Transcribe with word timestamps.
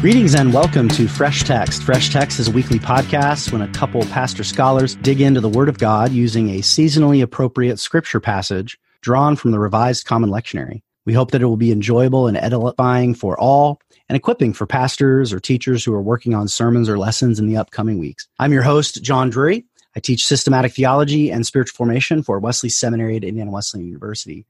Greetings 0.00 0.34
and 0.34 0.54
welcome 0.54 0.88
to 0.88 1.06
Fresh 1.06 1.42
Text. 1.42 1.82
Fresh 1.82 2.08
Text 2.08 2.40
is 2.40 2.48
a 2.48 2.52
weekly 2.52 2.78
podcast 2.78 3.52
when 3.52 3.60
a 3.60 3.68
couple 3.68 4.00
pastor 4.06 4.42
scholars 4.42 4.94
dig 4.94 5.20
into 5.20 5.42
the 5.42 5.48
Word 5.50 5.68
of 5.68 5.76
God 5.76 6.10
using 6.10 6.48
a 6.48 6.60
seasonally 6.60 7.22
appropriate 7.22 7.78
scripture 7.78 8.18
passage 8.18 8.78
drawn 9.02 9.36
from 9.36 9.50
the 9.50 9.58
Revised 9.58 10.06
Common 10.06 10.30
Lectionary. 10.30 10.80
We 11.04 11.12
hope 11.12 11.32
that 11.32 11.42
it 11.42 11.44
will 11.44 11.58
be 11.58 11.70
enjoyable 11.70 12.28
and 12.28 12.38
edifying 12.38 13.14
for 13.14 13.38
all 13.38 13.78
and 14.08 14.16
equipping 14.16 14.54
for 14.54 14.66
pastors 14.66 15.34
or 15.34 15.38
teachers 15.38 15.84
who 15.84 15.92
are 15.92 16.00
working 16.00 16.32
on 16.32 16.48
sermons 16.48 16.88
or 16.88 16.98
lessons 16.98 17.38
in 17.38 17.46
the 17.46 17.58
upcoming 17.58 17.98
weeks. 17.98 18.26
I'm 18.38 18.54
your 18.54 18.62
host, 18.62 19.02
John 19.02 19.28
Drury. 19.28 19.66
I 19.94 20.00
teach 20.00 20.26
systematic 20.26 20.72
theology 20.72 21.30
and 21.30 21.46
spiritual 21.46 21.76
formation 21.76 22.22
for 22.22 22.38
Wesley 22.38 22.70
Seminary 22.70 23.18
at 23.18 23.24
Indiana 23.24 23.50
Wesleyan 23.50 23.86
University. 23.86 24.46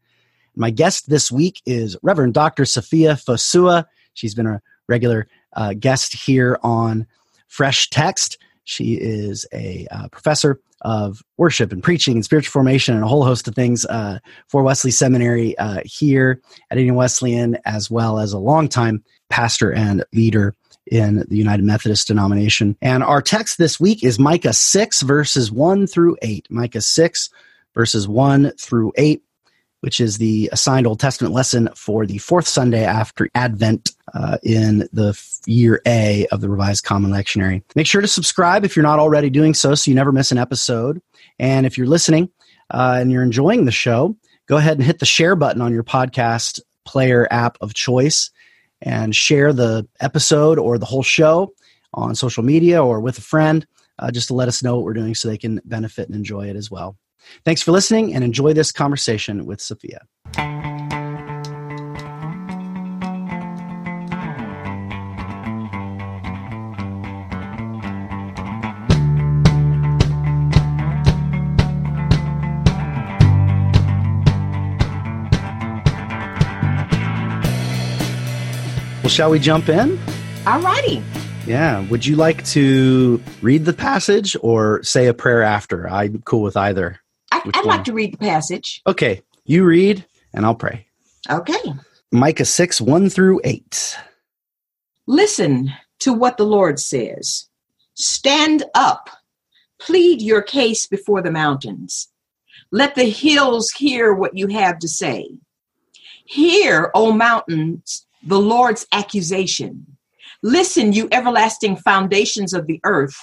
My 0.55 0.70
guest 0.70 1.11
this 1.11 1.33
week 1.33 1.61
is 1.67 1.97
Reverend 2.05 2.34
Dr. 2.34 2.62
Safiyah 2.62 3.20
Fosua. 3.20 3.87
She's 4.14 4.37
been 4.37 4.47
a 4.47 4.62
regular 4.91 5.27
uh, 5.55 5.75
guest 5.75 6.13
here 6.13 6.59
on 6.63 7.07
Fresh 7.49 7.91
Text. 7.91 8.39
She 8.65 8.95
is 8.95 9.47
a 9.53 9.87
uh, 9.91 10.09
professor 10.09 10.61
of 10.83 11.23
worship 11.37 11.73
and 11.73 11.83
preaching 11.83 12.15
and 12.15 12.25
spiritual 12.25 12.53
formation 12.53 12.95
and 12.95 13.05
a 13.05 13.09
whole 13.09 13.25
host 13.25 13.47
of 13.49 13.55
things 13.55 13.85
uh, 13.87 14.19
for 14.49 14.63
Wesley 14.63 14.91
Seminary 14.91 15.57
uh, 15.59 15.81
here 15.85 16.41
at 16.71 16.79
Indiana 16.79 16.97
Wesleyan, 16.97 17.59
as 17.65 17.91
well 17.91 18.19
as 18.19 18.33
a 18.33 18.39
longtime 18.39 19.05
pastor 19.29 19.73
and 19.73 20.05
leader 20.13 20.55
in 20.87 21.25
the 21.29 21.37
United 21.37 21.65
Methodist 21.65 22.09
denomination. 22.09 22.77
And 22.81 23.03
our 23.03 23.23
text 23.23 23.59
this 23.59 23.79
week 23.79 24.03
is 24.03 24.19
Micah 24.19 24.53
6, 24.53 25.03
verses 25.03 25.53
1 25.53 25.87
through 25.87 26.17
8. 26.23 26.47
Micah 26.51 26.81
6, 26.81 27.31
verses 27.75 28.09
1 28.09 28.53
through 28.59 28.92
8 28.97 29.23
which 29.81 30.00
is 30.00 30.19
the 30.19 30.48
assigned 30.53 30.86
Old 30.86 31.00
Testament 31.00 31.34
lesson 31.34 31.69
for 31.75 32.06
the 32.06 32.19
fourth 32.19 32.47
Sunday 32.47 32.84
after 32.84 33.28
Advent 33.34 33.92
uh, 34.14 34.39
in 34.42 34.89
the 34.92 35.20
year 35.47 35.81
A 35.86 36.27
of 36.33 36.41
the 36.41 36.48
Revised 36.48 36.84
Common 36.84 37.11
Lectionary. 37.11 37.62
Make 37.75 37.86
sure 37.86 38.01
to 38.01 38.08
subscribe 38.08 38.64
if 38.64 38.77
you're 38.77 38.83
not 38.83 38.98
already 38.98 39.31
doing 39.31 39.55
so 39.55 39.75
so 39.75 39.91
you 39.91 39.95
never 39.95 40.12
miss 40.12 40.33
an 40.33 40.39
episode. 40.39 41.01
And 41.39 41.67
if 41.67 41.78
you're 41.78 41.86
listening 41.86 42.31
uh, 42.70 42.98
and 43.01 43.11
you're 43.11 43.23
enjoying 43.23 43.64
the 43.64 43.73
show, 43.73 44.17
go 44.47 44.56
ahead 44.56 44.77
and 44.77 44.84
hit 44.84 44.98
the 44.98 45.06
share 45.06 45.36
button 45.36 45.62
on 45.62 45.73
your 45.73 45.84
podcast 45.84 46.61
player 46.84 47.27
app 47.31 47.56
of 47.61 47.75
choice 47.75 48.31
and 48.83 49.14
share 49.14 49.53
the 49.53 49.86
episode 50.01 50.58
or 50.58 50.78
the 50.78 50.86
whole 50.86 51.03
show 51.03 51.53
on 51.92 52.14
social 52.14 52.42
media 52.42 52.83
or 52.83 53.01
with 53.01 53.19
a 53.19 53.23
friend 53.23 53.67
uh, 53.98 54.11
just 54.11 54.28
to 54.28 54.34
let 54.34 54.48
us 54.48 54.62
know 54.62 54.77
what 54.77 54.84
we're 54.84 54.95
doing 54.95 55.14
so 55.14 55.28
they 55.28 55.39
can 55.39 55.61
benefit 55.64 56.08
and 56.08 56.17
enjoy 56.17 56.48
it 56.48 56.56
as 56.56 56.70
well. 56.70 56.97
Thanks 57.45 57.63
for 57.63 57.73
listening 57.73 58.15
and 58.15 58.23
enjoy 58.25 58.53
this 58.53 58.73
conversation 58.73 59.47
with 59.47 59.61
Safiyah. 59.61 60.01
Well, 79.03 79.09
shall 79.09 79.31
we 79.31 79.41
jump 79.41 79.69
in? 79.69 79.98
All 80.47 80.61
righty. 80.61 81.03
Yeah. 81.47 81.81
Would 81.89 82.07
you 82.07 82.15
like 82.15 82.45
to 82.47 83.21
read 83.43 83.65
the 83.65 83.73
passage 83.73 84.37
or 84.41 84.83
say 84.85 85.09
a 85.09 85.15
prayer 85.15 85.43
after? 85.43 85.89
I'm 85.89 86.23
cool 86.23 86.42
with 86.42 86.57
either. 86.57 86.99
I, 87.45 87.61
would 87.61 87.67
like 87.67 87.84
to 87.84 87.92
read 87.92 88.12
the 88.12 88.18
passage. 88.18 88.83
Okay. 88.86 89.23
You 89.45 89.64
read 89.64 90.05
and 90.33 90.45
I'll 90.45 90.55
pray. 90.55 90.86
Okay. 91.28 91.74
Micah 92.12 92.45
6, 92.45 92.80
1 92.80 93.11
through 93.11 93.40
8. 93.45 93.96
Listen 95.06 95.73
to 96.00 96.12
what 96.12 96.36
the 96.36 96.45
Lord 96.45 96.79
says. 96.79 97.48
Stand 97.95 98.64
up. 98.74 99.11
Plead 99.80 100.20
your 100.23 100.42
case 100.42 100.86
before 100.86 101.23
the 101.23 101.30
mountains. 101.30 102.08
Let 102.73 102.95
the 102.95 103.08
hills 103.08 103.70
hear 103.70 104.12
what 104.14 104.36
you 104.36 104.46
have 104.48 104.79
to 104.80 104.89
say. 104.89 105.30
Hear, 106.24 106.90
O 106.95 107.12
mountains, 107.12 108.06
the 108.23 108.39
Lord's 108.39 108.86
accusation. 108.92 109.96
Listen, 110.42 110.92
you 110.92 111.08
everlasting 111.11 111.77
foundations 111.77 112.52
of 112.52 112.67
the 112.67 112.80
earth, 112.84 113.17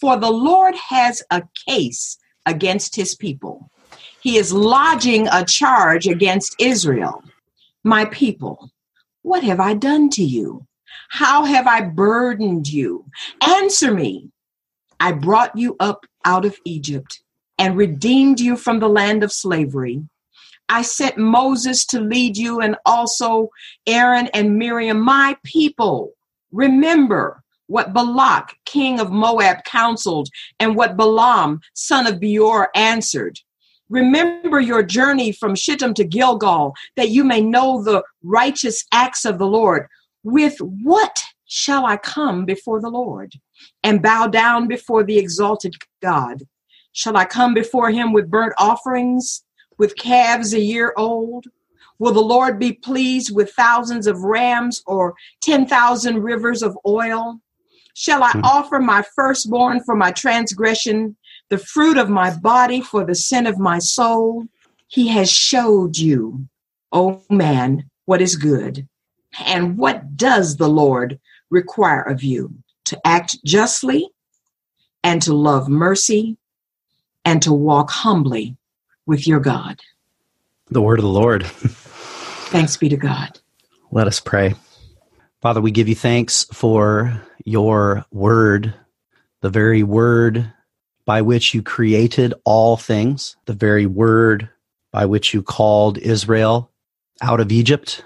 for 0.00 0.16
the 0.16 0.30
Lord 0.30 0.74
has 0.74 1.22
a 1.30 1.42
case 1.68 2.18
against 2.46 2.96
his 2.96 3.14
people. 3.14 3.70
He 4.20 4.36
is 4.36 4.52
lodging 4.52 5.28
a 5.28 5.44
charge 5.44 6.06
against 6.06 6.54
Israel. 6.58 7.22
My 7.84 8.04
people, 8.06 8.70
what 9.22 9.42
have 9.42 9.60
I 9.60 9.74
done 9.74 10.10
to 10.10 10.22
you? 10.22 10.66
How 11.10 11.44
have 11.44 11.66
I 11.66 11.82
burdened 11.82 12.68
you? 12.68 13.04
Answer 13.42 13.92
me. 13.92 14.30
I 15.00 15.12
brought 15.12 15.56
you 15.56 15.76
up 15.80 16.06
out 16.24 16.44
of 16.44 16.56
Egypt 16.64 17.22
and 17.58 17.76
redeemed 17.76 18.40
you 18.40 18.56
from 18.56 18.78
the 18.78 18.88
land 18.88 19.22
of 19.22 19.32
slavery. 19.32 20.02
I 20.68 20.82
sent 20.82 21.18
Moses 21.18 21.84
to 21.86 22.00
lead 22.00 22.36
you 22.36 22.60
and 22.60 22.76
also 22.86 23.50
Aaron 23.86 24.28
and 24.28 24.56
Miriam, 24.56 25.00
my 25.00 25.36
people. 25.44 26.12
Remember, 26.50 27.41
what 27.72 27.94
Balak, 27.94 28.54
king 28.66 29.00
of 29.00 29.10
Moab, 29.10 29.64
counseled, 29.64 30.28
and 30.60 30.76
what 30.76 30.94
Balaam, 30.94 31.62
son 31.72 32.06
of 32.06 32.20
Beor, 32.20 32.68
answered. 32.74 33.38
Remember 33.88 34.60
your 34.60 34.82
journey 34.82 35.32
from 35.32 35.54
Shittim 35.54 35.94
to 35.94 36.04
Gilgal, 36.04 36.74
that 36.96 37.08
you 37.08 37.24
may 37.24 37.40
know 37.40 37.82
the 37.82 38.02
righteous 38.22 38.84
acts 38.92 39.24
of 39.24 39.38
the 39.38 39.46
Lord. 39.46 39.86
With 40.22 40.58
what 40.58 41.22
shall 41.46 41.86
I 41.86 41.96
come 41.96 42.44
before 42.44 42.78
the 42.82 42.90
Lord 42.90 43.32
and 43.82 44.02
bow 44.02 44.26
down 44.26 44.68
before 44.68 45.02
the 45.02 45.18
exalted 45.18 45.74
God? 46.02 46.42
Shall 46.92 47.16
I 47.16 47.24
come 47.24 47.54
before 47.54 47.90
him 47.90 48.12
with 48.12 48.30
burnt 48.30 48.52
offerings, 48.58 49.44
with 49.78 49.96
calves 49.96 50.52
a 50.52 50.60
year 50.60 50.92
old? 50.98 51.46
Will 51.98 52.12
the 52.12 52.20
Lord 52.20 52.58
be 52.58 52.72
pleased 52.72 53.34
with 53.34 53.52
thousands 53.52 54.06
of 54.06 54.24
rams 54.24 54.82
or 54.86 55.14
10,000 55.40 56.22
rivers 56.22 56.62
of 56.62 56.76
oil? 56.86 57.40
Shall 57.94 58.22
I 58.22 58.32
hmm. 58.32 58.44
offer 58.44 58.78
my 58.80 59.02
firstborn 59.14 59.82
for 59.84 59.94
my 59.94 60.10
transgression, 60.12 61.16
the 61.48 61.58
fruit 61.58 61.98
of 61.98 62.08
my 62.08 62.34
body 62.34 62.80
for 62.80 63.04
the 63.04 63.14
sin 63.14 63.46
of 63.46 63.58
my 63.58 63.78
soul? 63.78 64.46
He 64.86 65.08
has 65.08 65.30
showed 65.30 65.96
you, 65.96 66.48
O 66.92 67.22
oh 67.30 67.34
man, 67.34 67.88
what 68.04 68.20
is 68.20 68.36
good. 68.36 68.86
And 69.46 69.78
what 69.78 70.16
does 70.16 70.56
the 70.56 70.68
Lord 70.68 71.18
require 71.50 72.02
of 72.02 72.22
you? 72.22 72.54
To 72.86 73.06
act 73.06 73.42
justly 73.44 74.10
and 75.02 75.22
to 75.22 75.32
love 75.32 75.68
mercy 75.68 76.36
and 77.24 77.40
to 77.42 77.52
walk 77.52 77.90
humbly 77.90 78.56
with 79.06 79.26
your 79.26 79.40
God. 79.40 79.80
The 80.70 80.82
word 80.82 80.98
of 80.98 81.04
the 81.04 81.08
Lord. 81.08 81.46
Thanks 81.46 82.76
be 82.76 82.88
to 82.88 82.96
God. 82.96 83.38
Let 83.90 84.06
us 84.06 84.20
pray. 84.20 84.54
Father, 85.42 85.60
we 85.60 85.72
give 85.72 85.88
you 85.88 85.96
thanks 85.96 86.44
for 86.52 87.20
your 87.44 88.04
word, 88.12 88.72
the 89.40 89.50
very 89.50 89.82
word 89.82 90.52
by 91.04 91.20
which 91.20 91.52
you 91.52 91.64
created 91.64 92.32
all 92.44 92.76
things, 92.76 93.34
the 93.46 93.52
very 93.52 93.84
word 93.84 94.48
by 94.92 95.04
which 95.04 95.34
you 95.34 95.42
called 95.42 95.98
Israel 95.98 96.70
out 97.22 97.40
of 97.40 97.50
Egypt 97.50 98.04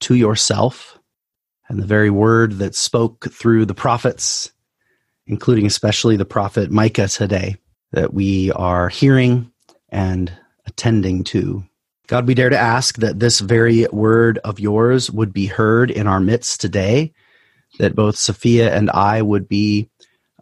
to 0.00 0.14
yourself, 0.14 0.98
and 1.68 1.78
the 1.78 1.86
very 1.86 2.08
word 2.08 2.52
that 2.52 2.74
spoke 2.74 3.30
through 3.30 3.66
the 3.66 3.74
prophets, 3.74 4.50
including 5.26 5.66
especially 5.66 6.16
the 6.16 6.24
prophet 6.24 6.70
Micah 6.70 7.08
today, 7.08 7.56
that 7.92 8.14
we 8.14 8.50
are 8.52 8.88
hearing 8.88 9.52
and 9.90 10.32
attending 10.66 11.22
to. 11.24 11.67
God, 12.08 12.26
we 12.26 12.34
dare 12.34 12.48
to 12.48 12.58
ask 12.58 12.96
that 12.96 13.20
this 13.20 13.38
very 13.38 13.86
word 13.88 14.38
of 14.38 14.58
yours 14.58 15.10
would 15.10 15.30
be 15.30 15.44
heard 15.44 15.90
in 15.90 16.06
our 16.06 16.20
midst 16.20 16.58
today, 16.58 17.12
that 17.78 17.94
both 17.94 18.16
Safiyah 18.16 18.72
and 18.72 18.90
I 18.90 19.20
would 19.20 19.46
be 19.46 19.90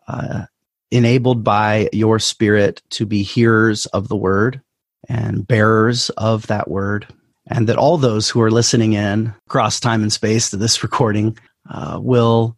uh, 0.06 0.44
enabled 0.92 1.42
by 1.42 1.88
your 1.92 2.20
spirit 2.20 2.82
to 2.90 3.04
be 3.04 3.24
hearers 3.24 3.86
of 3.86 4.06
the 4.06 4.14
word 4.14 4.60
and 5.08 5.44
bearers 5.44 6.08
of 6.10 6.46
that 6.46 6.70
word, 6.70 7.08
and 7.48 7.68
that 7.68 7.78
all 7.78 7.98
those 7.98 8.30
who 8.30 8.40
are 8.42 8.50
listening 8.50 8.92
in 8.92 9.34
across 9.48 9.80
time 9.80 10.02
and 10.02 10.12
space 10.12 10.50
to 10.50 10.56
this 10.56 10.82
recording 10.84 11.36
uh, 11.68 11.98
will 12.00 12.56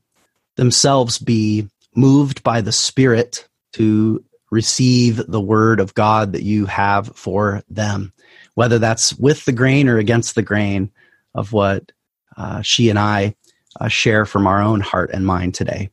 themselves 0.56 1.18
be 1.18 1.66
moved 1.96 2.42
by 2.42 2.60
the 2.60 2.72
spirit 2.72 3.48
to 3.72 4.22
receive 4.50 5.16
the 5.28 5.40
word 5.40 5.80
of 5.80 5.94
God 5.94 6.34
that 6.34 6.42
you 6.42 6.66
have 6.66 7.16
for 7.16 7.62
them 7.70 8.12
whether 8.58 8.80
that's 8.80 9.14
with 9.20 9.44
the 9.44 9.52
grain 9.52 9.88
or 9.88 9.98
against 9.98 10.34
the 10.34 10.42
grain 10.42 10.90
of 11.32 11.52
what 11.52 11.92
uh, 12.36 12.60
she 12.60 12.90
and 12.90 12.98
I 12.98 13.36
uh, 13.80 13.86
share 13.86 14.26
from 14.26 14.48
our 14.48 14.60
own 14.60 14.80
heart 14.80 15.10
and 15.12 15.24
mind 15.24 15.54
today. 15.54 15.90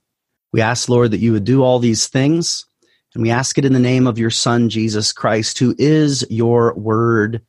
We 0.52 0.62
ask, 0.62 0.90
Lord, 0.90 1.12
that 1.12 1.20
you 1.20 1.32
would 1.32 1.44
do 1.44 1.62
all 1.62 1.78
these 1.78 2.08
things, 2.08 2.66
and 3.14 3.22
we 3.22 3.30
ask 3.30 3.60
it 3.60 3.66
in 3.66 3.74
the 3.74 3.80
name 3.80 4.08
of 4.08 4.18
your 4.18 4.32
Son, 4.32 4.68
Jesus 4.70 5.14
Christ, 5.14 5.60
who 5.60 5.76
is 5.78 6.26
your 6.32 6.74
word 6.74 7.40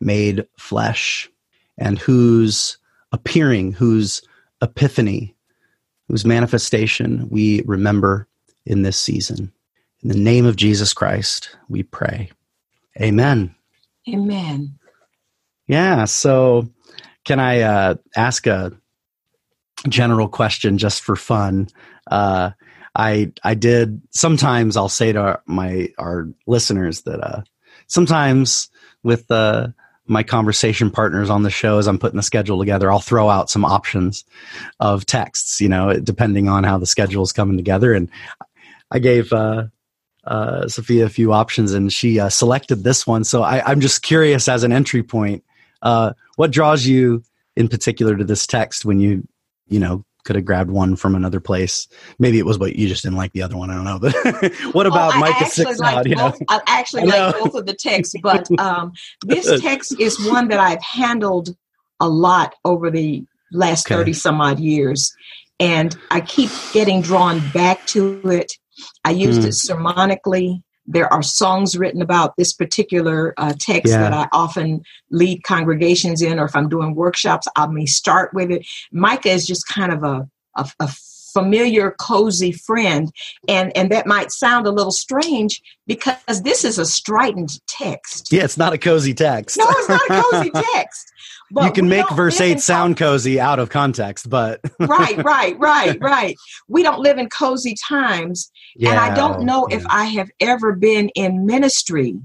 made 0.00 0.46
flesh, 0.56 1.28
and 1.76 1.98
whose 1.98 2.78
appearing, 3.12 3.72
whose 3.72 4.22
epiphany 4.62 5.34
whose 6.08 6.24
manifestation 6.24 7.28
we 7.28 7.60
remember 7.66 8.26
in 8.64 8.84
this 8.84 8.98
season. 8.98 9.52
In 10.02 10.08
the 10.08 10.16
name 10.16 10.46
of 10.46 10.56
Jesus 10.56 10.94
Christ, 10.94 11.56
we 11.68 11.82
pray. 11.82 12.30
Amen. 12.98 13.54
Amen. 14.08 14.78
Yeah. 15.66 16.04
So, 16.04 16.68
can 17.24 17.38
I 17.38 17.60
uh, 17.60 17.94
ask 18.16 18.46
a 18.46 18.72
general 19.88 20.28
question 20.28 20.78
just 20.78 21.02
for 21.02 21.16
fun? 21.16 21.68
Uh, 22.10 22.50
I 22.94 23.32
I 23.42 23.54
did. 23.54 24.02
Sometimes 24.10 24.76
I'll 24.76 24.88
say 24.88 25.12
to 25.12 25.20
our, 25.20 25.42
my 25.46 25.88
our 25.98 26.28
listeners 26.46 27.02
that 27.02 27.20
uh, 27.20 27.42
sometimes 27.86 28.68
with 29.02 29.30
uh, 29.30 29.68
my 30.06 30.22
conversation 30.22 30.90
partners 30.90 31.30
on 31.30 31.42
the 31.42 31.50
show 31.50 31.78
as 31.78 31.86
I'm 31.86 31.98
putting 31.98 32.16
the 32.16 32.22
schedule 32.22 32.58
together, 32.58 32.90
I'll 32.90 33.00
throw 33.00 33.28
out 33.28 33.50
some 33.50 33.64
options 33.64 34.24
of 34.80 35.06
texts. 35.06 35.60
You 35.60 35.68
know, 35.68 35.98
depending 36.00 36.48
on 36.48 36.64
how 36.64 36.76
the 36.76 36.86
schedule 36.86 37.22
is 37.22 37.32
coming 37.32 37.56
together. 37.56 37.94
And 37.94 38.10
I 38.90 38.98
gave 38.98 39.32
uh, 39.32 39.64
uh, 40.24 40.62
Safiyah 40.64 41.04
a 41.04 41.08
few 41.08 41.32
options, 41.32 41.72
and 41.72 41.92
she 41.92 42.20
uh, 42.20 42.28
selected 42.28 42.84
this 42.84 43.06
one. 43.06 43.24
So 43.24 43.42
I, 43.42 43.70
am 43.70 43.80
just 43.80 44.02
curious, 44.02 44.48
as 44.48 44.62
an 44.62 44.72
entry 44.72 45.02
point, 45.02 45.44
uh, 45.82 46.12
what 46.36 46.50
draws 46.50 46.86
you 46.86 47.22
in 47.56 47.68
particular 47.68 48.16
to 48.16 48.24
this 48.24 48.46
text 48.46 48.84
when 48.84 49.00
you, 49.00 49.26
you 49.68 49.78
know, 49.78 50.04
could 50.24 50.36
have 50.36 50.44
grabbed 50.44 50.70
one 50.70 50.94
from 50.96 51.14
another 51.14 51.40
place. 51.40 51.88
Maybe 52.18 52.38
it 52.38 52.46
was, 52.46 52.58
but 52.58 52.76
you 52.76 52.88
just 52.88 53.02
didn't 53.02 53.16
like 53.16 53.32
the 53.32 53.42
other 53.42 53.56
one. 53.56 53.70
I 53.70 53.74
don't 53.74 53.84
know. 53.84 53.98
But 53.98 54.52
what 54.74 54.86
about 54.86 55.16
oh, 55.16 55.18
Micah 55.18 55.46
six? 55.46 55.78
Like 55.78 56.06
you 56.06 56.14
know? 56.14 56.32
I 56.48 56.60
actually 56.66 57.10
I 57.10 57.26
like 57.26 57.38
both 57.40 57.54
of 57.54 57.66
the 57.66 57.74
texts, 57.74 58.14
but 58.22 58.48
um, 58.60 58.92
this 59.26 59.60
text 59.60 59.98
is 59.98 60.24
one 60.28 60.48
that 60.48 60.60
I've 60.60 60.82
handled 60.82 61.56
a 62.00 62.08
lot 62.08 62.54
over 62.64 62.90
the 62.90 63.24
last 63.52 63.86
okay. 63.86 63.96
thirty 63.96 64.12
some 64.12 64.40
odd 64.40 64.60
years, 64.60 65.12
and 65.58 65.96
I 66.10 66.20
keep 66.20 66.50
getting 66.72 67.02
drawn 67.02 67.40
back 67.52 67.84
to 67.88 68.20
it. 68.24 68.52
I 69.04 69.10
used 69.10 69.42
mm. 69.42 69.46
it 69.46 69.50
sermonically 69.50 70.62
there 70.86 71.12
are 71.12 71.22
songs 71.22 71.76
written 71.76 72.02
about 72.02 72.36
this 72.36 72.52
particular 72.52 73.34
uh, 73.36 73.54
text 73.58 73.92
yeah. 73.92 73.98
that 73.98 74.12
I 74.12 74.28
often 74.32 74.82
lead 75.10 75.44
congregations 75.44 76.22
in, 76.22 76.38
or 76.38 76.44
if 76.44 76.56
I'm 76.56 76.68
doing 76.68 76.94
workshops, 76.94 77.46
I 77.56 77.66
may 77.66 77.86
start 77.86 78.34
with 78.34 78.50
it. 78.50 78.66
Micah 78.90 79.30
is 79.30 79.46
just 79.46 79.66
kind 79.68 79.92
of 79.92 80.02
a, 80.02 80.28
a, 80.56 80.68
a 80.80 80.88
familiar, 81.32 81.92
cozy 81.92 82.52
friend. 82.52 83.12
And, 83.48 83.74
and 83.76 83.90
that 83.90 84.06
might 84.06 84.30
sound 84.30 84.66
a 84.66 84.70
little 84.70 84.92
strange 84.92 85.62
because 85.86 86.42
this 86.42 86.64
is 86.64 86.78
a 86.78 86.84
strident 86.84 87.60
text. 87.66 88.32
Yeah, 88.32 88.44
it's 88.44 88.58
not 88.58 88.72
a 88.72 88.78
cozy 88.78 89.14
text. 89.14 89.56
No, 89.56 89.64
it's 89.68 89.88
not 89.88 90.00
a 90.10 90.22
cozy 90.22 90.50
text. 90.74 91.12
But 91.52 91.64
you 91.64 91.72
can 91.72 91.88
make 91.88 92.08
verse 92.12 92.40
8 92.40 92.60
sound 92.60 92.96
cozy 92.96 93.38
out 93.38 93.58
of 93.58 93.68
context, 93.68 94.30
but. 94.30 94.60
right, 94.80 95.22
right, 95.22 95.58
right, 95.58 95.98
right. 96.00 96.36
We 96.66 96.82
don't 96.82 97.00
live 97.00 97.18
in 97.18 97.28
cozy 97.28 97.76
times. 97.88 98.50
Yeah, 98.74 98.90
and 98.90 98.98
I 98.98 99.14
don't 99.14 99.42
know 99.42 99.66
yeah. 99.68 99.76
if 99.76 99.86
I 99.86 100.04
have 100.04 100.30
ever 100.40 100.72
been 100.74 101.10
in 101.10 101.44
ministry 101.44 102.16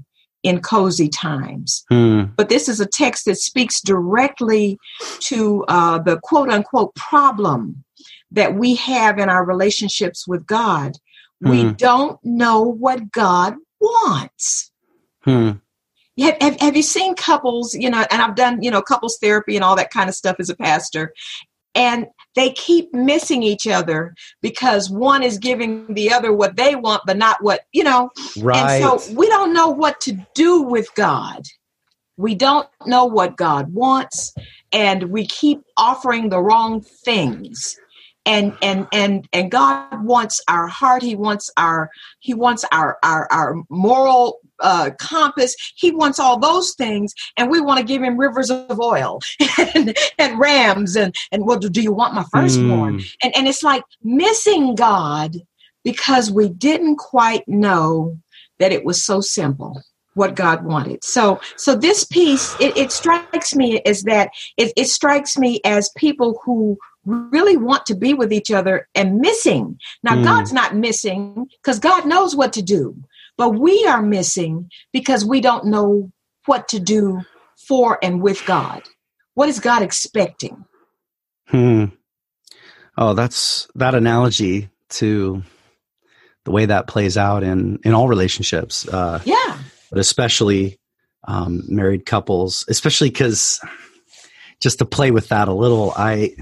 in 0.42 0.60
cozy 0.62 1.08
times. 1.08 1.84
Hmm. 1.90 2.24
But 2.36 2.48
this 2.48 2.70
is 2.70 2.80
a 2.80 2.86
text 2.86 3.26
that 3.26 3.36
speaks 3.36 3.82
directly 3.82 4.78
to 5.20 5.64
uh, 5.68 5.98
the 5.98 6.18
quote 6.22 6.48
unquote 6.48 6.94
problem 6.94 7.84
that 8.30 8.54
we 8.54 8.76
have 8.76 9.18
in 9.18 9.28
our 9.28 9.44
relationships 9.44 10.26
with 10.26 10.46
God. 10.46 10.92
Hmm. 11.42 11.50
We 11.50 11.72
don't 11.72 12.18
know 12.24 12.62
what 12.62 13.10
God 13.10 13.56
wants. 13.78 14.70
Hmm. 15.20 15.52
Have, 16.18 16.36
have, 16.40 16.60
have, 16.60 16.76
you 16.76 16.82
seen 16.82 17.14
couples, 17.14 17.74
you 17.74 17.90
know, 17.90 18.04
and 18.10 18.22
I've 18.22 18.34
done, 18.34 18.62
you 18.62 18.70
know, 18.70 18.82
couples 18.82 19.18
therapy 19.20 19.56
and 19.56 19.64
all 19.64 19.76
that 19.76 19.90
kind 19.90 20.08
of 20.08 20.14
stuff 20.14 20.36
as 20.38 20.50
a 20.50 20.56
pastor. 20.56 21.12
And 21.74 22.06
they 22.34 22.52
keep 22.52 22.92
missing 22.92 23.42
each 23.42 23.66
other 23.66 24.14
because 24.42 24.90
one 24.90 25.22
is 25.22 25.38
giving 25.38 25.94
the 25.94 26.12
other 26.12 26.32
what 26.32 26.56
they 26.56 26.74
want, 26.74 27.02
but 27.06 27.16
not 27.16 27.42
what, 27.42 27.62
you 27.72 27.84
know. 27.84 28.10
Right. 28.38 28.82
And 28.82 28.84
so 28.84 29.14
we 29.14 29.28
don't 29.28 29.52
know 29.52 29.68
what 29.68 30.00
to 30.02 30.18
do 30.34 30.62
with 30.62 30.92
God. 30.94 31.42
We 32.16 32.34
don't 32.34 32.68
know 32.84 33.04
what 33.04 33.36
God 33.36 33.72
wants, 33.72 34.34
and 34.72 35.04
we 35.04 35.24
keep 35.24 35.62
offering 35.76 36.30
the 36.30 36.40
wrong 36.40 36.80
things 36.80 37.78
and 38.28 38.56
and 38.60 38.86
and 38.92 39.26
and 39.32 39.50
God 39.50 40.04
wants 40.04 40.40
our 40.48 40.68
heart. 40.68 41.02
He 41.02 41.16
wants 41.16 41.50
our 41.56 41.90
He 42.20 42.34
wants 42.34 42.64
our 42.70 42.98
our 43.02 43.26
our 43.32 43.56
moral 43.70 44.40
uh, 44.60 44.90
compass. 44.98 45.54
He 45.76 45.90
wants 45.90 46.18
all 46.18 46.38
those 46.38 46.74
things, 46.74 47.14
and 47.36 47.50
we 47.50 47.60
want 47.60 47.78
to 47.78 47.84
give 47.84 48.02
him 48.02 48.16
rivers 48.16 48.50
of 48.50 48.80
oil 48.80 49.20
and, 49.74 49.96
and 50.18 50.38
rams 50.38 50.96
and 50.96 51.14
and 51.32 51.46
well, 51.46 51.58
do 51.58 51.80
you 51.80 51.92
want 51.92 52.14
my 52.14 52.24
firstborn? 52.32 52.98
Mm. 52.98 53.14
And 53.22 53.36
and 53.36 53.48
it's 53.48 53.62
like 53.62 53.84
missing 54.02 54.74
God 54.74 55.36
because 55.84 56.30
we 56.30 56.48
didn't 56.48 56.96
quite 56.96 57.46
know 57.48 58.18
that 58.58 58.72
it 58.72 58.84
was 58.84 59.04
so 59.04 59.20
simple 59.20 59.82
what 60.18 60.34
God 60.34 60.64
wanted. 60.64 61.04
So, 61.04 61.40
so 61.56 61.76
this 61.76 62.04
piece, 62.04 62.54
it, 62.60 62.76
it 62.76 62.90
strikes 62.90 63.54
me 63.54 63.80
as 63.86 64.02
that 64.02 64.30
it, 64.56 64.72
it, 64.76 64.88
strikes 64.88 65.38
me 65.38 65.60
as 65.64 65.90
people 65.96 66.40
who 66.44 66.76
really 67.04 67.56
want 67.56 67.86
to 67.86 67.94
be 67.94 68.14
with 68.14 68.32
each 68.32 68.50
other 68.50 68.88
and 68.94 69.20
missing. 69.20 69.78
Now, 70.02 70.16
mm. 70.16 70.24
God's 70.24 70.52
not 70.52 70.74
missing 70.74 71.46
because 71.62 71.78
God 71.78 72.06
knows 72.06 72.34
what 72.34 72.52
to 72.54 72.62
do, 72.62 72.96
but 73.38 73.50
we 73.50 73.86
are 73.86 74.02
missing 74.02 74.68
because 74.92 75.24
we 75.24 75.40
don't 75.40 75.64
know 75.64 76.10
what 76.44 76.68
to 76.68 76.80
do 76.80 77.22
for 77.56 77.98
and 78.02 78.20
with 78.20 78.44
God. 78.44 78.82
What 79.34 79.48
is 79.48 79.60
God 79.60 79.82
expecting? 79.82 80.64
Hmm. 81.46 81.84
Oh, 82.98 83.14
that's 83.14 83.68
that 83.76 83.94
analogy 83.94 84.68
to 84.90 85.42
the 86.44 86.50
way 86.50 86.66
that 86.66 86.88
plays 86.88 87.16
out 87.16 87.42
in 87.42 87.78
in 87.84 87.94
all 87.94 88.08
relationships. 88.08 88.86
Uh, 88.88 89.22
yeah, 89.24 89.58
but 89.90 90.00
especially 90.00 90.78
um, 91.26 91.62
married 91.68 92.04
couples, 92.04 92.64
especially 92.68 93.08
because 93.08 93.60
just 94.60 94.78
to 94.80 94.84
play 94.84 95.12
with 95.12 95.28
that 95.28 95.46
a 95.46 95.52
little, 95.52 95.92
I 95.96 96.34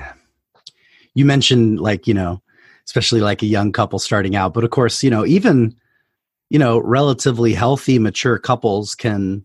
you 1.16 1.25
mentioned 1.25 1.81
like 1.81 2.06
you 2.06 2.15
know 2.15 2.41
especially 2.86 3.20
like 3.20 3.43
a 3.43 3.46
young 3.46 3.72
couple 3.72 3.98
starting 3.98 4.36
out 4.36 4.55
but 4.55 4.62
of 4.62 4.70
course 4.70 5.03
you 5.03 5.10
know 5.10 5.26
even 5.26 5.74
you 6.50 6.58
know 6.58 6.79
relatively 6.79 7.53
healthy 7.55 7.98
mature 7.98 8.38
couples 8.38 8.94
can 8.94 9.44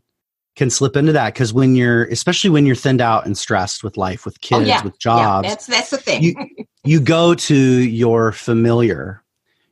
can 0.55 0.70
slip 0.70 0.96
into 0.96 1.13
that 1.13 1.34
because 1.34 1.53
when 1.53 1.75
you're 1.75 2.05
especially 2.05 2.50
when 2.50 2.65
you're 2.65 2.75
thinned 2.75 3.01
out 3.01 3.25
and 3.25 3.38
stressed 3.38 3.84
with 3.84 3.98
life 3.98 4.25
with 4.25 4.36
oh, 4.38 4.41
kids 4.41 4.62
oh, 4.62 4.65
yeah. 4.65 4.84
with 4.84 5.00
jobs 5.00 5.46
yeah, 5.46 5.50
that's 5.50 5.67
that's 5.67 5.89
the 5.89 5.98
thing. 5.98 6.24
you, 6.24 6.36
you 6.84 7.00
go 7.00 7.34
to 7.34 7.55
your 7.55 8.31
familiar. 8.31 9.24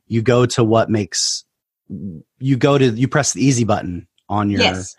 You 0.06 0.22
go 0.22 0.44
to 0.46 0.64
what 0.64 0.90
makes 0.90 1.44
you 2.38 2.56
go 2.56 2.78
to 2.78 2.88
you 2.90 3.06
press 3.06 3.32
the 3.32 3.44
easy 3.44 3.62
button 3.64 4.08
on 4.28 4.50
your 4.50 4.60
yes. 4.60 4.96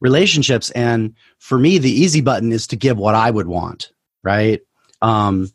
relationships. 0.00 0.70
And 0.70 1.14
for 1.38 1.58
me 1.58 1.76
the 1.76 1.90
easy 1.90 2.22
button 2.22 2.50
is 2.50 2.66
to 2.68 2.76
give 2.76 2.96
what 2.96 3.14
i 3.14 3.30
would 3.30 3.46
want 3.46 3.92
right? 4.24 4.62
Um 5.02 5.50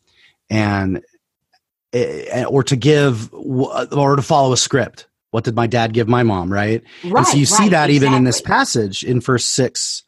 and 0.50 1.02
eh, 1.92 2.46
or 2.46 2.64
to 2.64 2.76
give 2.76 3.34
or 3.34 4.16
to 4.16 4.22
follow 4.22 4.54
a 4.54 4.58
script 4.58 5.08
what 5.32 5.44
did 5.44 5.56
my 5.56 5.68
dad 5.68 5.94
give 5.94 6.08
my 6.08 6.24
mom 6.24 6.52
right, 6.52 6.84
right 7.04 7.18
and 7.18 7.28
so 7.28 7.34
you 7.34 7.42
right, 7.42 7.48
see 7.48 7.70
that 7.70 7.90
exactly. 7.90 7.96
even 7.96 8.14
in 8.14 8.24
this 8.24 8.42
passage 8.42 9.04
in 9.04 9.22
verse 9.22 9.46
6 9.46 10.04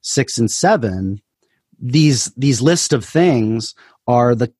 6 0.00 0.38
and 0.38 0.50
7 0.50 1.22
these 1.78 2.26
these 2.36 2.60
list 2.60 2.92
of 2.92 3.04
things 3.04 3.74
are 4.06 4.34
the 4.34 4.52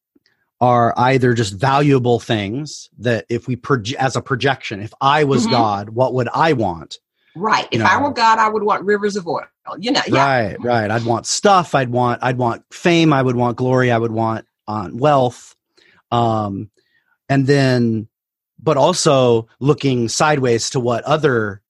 are 0.61 0.95
either 0.97 1.35
just 1.35 1.55
valuable 1.55 2.21
things 2.21 2.89
that 2.99 3.27
if 3.29 3.49
we 3.49 3.57
proje- 3.57 3.95
as 3.95 4.17
a 4.17 4.23
projection 4.23 4.81
if 4.81 4.93
i 5.01 5.25
was 5.25 5.43
mm-hmm. 5.43 5.53
god 5.53 5.91
what 5.91 6.15
would 6.15 6.29
i 6.35 6.53
want 6.53 6.99
right 7.35 7.69
if 7.71 7.81
know, 7.81 7.87
i 7.87 8.01
were 8.01 8.13
god 8.13 8.39
i 8.39 8.49
would 8.49 8.63
want 8.63 8.85
rivers 8.85 9.17
of 9.17 9.27
oil 9.27 9.45
you 9.79 9.91
know 9.91 10.03
yeah. 10.09 10.25
right 10.25 10.65
right 10.65 10.91
i'd 10.91 11.05
want 11.05 11.27
stuff 11.27 11.75
i'd 11.75 11.91
want 11.91 12.23
i'd 12.23 12.37
want 12.37 12.63
fame 12.73 13.13
i 13.13 13.23
would 13.23 13.37
want 13.37 13.57
glory 13.57 13.91
i 13.91 13.99
would 13.99 14.13
want 14.13 14.47
on 14.67 14.97
wealth 14.99 15.57
um, 16.13 16.71
and 17.31 17.47
then 17.47 18.07
but 18.63 18.77
also 18.77 19.49
looking 19.59 20.09
sideways 20.09 20.71
to 20.71 20.81
what 20.81 21.05
other 21.05 21.61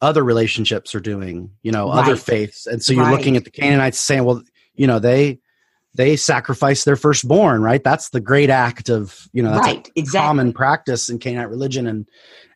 other 0.00 0.24
relationships 0.24 0.94
are 0.94 1.00
doing 1.00 1.50
you 1.62 1.70
know 1.70 1.88
right. 1.88 2.02
other 2.02 2.16
faiths 2.16 2.66
and 2.66 2.82
so 2.82 2.92
you're 2.92 3.04
right. 3.04 3.16
looking 3.16 3.36
at 3.36 3.44
the 3.44 3.50
canaanites 3.50 4.00
saying 4.00 4.24
well 4.24 4.42
you 4.74 4.86
know 4.86 4.98
they 4.98 5.38
they 5.94 6.16
sacrifice 6.16 6.84
their 6.84 6.96
firstborn 6.96 7.62
right 7.62 7.84
that's 7.84 8.10
the 8.10 8.20
great 8.20 8.50
act 8.50 8.88
of 8.88 9.28
you 9.32 9.42
know 9.42 9.52
that's 9.52 9.66
right. 9.66 9.90
exactly. 9.94 10.26
common 10.26 10.52
practice 10.52 11.08
in 11.08 11.18
canaanite 11.18 11.50
religion 11.50 11.86
and 11.86 12.08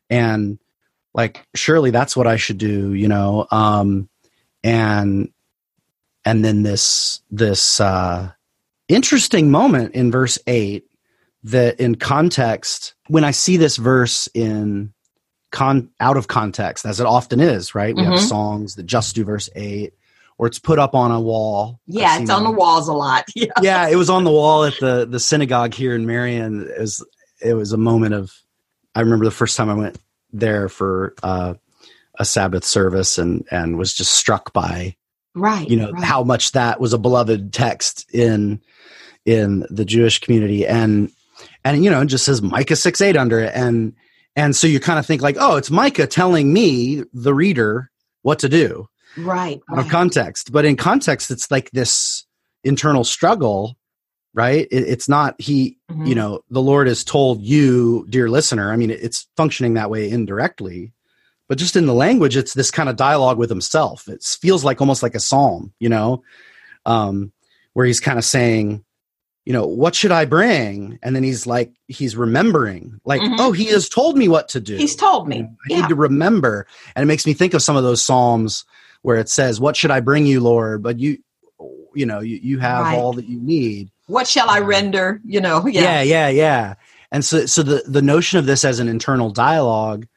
and 0.09 0.59
like 1.13 1.47
surely 1.55 1.91
that's 1.91 2.17
what 2.17 2.27
i 2.27 2.35
should 2.35 2.57
do 2.57 2.93
you 2.93 3.07
know 3.07 3.47
um 3.51 4.09
and 4.63 5.31
and 6.25 6.43
then 6.43 6.63
this 6.63 7.21
this 7.31 7.79
uh 7.79 8.29
interesting 8.89 9.51
moment 9.51 9.93
in 9.95 10.11
verse 10.11 10.37
8 10.47 10.86
that 11.51 11.79
in 11.79 11.95
context 11.95 12.93
when 13.07 13.23
i 13.23 13.31
see 13.31 13.57
this 13.57 13.77
verse 13.77 14.27
in 14.33 14.93
con 15.51 15.89
out 15.99 16.17
of 16.17 16.27
context 16.27 16.85
as 16.85 16.99
it 16.99 17.05
often 17.05 17.39
is 17.39 17.73
right 17.73 17.95
we 17.95 18.01
mm-hmm. 18.01 18.11
have 18.11 18.21
songs 18.21 18.75
that 18.75 18.85
just 18.85 19.15
do 19.15 19.23
verse 19.23 19.49
8 19.55 19.93
or 20.37 20.47
it's 20.47 20.59
put 20.59 20.79
up 20.79 20.93
on 20.93 21.11
a 21.11 21.19
wall. 21.19 21.79
Yeah, 21.87 22.19
it's 22.19 22.29
on 22.29 22.43
the 22.43 22.51
walls 22.51 22.87
a 22.87 22.93
lot. 22.93 23.25
Yeah. 23.35 23.51
yeah, 23.61 23.87
it 23.87 23.95
was 23.95 24.09
on 24.09 24.23
the 24.23 24.31
wall 24.31 24.65
at 24.65 24.73
the 24.79 25.05
the 25.05 25.19
synagogue 25.19 25.73
here 25.73 25.93
in 25.95 26.05
Marion. 26.05 26.67
It 26.69 26.79
was 26.79 27.05
it 27.41 27.53
was 27.53 27.71
a 27.71 27.77
moment 27.77 28.13
of 28.13 28.33
I 28.95 29.01
remember 29.01 29.25
the 29.25 29.31
first 29.31 29.57
time 29.57 29.69
I 29.69 29.75
went 29.75 29.97
there 30.33 30.69
for 30.69 31.13
uh, 31.21 31.53
a 32.17 32.25
Sabbath 32.25 32.63
service 32.63 33.17
and 33.17 33.45
and 33.51 33.77
was 33.77 33.93
just 33.93 34.13
struck 34.13 34.53
by 34.53 34.95
right 35.35 35.69
you 35.69 35.77
know 35.77 35.91
right. 35.91 36.03
how 36.03 36.23
much 36.23 36.53
that 36.53 36.79
was 36.79 36.93
a 36.93 36.97
beloved 36.97 37.53
text 37.53 38.07
in 38.11 38.59
in 39.25 39.65
the 39.69 39.85
Jewish 39.85 40.19
community 40.19 40.65
and 40.65 41.11
and 41.71 41.83
you 41.83 41.89
know 41.91 42.01
it 42.01 42.05
just 42.07 42.25
says 42.25 42.41
Micah 42.41 42.75
six 42.75 43.01
eight 43.01 43.17
under 43.17 43.39
it. 43.39 43.51
And 43.55 43.93
and 44.35 44.55
so 44.55 44.67
you 44.67 44.79
kind 44.79 44.99
of 44.99 45.05
think 45.05 45.21
like 45.21 45.37
oh 45.39 45.55
it's 45.57 45.71
Micah 45.71 46.07
telling 46.07 46.51
me 46.53 47.03
the 47.13 47.33
reader 47.33 47.89
what 48.21 48.39
to 48.39 48.49
do 48.49 48.87
right, 49.17 49.59
out 49.71 49.77
right. 49.77 49.85
of 49.85 49.91
context. 49.91 50.51
But 50.51 50.65
in 50.65 50.75
context 50.75 51.31
it's 51.31 51.49
like 51.51 51.69
this 51.71 52.25
internal 52.63 53.03
struggle 53.03 53.77
right? 54.33 54.67
It, 54.69 54.83
it's 54.83 55.09
not 55.09 55.39
he 55.41 55.77
Mhm. 55.91 56.07
you 56.07 56.13
know 56.15 56.41
the 56.51 56.61
lord 56.61 56.87
has 56.87 57.03
told 57.03 57.41
you 57.41 58.05
dear 58.09 58.29
listener. 58.29 58.71
I 58.71 58.75
mean 58.75 58.91
it- 58.91 59.01
it's 59.01 59.27
functioning 59.37 59.73
that 59.75 59.89
way 59.89 60.09
indirectly. 60.09 60.93
But 61.49 61.57
just 61.57 61.75
in 61.75 61.85
the 61.85 61.93
language 61.93 62.35
it's 62.37 62.53
this 62.53 62.69
kind 62.71 62.89
of 62.89 62.97
dialogue 62.97 63.37
with 63.37 63.49
himself. 63.49 64.07
It 64.07 64.21
feels 64.23 64.63
like 64.63 64.81
almost 64.81 65.01
like 65.01 65.15
a 65.15 65.19
psalm 65.19 65.73
you 65.79 65.89
know 65.89 66.23
um 66.85 67.31
where 67.73 67.85
he's 67.85 67.99
kind 67.99 68.17
of 68.19 68.25
saying 68.25 68.83
you 69.47 69.53
know 69.53 69.65
what 69.65 69.95
should 69.95 70.11
i 70.11 70.25
bring 70.25 70.99
and 71.01 71.15
then 71.15 71.23
he's 71.23 71.47
like 71.47 71.71
he's 71.87 72.17
remembering 72.17 72.99
like 73.05 73.21
Mhm. 73.21 73.37
oh 73.39 73.53
he 73.53 73.63
has 73.67 73.87
told 73.87 74.17
me 74.17 74.27
what 74.27 74.49
to 74.49 74.59
do 74.59 74.75
He's 74.75 74.93
told 74.95 75.29
me. 75.29 75.43
I 75.43 75.47
Yeah. 75.69 75.81
need 75.81 75.87
to 75.87 75.95
remember. 75.95 76.67
And 76.95 77.03
it 77.03 77.05
makes 77.07 77.25
me 77.25 77.33
think 77.33 77.53
of 77.53 77.61
some 77.61 77.77
of 77.77 77.83
those 77.83 78.01
Psalms 78.01 78.65
where 79.03 79.15
it 79.15 79.29
says, 79.29 79.61
What 79.61 79.77
should 79.77 79.89
I 79.91 80.01
bring 80.01 80.25
you, 80.25 80.41
Lord? 80.41 80.83
But 80.83 80.99
you, 80.99 81.19
you 81.95 82.05
know, 82.05 82.19
you, 82.19 82.39
you 82.43 82.59
have 82.59 82.87
Right. 82.87 82.97
all 82.97 83.13
that 83.13 83.29
you 83.29 83.39
need. 83.39 83.89
What 84.07 84.27
shall 84.27 84.49
I 84.49 84.59
render? 84.59 85.21
You 85.23 85.39
know, 85.39 85.65
Yeah. 85.65 86.01
yeah. 86.01 86.01
yeah, 86.01 86.27
yeah, 86.29 86.73
And 87.13 87.23
so, 87.23 87.45
so 87.45 87.63
the, 87.63 87.83
the 87.87 88.01
notion 88.01 88.39
of 88.39 88.47
this 88.47 88.65
as 88.65 88.79
an 88.81 88.89
internal 88.89 89.29
dialogue, 89.29 90.07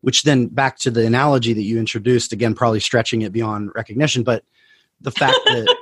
which 0.00 0.24
then 0.24 0.46
back 0.48 0.76
to 0.78 0.90
the 0.90 1.06
analogy 1.06 1.52
that 1.52 1.62
you 1.62 1.78
introduced, 1.78 2.32
again, 2.32 2.54
probably 2.54 2.80
stretching 2.80 3.22
it 3.22 3.30
beyond 3.32 3.70
recognition, 3.76 4.24
but 4.24 4.42
the 5.00 5.12
fact 5.12 5.38
that, 5.46 5.76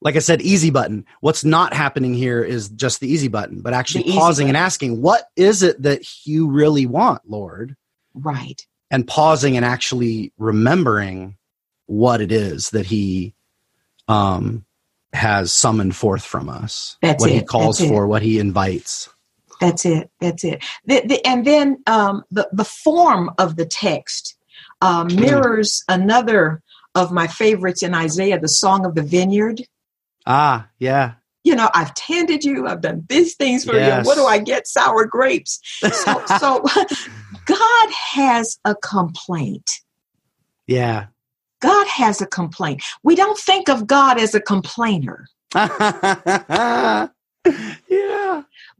like 0.00 0.16
I 0.16 0.20
said, 0.20 0.40
easy 0.42 0.70
button. 0.70 1.04
What's 1.20 1.44
not 1.44 1.72
happening 1.74 2.14
here 2.14 2.42
is 2.42 2.68
just 2.68 3.00
the 3.00 3.08
easy 3.08 3.28
button, 3.28 3.60
but 3.60 3.72
actually 3.72 4.04
The 4.04 4.12
pausing 4.14 4.48
and 4.48 4.56
asking, 4.56 5.02
What 5.02 5.28
is 5.36 5.62
it 5.62 5.82
that 5.82 6.02
you 6.26 6.48
really 6.48 6.86
want, 6.86 7.22
Lord? 7.28 7.76
Right. 8.14 8.66
and 8.90 9.06
pausing 9.06 9.56
and 9.56 9.64
actually 9.64 10.32
remembering 10.38 11.36
what 11.86 12.20
it 12.20 12.32
is 12.32 12.70
that 12.70 12.86
he 12.86 13.34
um, 14.08 14.64
has 15.12 15.52
summoned 15.52 15.94
forth 15.94 16.24
from 16.24 16.48
us. 16.48 16.96
That's 17.02 17.20
what 17.20 17.30
he 17.30 17.42
calls 17.42 17.78
That's 17.78 17.90
it. 17.90 17.92
for, 17.92 18.06
what 18.06 18.22
he 18.22 18.38
invites. 18.38 19.08
That's 19.60 19.84
it. 19.84 20.10
That's 20.20 20.44
it. 20.44 20.64
The, 20.84 21.02
the, 21.06 21.26
and 21.26 21.44
then 21.44 21.82
um, 21.86 22.24
the 22.30 22.48
the 22.52 22.64
form 22.64 23.30
of 23.38 23.56
the 23.56 23.66
text 23.66 24.36
uh, 24.80 25.04
mirrors 25.04 25.82
another 25.88 26.62
of 26.94 27.10
my 27.12 27.26
favorites 27.26 27.82
in 27.82 27.94
Isaiah, 27.94 28.38
the 28.40 28.48
Song 28.48 28.86
of 28.86 28.94
the 28.94 29.02
Vineyard. 29.02 29.62
Ah, 30.28 30.68
yeah. 30.78 31.14
You 31.42 31.56
know, 31.56 31.70
I've 31.74 31.94
tended 31.94 32.44
you. 32.44 32.66
I've 32.66 32.82
done 32.82 33.04
these 33.08 33.34
things 33.34 33.64
for 33.64 33.74
Yes. 33.74 34.04
you. 34.04 34.08
What 34.08 34.16
do 34.16 34.26
I 34.26 34.38
get? 34.38 34.68
Sour 34.68 35.06
grapes. 35.06 35.58
So, 35.80 36.22
so 36.38 36.62
God 37.46 37.90
has 37.90 38.58
a 38.64 38.74
complaint. 38.76 39.80
yeah. 40.66 41.06
God 41.60 41.88
has 41.88 42.20
a 42.20 42.26
complaint. 42.26 42.84
We 43.02 43.16
don't 43.16 43.36
think 43.36 43.68
of 43.68 43.88
God 43.88 44.16
as 44.20 44.32
a 44.32 44.40
complainer. 44.40 45.26
yeah. 45.54 47.08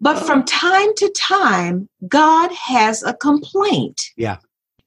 But 0.01 0.19
from 0.21 0.45
time 0.45 0.95
to 0.97 1.13
time, 1.17 1.89
God 2.07 2.53
has 2.53 3.03
a 3.03 3.15
complaint. 3.15 4.01
Yeah. 4.17 4.37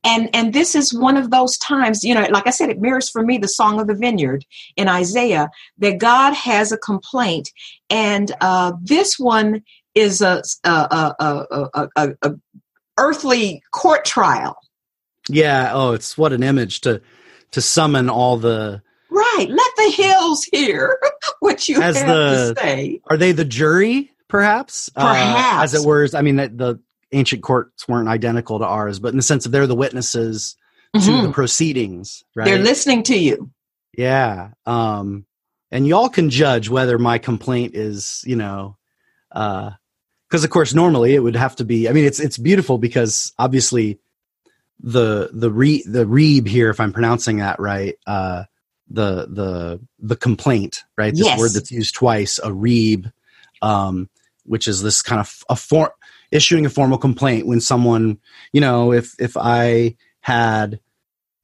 And 0.04 0.30
and 0.36 0.52
this 0.54 0.74
is 0.74 0.94
one 0.94 1.16
of 1.16 1.30
those 1.30 1.58
times, 1.60 2.04
you 2.04 2.16
know, 2.16 2.26
like 2.32 2.48
I 2.48 2.50
said, 2.52 2.70
it 2.70 2.80
mirrors 2.82 3.10
for 3.10 3.22
me 3.24 3.38
the 3.38 3.48
song 3.48 3.80
of 3.80 3.86
the 3.88 3.94
vineyard 3.94 4.44
in 4.76 4.88
Isaiah 4.88 5.50
that 5.78 6.00
God 6.00 6.34
has 6.34 6.72
a 6.72 6.78
complaint, 6.78 7.50
and 7.90 8.32
uh, 8.42 8.74
this 8.82 9.20
one 9.20 9.62
is 9.94 10.22
a 10.22 10.42
a 10.64 10.70
a, 10.70 11.16
a, 11.74 11.88
a, 11.96 12.10
a, 12.24 12.32
earthly 12.98 13.62
court 13.72 14.06
trial. 14.06 14.58
Yeah. 15.30 15.72
Oh, 15.74 15.92
it's 15.94 16.18
what 16.18 16.34
an 16.34 16.44
image 16.44 16.82
to 16.82 17.02
to 17.52 17.62
summon 17.62 18.10
all 18.10 18.38
the 18.38 18.82
Right. 19.10 19.48
Let 19.50 19.72
the 19.76 19.92
hills 19.92 20.44
hear 20.52 20.98
what 21.42 21.68
you 21.68 21.82
As 21.82 21.98
have 21.98 22.08
the- 22.08 22.54
to 22.56 22.62
say. 22.62 23.02
are 23.10 23.18
they 23.18 23.34
the 23.34 23.46
jury 23.46 24.12
perhaps 24.30 24.90
Uh, 24.96 25.12
Perhaps. 25.14 25.74
as 25.76 25.82
it 25.84 25.86
were 25.86 26.08
i 26.14 26.22
mean 26.22 26.38
the, 26.38 26.48
the 26.48 26.80
ancient 27.12 27.44
courts 27.44 27.88
weren't 27.88 28.08
identical 28.08 28.60
to 28.60 28.66
ours 28.66 29.00
but 29.00 29.10
in 29.10 29.18
the 29.18 29.24
sense 29.24 29.46
of 29.46 29.52
they're 29.52 29.68
the 29.68 29.76
witnesses 29.76 30.56
to 30.94 31.00
Mhm. 31.00 31.22
the 31.24 31.32
proceedings 31.32 32.24
right 32.36 32.46
They're 32.46 32.58
listening 32.64 33.04
to 33.04 33.18
you. 33.18 33.52
yeah 33.98 34.50
um 34.66 35.26
and 35.72 35.88
y'all 35.88 36.10
can 36.10 36.30
judge 36.30 36.70
whether 36.70 36.98
my 36.98 37.18
complaint 37.18 37.76
is 37.76 38.22
you 38.26 38.36
know 38.36 38.78
uh 39.32 39.72
because 40.30 40.44
of 40.44 40.50
course 40.50 40.74
normally 40.74 41.14
it 41.16 41.20
would 41.20 41.36
have 41.36 41.56
to 41.58 41.66
be 41.66 41.88
i 41.90 41.94
mean 41.94 42.06
it's 42.06 42.20
it's 42.20 42.38
beautiful 42.38 42.78
because 42.78 43.34
obviously 43.38 44.00
the 44.80 45.30
the 45.34 45.52
re 45.52 45.84
the 45.86 46.06
reeb 46.06 46.48
here 46.48 46.70
if 46.70 46.80
i'm 46.80 46.92
pronouncing 46.94 47.38
that 47.38 47.60
right 47.60 47.96
uh 48.08 48.44
the 48.90 49.28
the 49.30 49.80
the 50.00 50.16
complaint 50.16 50.84
right 50.98 51.14
this 51.14 51.26
Yes. 51.26 51.40
word 51.40 51.52
that's 51.54 51.72
used 51.72 51.94
twice 51.96 52.40
a 52.40 52.50
reeb 52.50 53.12
um 53.62 54.10
which 54.44 54.68
is 54.68 54.82
this 54.82 55.02
kind 55.02 55.20
of 55.22 55.44
a 55.50 55.56
form 55.56 55.92
issuing 56.32 56.66
a 56.66 56.70
formal 56.70 56.98
complaint 56.98 57.46
when 57.46 57.62
someone 57.62 58.18
you 58.54 58.62
know 58.62 58.92
if 58.92 59.16
if 59.20 59.36
i 59.38 59.96
had 60.22 60.80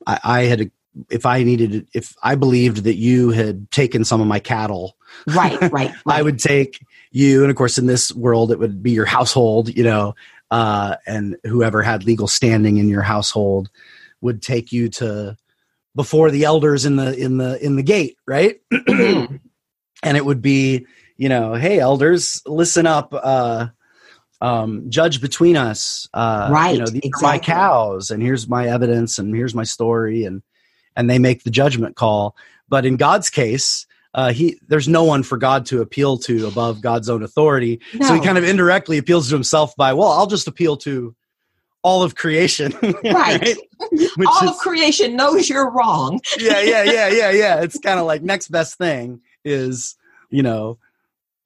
i, 0.06 0.20
I 0.24 0.42
had 0.44 0.72
if 1.10 1.26
i 1.26 1.44
needed 1.44 1.88
if 1.94 2.16
i 2.24 2.36
believed 2.36 2.84
that 2.84 2.96
you 2.96 3.32
had 3.32 3.70
taken 3.72 4.04
some 4.04 4.22
of 4.22 4.28
my 4.28 4.40
cattle 4.40 4.98
Right, 5.28 5.60
right, 5.62 5.72
right. 5.72 5.94
I 6.06 6.22
would 6.22 6.40
take 6.40 6.86
you, 7.12 7.42
and 7.42 7.50
of 7.50 7.56
course, 7.56 7.78
in 7.78 7.86
this 7.86 8.12
world, 8.12 8.52
it 8.52 8.60
would 8.60 8.84
be 8.84 8.92
your 8.92 9.06
household, 9.06 9.76
you 9.76 9.84
know, 9.84 10.16
uh, 10.52 10.96
and 11.06 11.38
whoever 11.44 11.82
had 11.82 12.06
legal 12.06 12.28
standing 12.28 12.78
in 12.78 12.90
your 12.90 13.02
household 13.02 13.70
would 14.22 14.42
take 14.42 14.72
you 14.72 14.90
to 14.90 15.38
before 15.96 16.32
the 16.32 16.44
elders 16.44 16.86
in 16.86 16.96
the 16.96 17.16
in 17.18 17.38
the 17.38 17.64
in 17.64 17.76
the 17.76 17.84
gate, 17.84 18.18
right? 18.26 18.62
And 20.04 20.16
it 20.16 20.24
would 20.24 20.44
be, 20.44 20.86
you 21.18 21.28
know, 21.28 21.56
hey, 21.56 21.80
elders, 21.80 22.44
listen 22.46 22.86
up. 22.86 23.10
Uh, 23.14 23.70
um, 24.42 24.90
judge 24.90 25.22
between 25.22 25.56
us. 25.58 26.08
Uh, 26.14 26.50
Right, 26.52 26.74
You 26.76 26.80
know, 26.80 26.86
these 26.88 27.12
are 27.18 27.22
my 27.24 27.40
cows, 27.40 28.12
and 28.12 28.22
here's 28.22 28.48
my 28.48 28.68
evidence, 28.68 29.18
and 29.20 29.36
here's 29.36 29.56
my 29.56 29.64
story, 29.64 30.24
and 30.26 30.42
and 30.96 31.10
they 31.10 31.20
make 31.20 31.44
the 31.44 31.52
judgment 31.52 31.96
call. 31.96 32.36
But 32.70 32.86
in 32.86 32.98
God's 32.98 33.30
case, 33.30 33.86
uh, 34.14 34.32
he 34.34 34.60
there's 34.68 34.88
no 34.88 35.04
one 35.04 35.24
for 35.24 35.38
God 35.38 35.66
to 35.68 35.82
appeal 35.82 36.18
to 36.20 36.48
above 36.48 36.82
God's 36.82 37.10
own 37.10 37.24
authority. 37.24 37.80
So 38.02 38.14
he 38.14 38.20
kind 38.20 38.38
of 38.38 38.44
indirectly 38.44 38.98
appeals 38.98 39.30
to 39.30 39.36
himself 39.36 39.76
by, 39.76 39.94
well, 39.94 40.10
I'll 40.10 40.28
just 40.28 40.48
appeal 40.48 40.78
to 40.78 41.16
all 41.84 42.04
of 42.04 42.16
creation, 42.16 42.74
Right. 43.04 43.56
Which 43.92 44.28
All 44.28 44.44
is- 44.44 44.50
of 44.52 44.58
creation 44.58 45.16
knows 45.16 45.48
you're 45.48 45.70
wrong. 45.70 46.20
yeah, 46.40 46.60
yeah, 46.62 46.84
yeah, 46.84 47.08
yeah, 47.08 47.30
yeah. 47.32 47.62
It's 47.64 47.80
kind 47.80 48.00
of 48.00 48.06
like 48.06 48.24
next 48.24 48.50
best 48.50 48.78
thing 48.78 49.22
is, 49.46 49.96
you 50.30 50.42
know, 50.44 50.80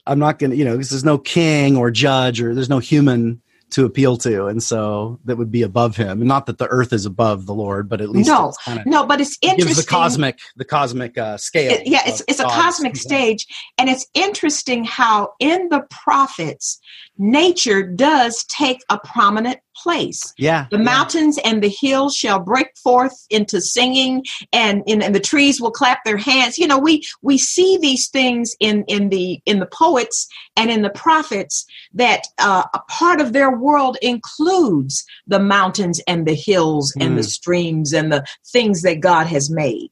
I'm 0.08 0.20
not 0.20 0.40
gonna, 0.40 0.56
you 0.56 0.66
know, 0.66 0.74
because 0.74 0.90
there's 0.90 1.06
no 1.06 1.18
king 1.18 1.78
or 1.78 1.92
judge 1.92 2.42
or 2.42 2.54
there's 2.56 2.70
no 2.70 2.80
human 2.80 3.42
to 3.72 3.86
appeal 3.86 4.18
to, 4.18 4.48
and 4.48 4.62
so 4.62 5.18
that 5.24 5.38
would 5.38 5.50
be 5.52 5.62
above 5.62 5.96
him. 5.96 6.20
And 6.20 6.28
not 6.28 6.46
that 6.48 6.58
the 6.58 6.68
earth 6.68 6.92
is 6.92 7.06
above 7.06 7.46
the 7.46 7.54
Lord, 7.54 7.88
but 7.88 8.02
at 8.02 8.10
least 8.10 8.28
No, 8.28 8.50
it's 8.50 8.58
kind 8.58 8.80
of 8.80 8.86
No, 8.86 9.06
but 9.06 9.22
it's 9.22 9.38
interesting. 9.42 9.58
gives 9.60 9.70
interesting. 9.80 9.86
the 9.86 9.90
cosmic, 10.04 10.40
the 10.58 10.66
cosmic 10.66 11.18
uh, 11.18 11.38
scale. 11.38 11.72
It- 11.72 11.88
yeah, 11.88 12.02
it's 12.06 12.22
it's 12.28 12.42
a 12.42 12.44
cosmic 12.44 12.98
stage, 12.98 13.48
and 13.78 13.88
it's 13.90 14.06
interesting 14.14 14.84
how 14.84 15.30
in 15.40 15.70
the 15.70 15.86
prophets, 15.90 16.80
nature 17.22 17.84
does 17.84 18.44
take 18.46 18.80
a 18.90 18.98
prominent 19.00 19.60
place. 19.76 20.34
Yeah, 20.38 20.66
The 20.72 20.78
yeah. 20.78 20.84
mountains 20.84 21.38
and 21.46 21.64
the 21.64 21.70
hills 21.70 22.16
shall 22.16 22.40
break 22.40 22.76
forth 22.84 23.14
into 23.30 23.62
singing, 23.62 24.26
and, 24.52 24.84
and, 24.88 25.02
and 25.04 25.14
the 25.16 25.20
trees 25.20 25.62
will 25.62 25.72
clap 25.72 26.04
their 26.04 26.18
hands. 26.18 26.58
You 26.58 26.68
know, 26.68 26.80
we 26.80 27.04
we 27.22 27.38
see 27.38 27.78
these 27.78 28.10
things 28.10 28.56
in 28.60 28.84
in 28.88 29.10
the 29.10 29.40
in 29.46 29.60
the 29.60 29.68
poets 29.68 30.28
and 30.58 30.70
in 30.72 30.82
the 30.82 30.90
prophets 30.90 31.66
that 31.94 32.24
uh, 32.40 32.64
a 32.74 32.80
part 32.90 33.22
of 33.22 33.34
their 33.34 33.56
world 33.56 33.98
includes 34.02 35.06
the 35.28 35.40
mountains 35.40 36.02
and 36.08 36.26
the 36.28 36.36
hills 36.36 36.94
and 37.00 37.18
the 37.18 37.22
Mm. 37.22 37.30
streams 37.30 37.94
and 37.94 38.12
the 38.12 38.26
things 38.52 38.82
that 38.82 39.00
God 39.00 39.28
has 39.28 39.50
made. 39.50 39.90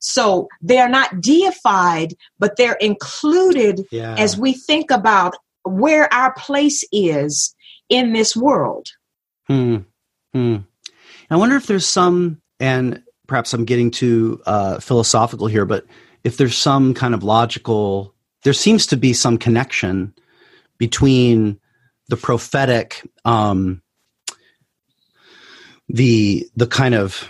So 0.00 0.48
they 0.60 0.78
are 0.78 0.88
not 0.88 1.20
deified, 1.20 2.14
but 2.38 2.56
they're 2.56 2.78
included 2.80 3.86
Yeah. 3.92 4.16
as 4.18 4.36
we 4.36 4.52
think 4.52 4.90
about 4.90 5.34
where 5.64 6.12
our 6.12 6.32
place 6.34 6.84
is 6.92 7.54
in 7.88 8.12
this 8.12 8.36
world. 8.36 8.88
Hmm. 9.46 9.78
Hmm. 10.32 10.56
I 11.30 11.36
wonder 11.36 11.56
if 11.56 11.66
there's 11.66 11.86
some, 11.86 12.40
and 12.60 13.02
perhaps 13.26 13.52
I'm 13.54 13.64
getting 13.64 13.90
too 13.90 14.42
uh, 14.46 14.80
philosophical 14.80 15.46
here, 15.46 15.64
but 15.64 15.86
if 16.24 16.36
there's 16.36 16.56
some 16.56 16.94
kind 16.94 17.14
of 17.14 17.22
logical, 17.22 18.14
there 18.44 18.52
seems 18.52 18.86
to 18.88 18.96
be 18.96 19.12
some 19.12 19.38
connection 19.38 20.14
between 20.78 21.58
the 22.08 22.16
prophetic, 22.16 23.02
um, 23.24 23.82
the 25.88 26.46
the 26.56 26.66
kind 26.66 26.94
of 26.94 27.28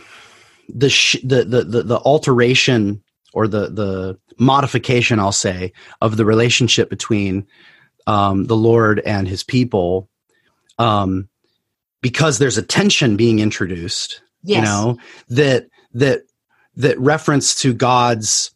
the, 0.68 0.88
sh- 0.90 1.22
the, 1.22 1.44
the 1.44 1.64
the 1.64 1.82
the 1.82 1.98
alteration 1.98 3.02
or 3.32 3.48
the 3.48 3.68
the 3.68 4.18
modification, 4.38 5.18
I'll 5.18 5.32
say, 5.32 5.72
of 6.00 6.16
the 6.16 6.24
relationship 6.24 6.90
between 6.90 7.46
um, 8.06 8.44
the 8.46 8.56
Lord 8.56 9.00
and 9.00 9.26
His 9.28 9.42
people, 9.44 10.08
um, 10.78 11.28
because 12.00 12.38
there's 12.38 12.58
a 12.58 12.62
tension 12.62 13.16
being 13.16 13.38
introduced. 13.38 14.22
Yes. 14.42 14.56
You 14.58 14.62
know 14.64 14.98
that 15.28 15.68
that 15.94 16.22
that 16.76 16.98
reference 16.98 17.54
to 17.62 17.72
God's 17.72 18.50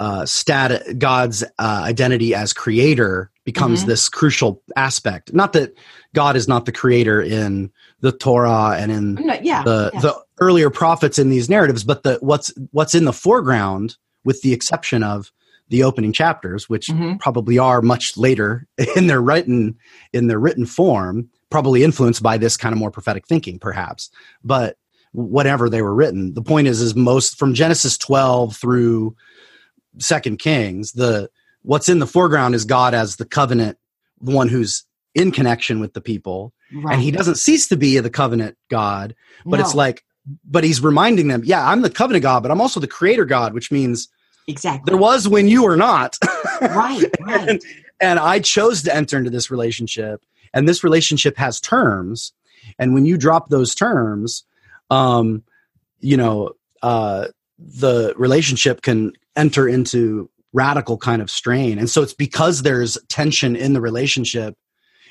uh, 0.00 0.24
stat, 0.26 0.98
God's 0.98 1.42
uh, 1.42 1.46
identity 1.58 2.34
as 2.34 2.52
creator 2.52 3.30
becomes 3.44 3.82
Mhm. 3.82 3.86
this 3.86 4.08
crucial 4.08 4.62
aspect. 4.76 5.32
Not 5.32 5.54
that 5.54 5.74
God 6.14 6.36
is 6.36 6.46
not 6.46 6.66
the 6.66 6.72
creator 6.72 7.20
in 7.20 7.72
the 8.00 8.12
Torah 8.12 8.76
and 8.78 8.92
in 8.92 9.14
No, 9.14 9.38
yeah. 9.42 9.62
the 9.64 9.90
the 10.02 10.14
earlier 10.40 10.70
prophets 10.70 11.18
in 11.18 11.30
these 11.30 11.48
narratives, 11.48 11.82
but 11.82 12.02
the 12.04 12.18
what's 12.20 12.52
what's 12.70 12.94
in 12.94 13.06
the 13.06 13.12
foreground, 13.12 13.96
with 14.24 14.42
the 14.42 14.52
exception 14.52 15.02
of 15.02 15.32
the 15.70 15.82
opening 15.82 16.12
chapters, 16.12 16.68
which 16.68 16.86
Mhm. 16.88 17.20
probably 17.20 17.58
are 17.58 17.82
much 17.82 18.16
later 18.16 18.66
in 18.96 19.06
their 19.06 19.20
written 19.20 19.76
in 20.12 20.26
their 20.28 20.38
written 20.38 20.66
form, 20.66 21.28
probably 21.50 21.84
influenced 21.84 22.22
by 22.22 22.38
this 22.38 22.56
kind 22.56 22.72
of 22.72 22.78
more 22.78 22.90
prophetic 22.90 23.26
thinking, 23.26 23.58
perhaps. 23.58 24.10
But 24.42 24.76
whatever 25.12 25.68
they 25.70 25.82
were 25.82 25.94
written, 25.94 26.34
the 26.34 26.42
point 26.42 26.68
is, 26.68 26.80
is 26.80 26.94
most 26.94 27.38
from 27.38 27.54
Genesis 27.54 27.96
twelve 27.98 28.56
through 28.56 29.14
Second 29.98 30.38
Kings, 30.38 30.92
the 30.92 31.28
what's 31.62 31.88
in 31.88 31.98
the 31.98 32.06
foreground 32.06 32.54
is 32.54 32.64
God 32.64 32.94
as 32.94 33.16
the 33.16 33.24
covenant, 33.24 33.78
the 34.20 34.32
one 34.32 34.48
who's 34.48 34.84
in 35.14 35.32
connection 35.32 35.80
with 35.80 35.94
the 35.94 36.00
people, 36.00 36.52
right. 36.72 36.94
and 36.94 37.02
he 37.02 37.10
doesn't 37.10 37.36
cease 37.36 37.66
to 37.68 37.76
be 37.76 37.98
the 37.98 38.10
covenant 38.10 38.56
God 38.70 39.14
but 39.44 39.58
it's 39.60 39.74
like 39.74 40.04
but 40.44 40.62
he's 40.62 40.82
reminding 40.82 41.28
them 41.28 41.40
yeah 41.44 41.66
i'm 41.66 41.80
the 41.80 41.88
covenant 41.88 42.22
god 42.22 42.42
but 42.42 42.50
i'm 42.52 42.60
also 42.60 42.78
the 42.80 42.86
creator 42.86 43.24
god 43.24 43.54
which 43.54 43.72
means 43.72 44.08
exactly. 44.48 44.90
There 44.90 44.98
was 44.98 45.28
when 45.28 45.48
you 45.48 45.64
were 45.64 45.76
not. 45.76 46.16
Right, 46.60 47.04
right. 47.20 47.48
and, 47.48 47.62
and 48.00 48.18
i 48.18 48.40
chose 48.40 48.82
to 48.82 48.94
enter 48.94 49.18
into 49.18 49.30
this 49.30 49.50
relationship 49.50 50.24
and 50.54 50.68
this 50.68 50.82
relationship 50.82 51.36
has 51.36 51.60
terms. 51.60 52.32
And 52.78 52.94
when 52.94 53.04
you 53.04 53.16
drop 53.16 53.48
those 53.48 53.74
terms 53.74 54.44
um 54.90 55.42
you 56.00 56.16
know 56.16 56.52
uh 56.82 57.28
the 57.58 58.14
relationship 58.16 58.82
can 58.82 59.12
enter 59.36 59.68
into 59.68 60.30
radical 60.52 60.96
kind 60.96 61.20
of 61.20 61.30
strain. 61.30 61.78
And 61.78 61.90
so 61.90 62.02
it's 62.02 62.14
because 62.14 62.62
there's 62.62 62.96
tension 63.08 63.54
in 63.54 63.72
the 63.72 63.80
relationship 63.80 64.56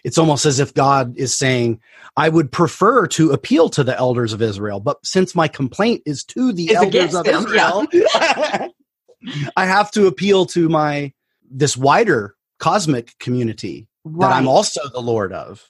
it's 0.04 0.18
almost 0.18 0.46
as 0.46 0.60
if 0.60 0.74
god 0.74 1.18
is 1.18 1.36
saying 1.36 1.80
i 2.16 2.30
would 2.30 2.52
prefer 2.52 3.08
to 3.08 3.32
appeal 3.32 3.70
to 3.70 3.84
the 3.84 3.98
elders 3.98 4.34
of 4.34 4.42
israel 4.42 4.80
but 4.80 5.04
since 5.06 5.36
my 5.36 5.48
complaint 5.48 6.02
is 6.06 6.24
to 6.24 6.54
the 6.54 6.66
Is 6.70 6.76
elders 6.76 7.16
of 7.16 7.26
them, 7.26 7.44
israel 7.44 7.88
i 9.56 9.66
have 9.66 9.92
to 9.92 10.08
appeal 10.08 10.46
to 10.46 10.70
my 10.70 11.12
this 11.50 11.78
wider 11.78 12.36
cosmic 12.60 13.18
community 13.20 13.88
that 14.06 14.32
i'm 14.32 14.48
also 14.48 14.82
the 14.94 15.02
lord 15.02 15.34
of. 15.34 15.70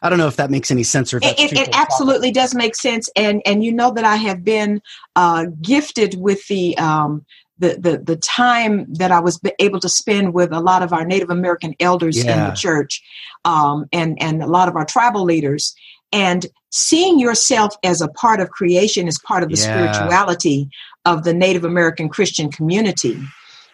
I 0.00 0.08
don't 0.08 0.18
know 0.18 0.28
if 0.28 0.36
that 0.36 0.50
makes 0.50 0.70
any 0.70 0.84
sense 0.84 1.12
or 1.12 1.16
if 1.16 1.24
It, 1.24 1.40
it, 1.40 1.58
it 1.58 1.68
absolutely 1.72 2.30
does 2.30 2.54
make 2.54 2.76
sense, 2.76 3.10
and 3.16 3.42
and 3.44 3.64
you 3.64 3.72
know 3.72 3.92
that 3.92 4.04
I 4.04 4.14
have 4.14 4.44
been 4.44 4.80
uh, 5.16 5.46
gifted 5.60 6.14
with 6.16 6.46
the 6.46 6.78
um, 6.78 7.26
the, 7.58 7.76
the 7.80 7.98
the 7.98 8.16
time 8.16 8.86
that 8.94 9.10
I 9.10 9.18
was 9.18 9.40
able 9.58 9.80
to 9.80 9.88
spend 9.88 10.34
with 10.34 10.52
a 10.52 10.60
lot 10.60 10.84
of 10.84 10.92
our 10.92 11.04
Native 11.04 11.30
American 11.30 11.74
elders 11.80 12.16
in 12.24 12.44
the 12.44 12.52
church, 12.52 13.02
um, 13.44 13.86
and 13.92 14.16
and 14.22 14.40
a 14.40 14.46
lot 14.46 14.68
of 14.68 14.76
our 14.76 14.84
tribal 14.84 15.24
leaders, 15.24 15.74
and 16.12 16.46
seeing 16.70 17.18
yourself 17.18 17.74
as 17.82 18.00
a 18.00 18.08
part 18.08 18.38
of 18.38 18.50
creation 18.50 19.08
is 19.08 19.18
part 19.18 19.42
of 19.42 19.48
the 19.48 19.56
Yeah. 19.56 19.64
spirituality 19.64 20.70
of 21.10 21.16
the 21.24 21.34
Native 21.34 21.64
American 21.72 22.08
Christian 22.16 22.48
community. 22.58 23.16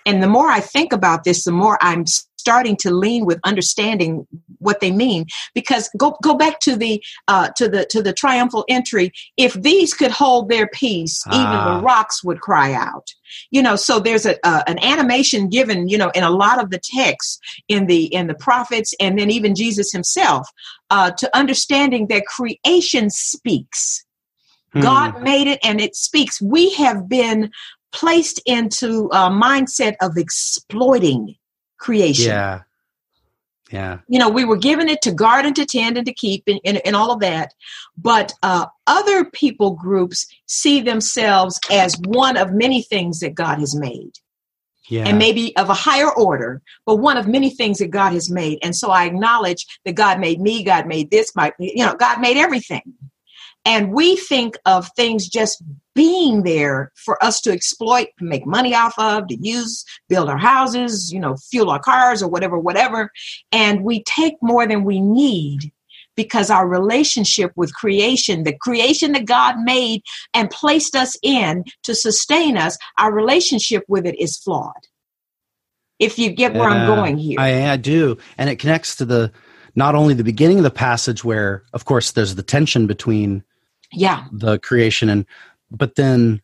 And 0.06 0.22
the 0.22 0.32
more 0.36 0.50
I 0.58 0.60
think 0.60 0.92
about 0.92 1.24
this, 1.24 1.44
the 1.44 1.52
more 1.64 1.78
I'm 1.80 2.04
starting 2.44 2.76
to 2.76 2.90
lean 2.90 3.24
with 3.24 3.38
understanding 3.42 4.26
what 4.58 4.80
they 4.80 4.90
mean. 4.90 5.24
Because 5.54 5.88
go 5.96 6.08
go 6.22 6.34
back 6.34 6.60
to 6.60 6.76
the 6.76 7.02
uh, 7.26 7.48
to 7.56 7.68
the 7.68 7.86
to 7.86 8.02
the 8.02 8.12
triumphal 8.12 8.64
entry. 8.68 9.06
If 9.46 9.54
these 9.54 9.94
could 9.94 10.10
hold 10.10 10.48
their 10.48 10.68
peace, 10.68 11.16
even 11.28 11.46
Ah. 11.46 11.64
the 11.78 11.82
rocks 11.82 12.22
would 12.22 12.40
cry 12.40 12.74
out. 12.74 13.06
You 13.50 13.62
know, 13.62 13.76
so 13.76 13.98
there's 13.98 14.26
a 14.26 14.34
uh, 14.46 14.62
an 14.66 14.78
animation 14.84 15.48
given. 15.48 15.88
You 15.88 15.98
know, 15.98 16.10
in 16.14 16.22
a 16.22 16.36
lot 16.44 16.62
of 16.62 16.68
the 16.70 16.80
texts 17.00 17.38
in 17.68 17.86
the 17.86 18.04
in 18.18 18.26
the 18.26 18.34
prophets, 18.34 18.94
and 19.00 19.18
then 19.18 19.30
even 19.30 19.54
Jesus 19.54 19.90
himself, 19.90 20.46
uh, 20.90 21.10
to 21.20 21.26
understanding 21.34 22.08
that 22.08 22.26
creation 22.26 23.08
speaks. 23.10 24.03
Hmm. 24.74 24.80
God 24.82 25.22
made 25.22 25.46
it 25.46 25.60
and 25.62 25.80
it 25.80 25.96
speaks. 25.96 26.42
We 26.42 26.72
have 26.74 27.08
been 27.08 27.50
placed 27.92 28.42
into 28.44 29.08
a 29.12 29.30
mindset 29.30 29.94
of 30.02 30.16
exploiting 30.16 31.36
creation. 31.78 32.26
yeah 32.26 32.62
yeah 33.70 33.98
You 34.08 34.18
know, 34.18 34.28
we 34.28 34.44
were 34.44 34.56
given 34.56 34.88
it 34.88 35.00
to 35.02 35.12
guard 35.12 35.46
and 35.46 35.54
to 35.56 35.64
tend 35.64 35.96
and 35.96 36.06
to 36.06 36.12
keep 36.12 36.42
and, 36.46 36.60
and, 36.64 36.80
and 36.84 36.96
all 36.96 37.12
of 37.12 37.20
that. 37.20 37.54
But 37.96 38.32
uh, 38.42 38.66
other 38.88 39.24
people 39.24 39.70
groups 39.72 40.26
see 40.46 40.80
themselves 40.80 41.60
as 41.70 41.94
one 42.06 42.36
of 42.36 42.52
many 42.52 42.82
things 42.82 43.20
that 43.20 43.34
God 43.34 43.60
has 43.60 43.76
made 43.76 44.12
yeah 44.88 45.06
and 45.06 45.18
maybe 45.18 45.56
of 45.56 45.70
a 45.70 45.74
higher 45.74 46.10
order, 46.12 46.60
but 46.84 46.96
one 46.96 47.16
of 47.16 47.26
many 47.26 47.50
things 47.50 47.78
that 47.78 47.90
God 47.90 48.12
has 48.12 48.30
made. 48.30 48.58
And 48.62 48.74
so 48.74 48.90
I 48.90 49.04
acknowledge 49.04 49.66
that 49.84 49.94
God 49.94 50.20
made 50.20 50.40
me, 50.40 50.62
God 50.64 50.86
made 50.86 51.10
this, 51.10 51.34
my, 51.34 51.52
you 51.58 51.84
know, 51.84 51.94
God 51.94 52.20
made 52.20 52.36
everything. 52.36 52.82
And 53.64 53.92
we 53.92 54.16
think 54.16 54.58
of 54.66 54.88
things 54.94 55.28
just 55.28 55.62
being 55.94 56.42
there 56.42 56.92
for 56.96 57.22
us 57.24 57.40
to 57.42 57.52
exploit, 57.52 58.08
to 58.18 58.24
make 58.24 58.46
money 58.46 58.74
off 58.74 58.98
of, 58.98 59.28
to 59.28 59.36
use, 59.36 59.84
build 60.08 60.28
our 60.28 60.38
houses, 60.38 61.12
you 61.12 61.20
know, 61.20 61.36
fuel 61.36 61.70
our 61.70 61.78
cars 61.78 62.22
or 62.22 62.28
whatever, 62.28 62.58
whatever. 62.58 63.10
And 63.52 63.84
we 63.84 64.02
take 64.02 64.34
more 64.42 64.66
than 64.66 64.84
we 64.84 65.00
need 65.00 65.72
because 66.16 66.50
our 66.50 66.68
relationship 66.68 67.52
with 67.56 67.74
creation, 67.74 68.44
the 68.44 68.56
creation 68.56 69.12
that 69.12 69.24
God 69.24 69.56
made 69.60 70.02
and 70.32 70.50
placed 70.50 70.94
us 70.94 71.16
in 71.22 71.64
to 71.84 71.94
sustain 71.94 72.56
us, 72.56 72.76
our 72.98 73.12
relationship 73.12 73.84
with 73.88 74.06
it 74.06 74.20
is 74.20 74.36
flawed. 74.36 74.72
If 75.98 76.18
you 76.18 76.30
get 76.30 76.54
where 76.54 76.68
I'm 76.68 76.86
going 76.86 77.18
here. 77.18 77.38
I, 77.38 77.70
I 77.70 77.76
do, 77.76 78.18
and 78.36 78.50
it 78.50 78.58
connects 78.58 78.96
to 78.96 79.04
the 79.04 79.32
not 79.76 79.94
only 79.94 80.14
the 80.14 80.24
beginning 80.24 80.58
of 80.58 80.64
the 80.64 80.70
passage 80.70 81.24
where, 81.24 81.64
of 81.72 81.84
course, 81.84 82.12
there's 82.12 82.34
the 82.34 82.42
tension 82.42 82.86
between 82.86 83.44
yeah. 83.92 84.24
the 84.32 84.58
creation 84.58 85.08
and, 85.08 85.26
but 85.70 85.94
then 85.96 86.40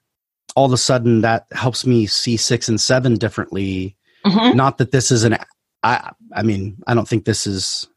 all 0.57 0.67
of 0.67 0.73
a 0.73 0.77
sudden 0.77 1.21
that 1.21 1.47
helps 1.53 1.87
me 1.87 2.07
see 2.07 2.37
six 2.37 2.69
and 2.69 2.81
seven 2.81 3.15
differently. 3.15 3.97
Mhm. 4.27 4.55
Not 4.55 4.79
that 4.79 4.91
this 4.91 5.11
is 5.11 5.25
an, 5.25 5.37
I, 5.83 6.11
I 6.35 6.43
mean, 6.43 6.77
I 6.87 6.95
don't 6.95 7.09
think 7.09 7.25
this 7.25 7.47
is, 7.47 7.89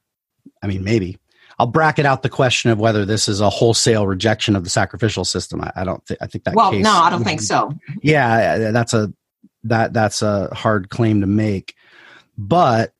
I 0.62 0.68
mean, 0.68 0.84
maybe 0.84 1.18
I'll 1.60 1.68
bracket 1.68 2.06
out 2.06 2.24
the 2.24 2.30
question 2.30 2.72
of 2.72 2.80
whether 2.80 3.06
this 3.06 3.28
is 3.28 3.42
a 3.42 3.50
wholesale 3.50 4.08
rejection 4.08 4.56
of 4.56 4.64
the 4.64 4.70
sacrificial 4.70 5.26
system. 5.26 5.62
I, 5.62 5.72
I 5.78 5.84
don't 5.84 6.06
think, 6.06 6.20
I 6.22 6.28
think 6.28 6.44
that 6.46 6.56
Well, 6.56 6.72
case, 6.72 6.84
no, 6.84 6.92
I 6.94 7.10
don't 7.10 7.24
think 7.24 7.42
so. 7.54 7.74
yeah 8.02 8.72
that's 8.72 8.94
a 8.94 9.12
that 9.64 9.94
that's 9.94 10.22
a 10.22 10.54
hard 10.54 10.90
claim 10.90 11.22
to 11.22 11.28
make 11.28 11.74
but 12.38 12.94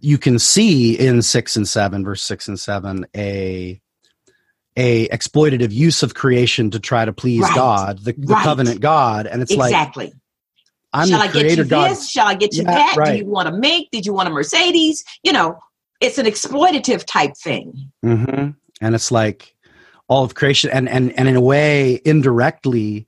you 0.00 0.16
can 0.16 0.38
see 0.38 0.94
in 0.98 1.20
six 1.22 1.56
and 1.56 1.66
seven 1.68 2.04
verse 2.04 2.22
six 2.22 2.46
and 2.48 2.58
seven 2.58 3.04
a 3.16 3.80
a 4.76 5.08
exploitative 5.08 5.70
use 5.72 6.02
of 6.02 6.14
creation 6.14 6.70
to 6.70 6.80
try 6.80 7.04
to 7.04 7.12
please 7.12 7.42
Right. 7.42 7.54
god 7.54 7.98
the, 8.04 8.12
the 8.12 8.34
Right. 8.34 8.44
covenant 8.44 8.80
god 8.80 9.26
and 9.26 9.42
it's 9.42 9.54
like 9.54 9.72
exactly. 9.72 10.12
i'm 10.92 11.08
Shall 11.08 11.18
the 11.18 11.24
I 11.24 11.26
get 11.26 11.32
creator 11.42 11.62
you 11.64 11.68
god 11.68 11.90
this? 11.90 12.10
Shall 12.10 12.26
I 12.26 12.34
get 12.34 12.54
you 12.56 12.64
Yeah, 12.64 12.72
that? 12.72 12.94
Do 13.04 13.12
you 13.16 13.26
want 13.26 13.48
a 13.48 13.52
make? 13.52 13.90
Did 13.90 14.06
you 14.06 14.12
want 14.12 14.28
a 14.28 14.30
Mercedes? 14.32 15.04
You 15.22 15.32
know, 15.32 15.58
it's 16.00 16.18
an 16.18 16.26
exploitative 16.26 17.04
type 17.06 17.32
thing. 17.36 17.90
hmm 18.02 18.50
and 18.80 18.94
it's 18.94 19.12
like 19.12 19.54
all 20.08 20.24
of 20.24 20.34
creation 20.34 20.70
and 20.70 20.88
and 20.88 21.12
and 21.18 21.28
in 21.28 21.36
a 21.36 21.40
way 21.40 22.00
indirectly 22.04 23.06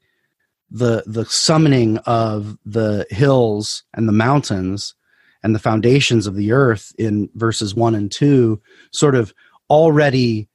the 0.70 1.02
the 1.06 1.24
summoning 1.26 1.98
of 1.98 2.56
the 2.64 3.06
hills 3.10 3.84
and 3.94 4.08
the 4.08 4.12
mountains 4.12 4.94
and 5.42 5.54
the 5.54 5.58
foundations 5.58 6.26
of 6.26 6.36
the 6.36 6.52
earth 6.52 6.92
in 6.98 7.28
verses 7.34 7.74
1 7.74 7.94
and 7.94 8.10
2 8.10 8.60
sort 8.92 9.14
of 9.14 9.34
already 9.68 10.48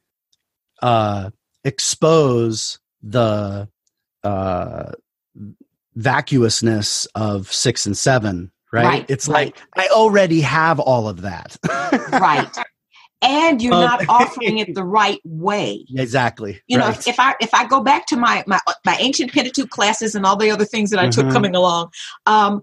uh 0.82 1.30
expose 1.64 2.80
the 3.02 3.68
uh 4.24 4.92
vacuousness 5.96 7.06
of 7.16 7.52
6 7.52 7.86
and 7.88 7.98
7 7.98 8.52
right, 8.72 8.84
Right, 8.86 9.06
it's 9.10 9.28
right. 9.28 9.56
like 9.56 9.62
i 9.76 9.88
already 9.94 10.42
have 10.42 10.80
all 10.80 11.08
of 11.10 11.22
that 11.22 11.58
right. 12.14 12.48
and 13.22 13.62
you're 13.62 13.72
not 13.90 14.08
offering 14.08 14.60
it 14.60 14.74
the 14.76 14.84
right 14.84 15.20
way. 15.26 15.86
Exactly. 15.96 16.62
You 16.68 16.78
know, 16.78 16.86
right. 16.88 16.98
if, 16.98 17.08
if 17.08 17.20
I 17.20 17.36
if 17.42 17.54
I 17.54 17.68
go 17.68 17.82
back 17.82 18.06
to 18.08 18.16
my 18.16 18.44
my 18.48 18.60
my 18.86 18.96
ancient 19.00 19.34
Pentateuch 19.34 19.70
classes 19.70 20.16
and 20.16 20.26
all 20.26 20.38
the 20.38 20.50
other 20.52 20.64
things 20.66 20.90
that 20.92 21.00
I 21.00 21.10
took 21.10 21.26
Mhm. 21.26 21.34
coming 21.34 21.56
along, 21.56 21.90
um, 22.26 22.62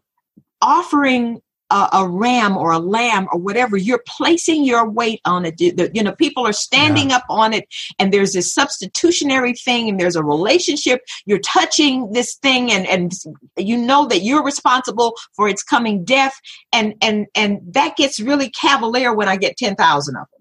offering 0.63 1.41
a, 1.71 1.89
a 1.93 2.09
ram 2.09 2.57
or 2.57 2.73
a 2.73 2.79
lamb 2.79 3.29
or 3.33 3.39
whatever, 3.39 3.77
you're 3.77 4.03
placing 4.07 4.65
your 4.65 4.89
weight 4.89 5.21
on 5.25 5.45
it. 5.45 5.61
You 5.61 6.03
know, 6.03 6.13
people 6.13 6.47
are 6.47 6.53
standing 6.53 7.13
up 7.13 7.25
on 7.29 7.53
it, 7.53 7.67
and 7.99 8.13
there's 8.13 8.33
this 8.33 8.53
substitutionary 8.55 9.55
thing, 9.55 9.89
and 9.89 9.99
there's 9.99 10.17
a 10.17 10.25
relationship. 10.25 11.01
You're 11.25 11.41
touching 11.41 12.13
this 12.13 12.37
thing, 12.37 12.71
and 12.71 12.87
and 12.87 13.13
you 13.57 13.77
know 13.77 14.07
that 14.07 14.23
you're 14.23 14.45
responsible 14.45 15.15
for 15.35 15.49
its 15.49 15.63
coming 15.63 16.05
death, 16.05 16.39
and 16.73 16.95
and 17.03 17.27
and 17.35 17.61
that 17.73 17.97
gets 17.97 18.21
really 18.21 18.51
cavalier 18.51 19.15
when 19.15 19.29
I 19.29 19.37
get 19.37 19.57
ten 19.57 19.75
thousand 19.75 20.17
of 20.17 20.27
them 20.31 20.37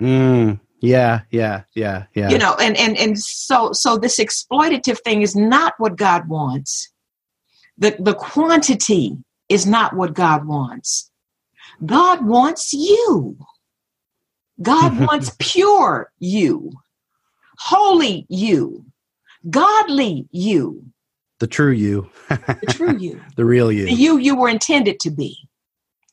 Mm, 0.00 0.60
yeah, 0.80 1.20
yeah, 1.30 1.62
yeah, 1.74 2.04
yeah. 2.14 2.30
you 2.30 2.38
know 2.38 2.54
and 2.58 2.76
and 2.76 2.96
and 2.96 3.18
so 3.18 3.70
so 3.72 3.98
this 3.98 4.18
exploitative 4.18 4.98
thing 5.04 5.20
is 5.20 5.36
not 5.36 5.74
what 5.76 5.96
god 5.96 6.26
wants 6.28 6.90
the 7.76 7.94
the 7.98 8.14
quantity 8.14 9.18
is 9.50 9.66
not 9.66 9.94
what 9.94 10.14
god 10.14 10.46
wants 10.46 11.10
god 11.84 12.24
wants 12.24 12.72
you 12.72 13.36
god 14.62 14.98
wants 15.06 15.36
pure 15.38 16.10
you 16.18 16.72
holy 17.58 18.24
you 18.30 18.86
godly 19.50 20.26
you 20.30 20.90
the 21.40 21.46
true 21.46 21.72
you, 21.72 22.08
the 22.28 22.66
true 22.68 22.96
you 22.98 23.20
the 23.36 23.44
real 23.44 23.72
you. 23.72 23.86
the 23.86 23.92
you 23.92 24.18
you 24.18 24.36
were 24.36 24.48
intended 24.48 25.00
to 25.00 25.10
be 25.10 25.36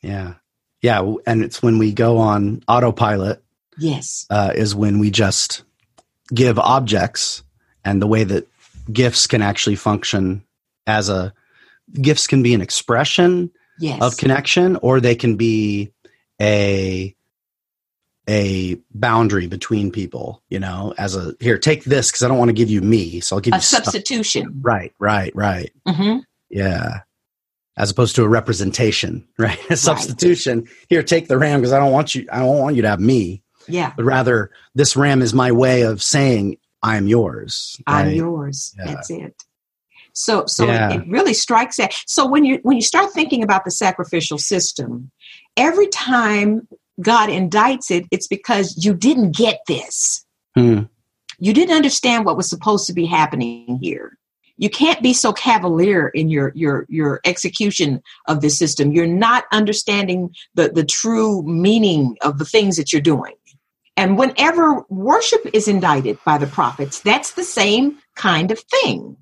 Yeah. 0.02 0.36
Yeah. 0.82 1.16
And 1.26 1.44
it's 1.44 1.62
when 1.62 1.78
we 1.78 1.92
go 1.92 2.18
on 2.18 2.64
autopilot 2.68 3.44
yes 3.78 4.26
uh, 4.30 4.54
is 4.56 4.74
when 4.74 5.00
we 5.00 5.12
just 5.12 5.64
give 6.34 6.58
objects 6.58 7.44
and 7.84 8.02
the 8.02 8.08
way 8.08 8.24
that 8.24 8.48
gifts 8.92 9.28
can 9.28 9.42
actually 9.42 9.76
function 9.76 10.44
as 10.86 11.10
a 11.10 11.34
gifts 11.94 12.28
can 12.28 12.44
be 12.44 12.54
an 12.54 12.62
expression 12.62 13.52
yes 13.80 14.02
of 14.02 14.18
connection 14.18 14.76
or 14.78 15.00
they 15.00 15.16
can 15.16 15.36
be 15.36 15.92
a 16.42 17.16
a 18.30 18.76
boundary 18.94 19.48
between 19.48 19.92
people 19.92 20.44
you 20.50 20.60
know 20.60 20.94
as 20.98 21.16
a 21.16 21.34
here 21.40 21.58
take 21.58 21.86
this 21.86 22.12
because 22.12 22.24
i 22.24 22.28
don't 22.28 22.38
want 22.38 22.50
to 22.50 22.54
give 22.54 22.70
you 22.70 22.82
me 22.82 23.20
so 23.20 23.36
i'll 23.36 23.40
give 23.40 23.54
a 23.54 23.58
you 23.58 23.62
stuff. 23.62 23.86
substitution 23.86 24.60
right 24.62 24.94
right 25.00 25.34
right 25.36 25.72
hmm 25.88 26.18
yeah 26.50 27.02
as 27.78 27.92
opposed 27.92 28.16
to 28.16 28.24
a 28.24 28.28
representation 28.28 29.26
right 29.38 29.60
a 29.70 29.78
substitution 29.78 30.68
here 30.90 31.04
take 31.04 31.28
the 31.28 31.38
ram 31.38 31.62
because 31.62 31.72
i 31.72 31.80
don't 31.80 31.92
want 31.92 32.14
you 32.16 32.28
i 32.32 32.40
don't 32.40 32.60
want 32.60 32.76
you 32.76 32.82
to 32.82 32.90
have 32.90 33.00
me 33.00 33.42
yeah 33.68 33.94
but 33.96 34.04
rather 34.04 34.52
this 34.76 34.96
ram 34.96 35.22
is 35.22 35.34
my 35.34 35.52
way 35.52 35.84
of 35.84 36.04
saying 36.04 36.58
i'm 36.84 37.08
yours 37.08 37.80
I'm 37.88 38.08
right? 38.08 38.16
yours. 38.16 38.76
Yeah. 38.78 38.86
That's 38.94 39.10
it. 39.10 39.44
So 40.18 40.46
so 40.48 40.66
Yeah. 40.66 40.94
it, 40.94 41.02
it 41.02 41.08
really 41.08 41.34
strikes 41.34 41.78
that. 41.78 41.94
So 42.08 42.28
when 42.28 42.44
you 42.44 42.60
when 42.64 42.76
you 42.76 42.82
start 42.82 43.14
thinking 43.14 43.44
about 43.44 43.66
the 43.66 43.72
sacrificial 43.72 44.38
system, 44.38 45.12
every 45.56 45.88
time 45.88 46.68
God 47.02 47.30
indicts 47.30 47.92
it, 47.92 48.06
it's 48.12 48.28
because 48.28 48.84
you 48.84 48.94
didn't 48.96 49.36
get 49.36 49.60
this. 49.68 50.26
Hmm. 50.56 50.84
You 51.40 51.54
didn't 51.54 51.76
understand 51.76 52.26
what 52.26 52.36
was 52.36 52.50
supposed 52.50 52.88
to 52.88 52.94
be 52.94 53.06
happening 53.06 53.78
here. 53.80 54.18
You 54.58 54.72
can't 54.72 55.04
be 55.04 55.14
so 55.14 55.34
cavalier 55.34 56.08
in 56.08 56.30
your 56.30 56.52
your 56.56 56.88
your 56.90 57.22
execution 57.24 58.02
of 58.28 58.42
this 58.42 58.58
system. 58.58 58.92
You're 58.92 59.06
not 59.06 59.44
understanding 59.52 60.34
the 60.56 60.70
the 60.70 60.84
true 60.84 61.44
meaning 61.44 62.18
of 62.22 62.40
the 62.40 62.46
things 62.46 62.78
that 62.78 62.92
you're 62.92 63.04
doing. 63.04 63.36
And 63.96 64.18
whenever 64.18 64.84
worship 64.90 65.42
is 65.54 65.68
indicted 65.68 66.18
by 66.26 66.40
the 66.40 66.48
prophets, 66.48 67.02
that's 67.02 67.34
the 67.34 67.44
same 67.44 68.00
kind 68.16 68.52
of 68.52 68.60
thing. 68.60 69.18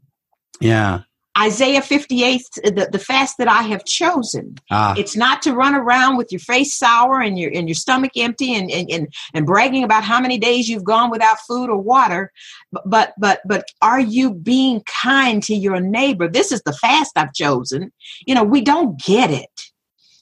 Yeah 0.60 1.02
Isaiah 1.38 1.82
58, 1.82 2.41
the, 2.63 2.89
the 2.91 3.00
fast 3.00 3.38
that 3.39 3.50
I 3.50 3.63
have 3.63 3.84
chosen. 3.84 4.56
ah 4.72 4.94
It's 4.98 5.18
not 5.18 5.41
to 5.41 5.54
run 5.54 5.76
around 5.76 6.15
with 6.15 6.32
your 6.32 6.39
face 6.39 6.74
sour 6.74 7.20
and 7.20 7.38
your 7.38 7.52
and 7.54 7.68
your 7.68 7.76
stomach 7.76 8.13
empty 8.15 8.54
and, 8.54 8.72
and, 8.72 8.89
and, 8.89 9.13
and 9.34 9.46
bragging 9.46 9.84
about 9.84 10.04
how 10.04 10.22
many 10.22 10.38
days 10.38 10.70
you've 10.70 10.86
gone 10.86 11.12
without 11.12 11.38
food 11.41 11.70
or 11.70 11.78
water. 11.78 12.32
But, 12.72 12.84
but 12.88 13.13
but 13.18 13.41
but 13.46 13.65
are 13.82 14.00
you 14.00 14.34
being 14.34 14.82
kind 14.82 15.44
to 15.44 15.54
your 15.54 15.82
neighbor? 15.82 16.30
This 16.30 16.54
is 16.54 16.62
the 16.62 16.74
fast 16.74 17.12
I've 17.18 17.34
chosen. 17.34 17.91
You 18.26 18.36
know, 18.36 18.44
we 18.44 18.62
don't 18.62 19.00
get 19.00 19.30
it. 19.30 19.62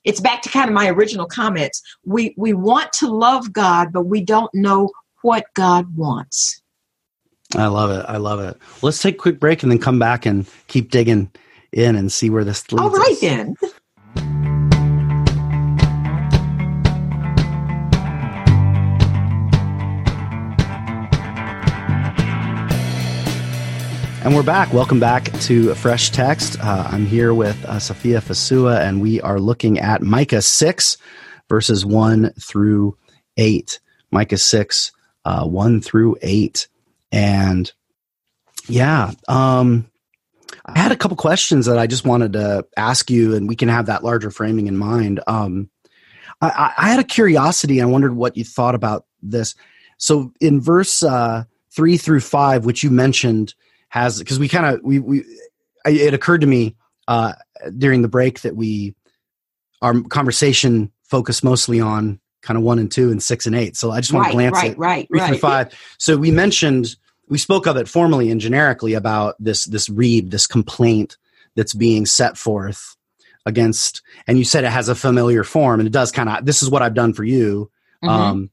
It's 0.03 0.19
back 0.19 0.41
to 0.41 0.49
kind 0.49 0.67
of 0.67 0.73
my 0.73 0.89
original 0.89 1.27
comments. 1.27 1.81
We 2.03 2.33
we 2.37 2.53
want 2.53 2.91
to 2.93 3.07
love 3.07 3.53
God, 3.53 3.93
but 3.93 4.07
we 4.07 4.21
don't 4.21 4.53
know 4.53 4.89
what 5.21 5.45
God 5.53 5.95
wants. 5.95 6.62
I 7.55 7.67
love 7.67 7.91
it 7.91 8.05
i 8.07 8.17
love 8.17 8.39
it 8.39 8.57
let's 8.81 9.01
take 9.01 9.15
a 9.15 9.17
quick 9.17 9.39
break 9.39 9.63
and 9.63 9.71
then 9.71 9.79
come 9.79 9.99
back 9.99 10.25
and 10.25 10.47
keep 10.67 10.89
digging 10.89 11.31
in 11.71 11.95
and 11.95 12.11
see 12.11 12.29
where 12.29 12.43
this 12.43 12.71
leads 12.71 12.81
All 12.81 12.89
right 12.89 13.11
us. 13.11 13.21
then. 13.21 13.55
And 24.23 24.33
we're 24.33 24.41
back. 24.41 24.71
Welcome 24.71 25.01
back 25.01 25.25
to 25.41 25.75
Fresh 25.75 26.11
Text. 26.11 26.57
Uh, 26.61 26.87
I'm 26.89 27.05
here 27.05 27.33
with 27.33 27.65
uh, 27.65 27.73
Safiyah 27.73 28.21
Fosua, 28.21 28.79
and 28.79 29.01
we 29.01 29.19
are 29.19 29.37
looking 29.37 29.79
at 29.79 30.01
Micah 30.01 30.41
6, 30.41 30.97
verses 31.49 31.85
1 31.85 32.31
through 32.39 32.97
8. 33.35 33.81
Micah 34.11 34.37
6, 34.37 34.91
uh, 35.25 35.45
1 35.45 35.81
through 35.81 36.15
8. 36.21 36.69
And 37.13 37.71
yeah, 38.67 39.11
um, 39.27 39.89
I 40.65 40.79
had 40.79 40.91
a 40.91 40.95
couple 40.97 41.15
questions 41.15 41.67
that 41.67 41.77
I 41.77 41.87
just 41.87 42.05
wanted 42.05 42.33
to 42.33 42.65
ask 42.75 43.09
you, 43.11 43.35
and 43.35 43.47
we 43.47 43.55
can 43.55 43.69
have 43.69 43.85
that 43.85 44.03
larger 44.03 44.31
framing 44.31 44.67
in 44.67 44.75
mind. 44.77 45.21
Um, 45.27 45.69
I, 46.41 46.73
I- 46.77 46.89
had 46.89 46.99
a 46.99 47.03
curiosity. 47.05 47.81
I 47.81 47.85
wondered 47.85 48.15
what 48.15 48.35
you 48.35 48.43
thought 48.43 48.75
about 48.75 49.05
this. 49.21 49.53
So 49.97 50.33
in 50.41 50.59
verse 50.59 51.03
uh, 51.03 51.43
3 51.75 51.97
through 51.97 52.21
5, 52.21 52.65
which 52.65 52.83
you 52.83 52.89
mentioned, 52.89 53.53
has 53.89 54.17
because 54.17 54.39
we 54.39 54.47
kind 54.47 54.65
of 54.65 54.81
we 54.83 54.97
we 54.97 55.23
I, 55.85 55.91
it 55.91 56.15
occurred 56.15 56.41
to 56.41 56.47
me 56.47 56.75
uh 57.07 57.33
during 57.77 58.01
the 58.01 58.07
break 58.07 58.41
that 58.41 58.55
we 58.55 58.95
our 59.83 60.01
conversation 60.01 60.91
focused 61.03 61.43
mostly 61.43 61.79
on 61.79 62.19
kind 62.41 62.57
of 62.57 62.63
one 62.63 62.79
and 62.79 62.91
two 62.91 63.11
and 63.11 63.21
six 63.21 63.45
and 63.45 63.55
eight 63.55 63.77
so 63.77 63.91
i 63.91 63.99
just 64.01 64.11
want 64.11 64.23
Right, 64.23 64.29
to 64.31 64.33
glance 64.35 64.55
right, 64.55 64.71
at 64.71 64.77
right, 64.79 65.07
three 65.09 65.19
through 65.19 65.37
five 65.37 65.73
so 65.99 66.17
we 66.17 66.31
mentioned 66.31 66.95
we 67.29 67.37
spoke 67.37 67.65
of 67.67 67.77
it 67.77 67.87
formally 67.87 68.29
and 68.31 68.41
generically 68.41 68.93
about 68.93 69.35
this 69.39 69.65
this 69.65 69.89
read 69.89 70.31
this 70.31 70.47
complaint 70.47 71.17
that's 71.55 71.73
being 71.73 72.05
set 72.05 72.37
forth 72.37 72.95
against 73.45 74.01
and 74.27 74.37
you 74.37 74.43
said 74.45 74.63
it 74.63 74.71
has 74.71 74.89
a 74.89 74.95
familiar 74.95 75.43
form 75.43 75.79
and 75.79 75.87
it 75.87 75.91
does 75.93 76.11
kind 76.11 76.29
of 76.29 76.45
this 76.45 76.63
is 76.63 76.69
what 76.69 76.81
i've 76.81 76.93
done 76.93 77.13
for 77.13 77.23
you 77.23 77.69
Mhm. 78.03 78.09
um, 78.09 78.49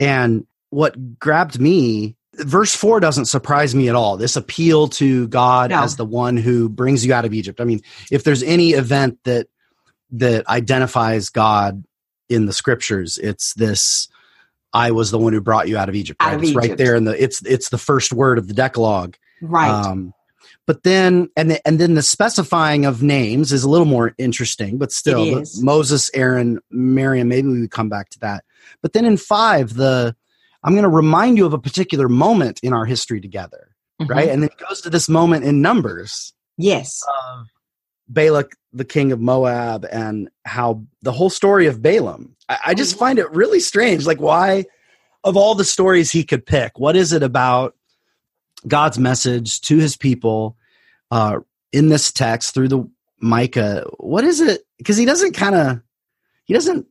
and 0.00 0.46
what 0.70 1.18
grabbed 1.18 1.60
me, 1.60 2.16
verse 2.34 2.74
four 2.74 3.00
doesn't 3.00 3.24
surprise 3.26 3.74
me 3.74 3.88
at 3.88 3.94
all. 3.94 4.16
This 4.16 4.36
appeal 4.36 4.88
to 4.88 5.26
God 5.28 5.70
No. 5.70 5.82
as 5.82 5.96
the 5.96 6.04
one 6.04 6.36
who 6.36 6.68
brings 6.68 7.06
you 7.06 7.14
out 7.14 7.24
of 7.24 7.32
Egypt. 7.32 7.60
I 7.60 7.64
mean, 7.64 7.80
if 8.10 8.24
there's 8.24 8.42
any 8.42 8.70
event 8.72 9.18
that 9.24 9.46
that 10.12 10.46
identifies 10.48 11.30
God 11.30 11.84
in 12.28 12.46
the 12.46 12.52
scriptures, 12.52 13.18
it's 13.18 13.54
this 13.54 14.08
I 14.72 14.90
was 14.90 15.10
the 15.10 15.18
one 15.18 15.32
who 15.32 15.40
brought 15.40 15.68
you 15.68 15.76
out 15.78 15.88
of 15.88 15.94
Egypt. 15.94 16.20
Out 16.20 16.26
Right? 16.28 16.34
of 16.36 16.42
it's 16.42 16.54
right 16.54 16.76
there 16.76 16.94
in 16.94 17.04
the 17.04 17.22
it's 17.22 17.42
it's 17.44 17.70
the 17.70 17.78
first 17.78 18.12
word 18.12 18.38
of 18.38 18.48
the 18.48 18.54
Decalogue. 18.54 19.16
right. 19.40 19.68
Um, 19.70 20.12
but 20.66 20.82
then 20.82 21.30
and 21.36 21.50
the, 21.52 21.66
and 21.66 21.78
then 21.78 21.94
the 21.94 22.02
specifying 22.02 22.84
of 22.84 23.02
names 23.02 23.52
is 23.52 23.64
a 23.64 23.70
little 23.70 23.86
more 23.86 24.14
interesting, 24.18 24.76
but 24.76 24.92
still 24.92 25.42
Moses, 25.60 26.10
Aaron, 26.12 26.58
Miriam. 26.70 27.28
Maybe 27.28 27.48
we 27.48 27.66
come 27.68 27.88
back 27.88 28.10
to 28.10 28.18
that. 28.20 28.44
But 28.82 28.92
then 28.92 29.04
in 29.06 29.16
five, 29.16 29.74
the 29.74 30.14
I'm 30.62 30.72
going 30.74 30.82
to 30.82 30.88
remind 30.90 31.38
you 31.38 31.46
of 31.46 31.54
a 31.54 31.58
particular 31.58 32.08
moment 32.08 32.60
in 32.62 32.72
our 32.74 32.84
history 32.84 33.20
together, 33.20 33.70
Mhm. 34.02 34.10
right? 34.10 34.28
And 34.28 34.42
then 34.42 34.50
it 34.50 34.58
goes 34.68 34.80
to 34.82 34.90
this 34.90 35.08
moment 35.08 35.44
in 35.44 35.62
Numbers 35.62 36.34
Yes. 36.58 37.00
of 37.30 37.46
Balak, 38.08 38.52
the 38.72 38.84
king 38.84 39.12
of 39.12 39.20
Moab, 39.20 39.86
and 39.90 40.28
how 40.44 40.82
the 41.02 41.12
whole 41.12 41.30
story 41.30 41.66
of 41.66 41.82
Balaam. 41.82 42.34
I, 42.48 42.58
I 42.66 42.74
just 42.74 42.96
Oh, 42.96 42.98
find 42.98 43.18
it 43.18 43.30
really 43.30 43.60
strange. 43.60 44.06
Like, 44.06 44.20
why, 44.20 44.66
of 45.24 45.36
all 45.36 45.54
the 45.54 45.64
stories 45.64 46.10
he 46.10 46.24
could 46.24 46.46
pick, 46.46 46.78
what 46.78 46.96
is 46.96 47.12
it 47.12 47.22
about 47.22 47.74
God's 48.66 48.98
message 48.98 49.60
to 49.62 49.78
his 49.78 49.96
people 49.96 50.56
uh, 51.10 51.40
in 51.72 51.88
this 51.88 52.12
text 52.12 52.54
through 52.54 52.68
the 52.68 52.88
Micah? 53.20 53.84
What 53.98 54.24
is 54.24 54.40
it? 54.40 54.62
Because 54.78 54.96
he 54.96 55.04
doesn't 55.04 55.32
kind 55.34 55.54
of, 55.54 55.80
he 56.44 56.54
doesn't 56.54 56.86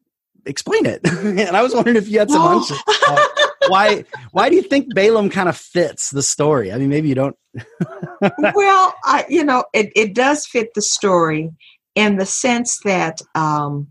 explain 0.46 0.86
it. 0.86 1.02
and 1.06 1.56
I 1.56 1.64
was 1.64 1.74
wondering 1.74 1.98
if 1.98 2.08
you 2.08 2.20
had 2.20 2.30
some 2.30 2.42
Oh. 2.42 3.44
why, 3.68 4.06
why 4.32 4.50
do 4.50 4.56
you 4.56 4.62
think 4.62 4.94
Balaam 4.94 5.30
kind 5.30 5.50
of 5.50 5.58
fits 5.58 6.12
the 6.12 6.24
story? 6.24 6.72
I 6.72 6.78
mean, 6.78 6.90
maybe 6.90 7.10
you 7.10 7.16
don't. 7.16 7.36
well, 8.54 8.94
I, 9.04 9.26
you 9.30 9.44
know, 9.44 9.66
it, 9.74 9.92
it 9.96 10.14
does 10.14 10.46
fit 10.46 10.74
the 10.74 10.82
story 10.82 11.50
in 11.96 12.18
the 12.18 12.26
sense 12.26 12.80
that 12.86 13.22
um, 13.36 13.88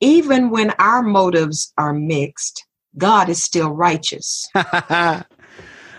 even 0.00 0.50
when 0.50 0.70
our 0.78 1.02
motives 1.02 1.72
are 1.76 1.92
mixed, 1.92 2.64
God 2.96 3.28
is 3.28 3.44
still 3.44 3.70
righteous. 3.70 4.48
oh, 4.54 5.24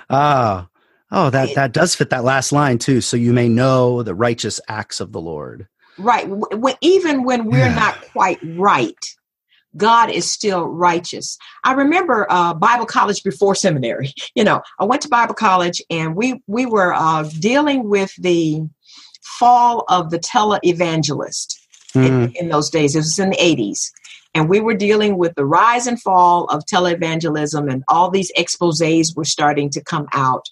oh, 0.09 1.29
that 1.29 1.55
that 1.55 1.71
does 1.71 1.95
fit 1.95 2.09
that 2.09 2.23
last 2.23 2.51
line 2.51 2.77
too. 2.77 3.01
So 3.01 3.17
you 3.17 3.33
may 3.33 3.47
know 3.47 4.03
the 4.03 4.15
righteous 4.15 4.59
acts 4.67 4.99
of 4.99 5.11
the 5.11 5.21
Lord. 5.21 5.67
Right. 5.97 6.25
When, 6.27 6.75
even 6.81 7.23
when 7.23 7.45
we're 7.45 7.73
not 7.73 8.01
quite 8.11 8.39
right, 8.43 8.97
God 9.77 10.09
is 10.09 10.31
still 10.31 10.67
righteous. 10.67 11.37
I 11.63 11.73
remember 11.73 12.27
uh, 12.29 12.53
Bible 12.53 12.85
college 12.85 13.23
before 13.23 13.55
seminary. 13.55 14.13
You 14.35 14.45
know, 14.45 14.61
I 14.79 14.85
went 14.85 15.01
to 15.01 15.09
Bible 15.09 15.33
college, 15.33 15.81
and 15.89 16.15
we 16.15 16.41
we 16.47 16.65
were 16.65 16.93
uh, 16.93 17.29
dealing 17.39 17.89
with 17.89 18.13
the 18.17 18.61
fall 19.39 19.83
of 19.89 20.09
the 20.09 20.19
televangelist 20.19 21.61
Hmm. 21.93 22.03
in, 22.03 22.31
in 22.39 22.49
those 22.49 22.69
days. 22.69 22.95
It 22.95 22.99
was 22.99 23.19
in 23.19 23.31
the 23.31 23.37
80s. 23.37 23.91
And 24.33 24.47
we 24.47 24.61
were 24.61 24.73
dealing 24.73 25.17
with 25.17 25.35
the 25.35 25.45
rise 25.45 25.87
and 25.87 26.01
fall 26.01 26.45
of 26.45 26.63
televangelism, 26.65 27.69
and 27.69 27.83
all 27.89 28.09
these 28.09 28.31
exposes 28.37 29.13
were 29.13 29.25
starting 29.25 29.69
to 29.71 29.83
come 29.83 30.07
out. 30.13 30.45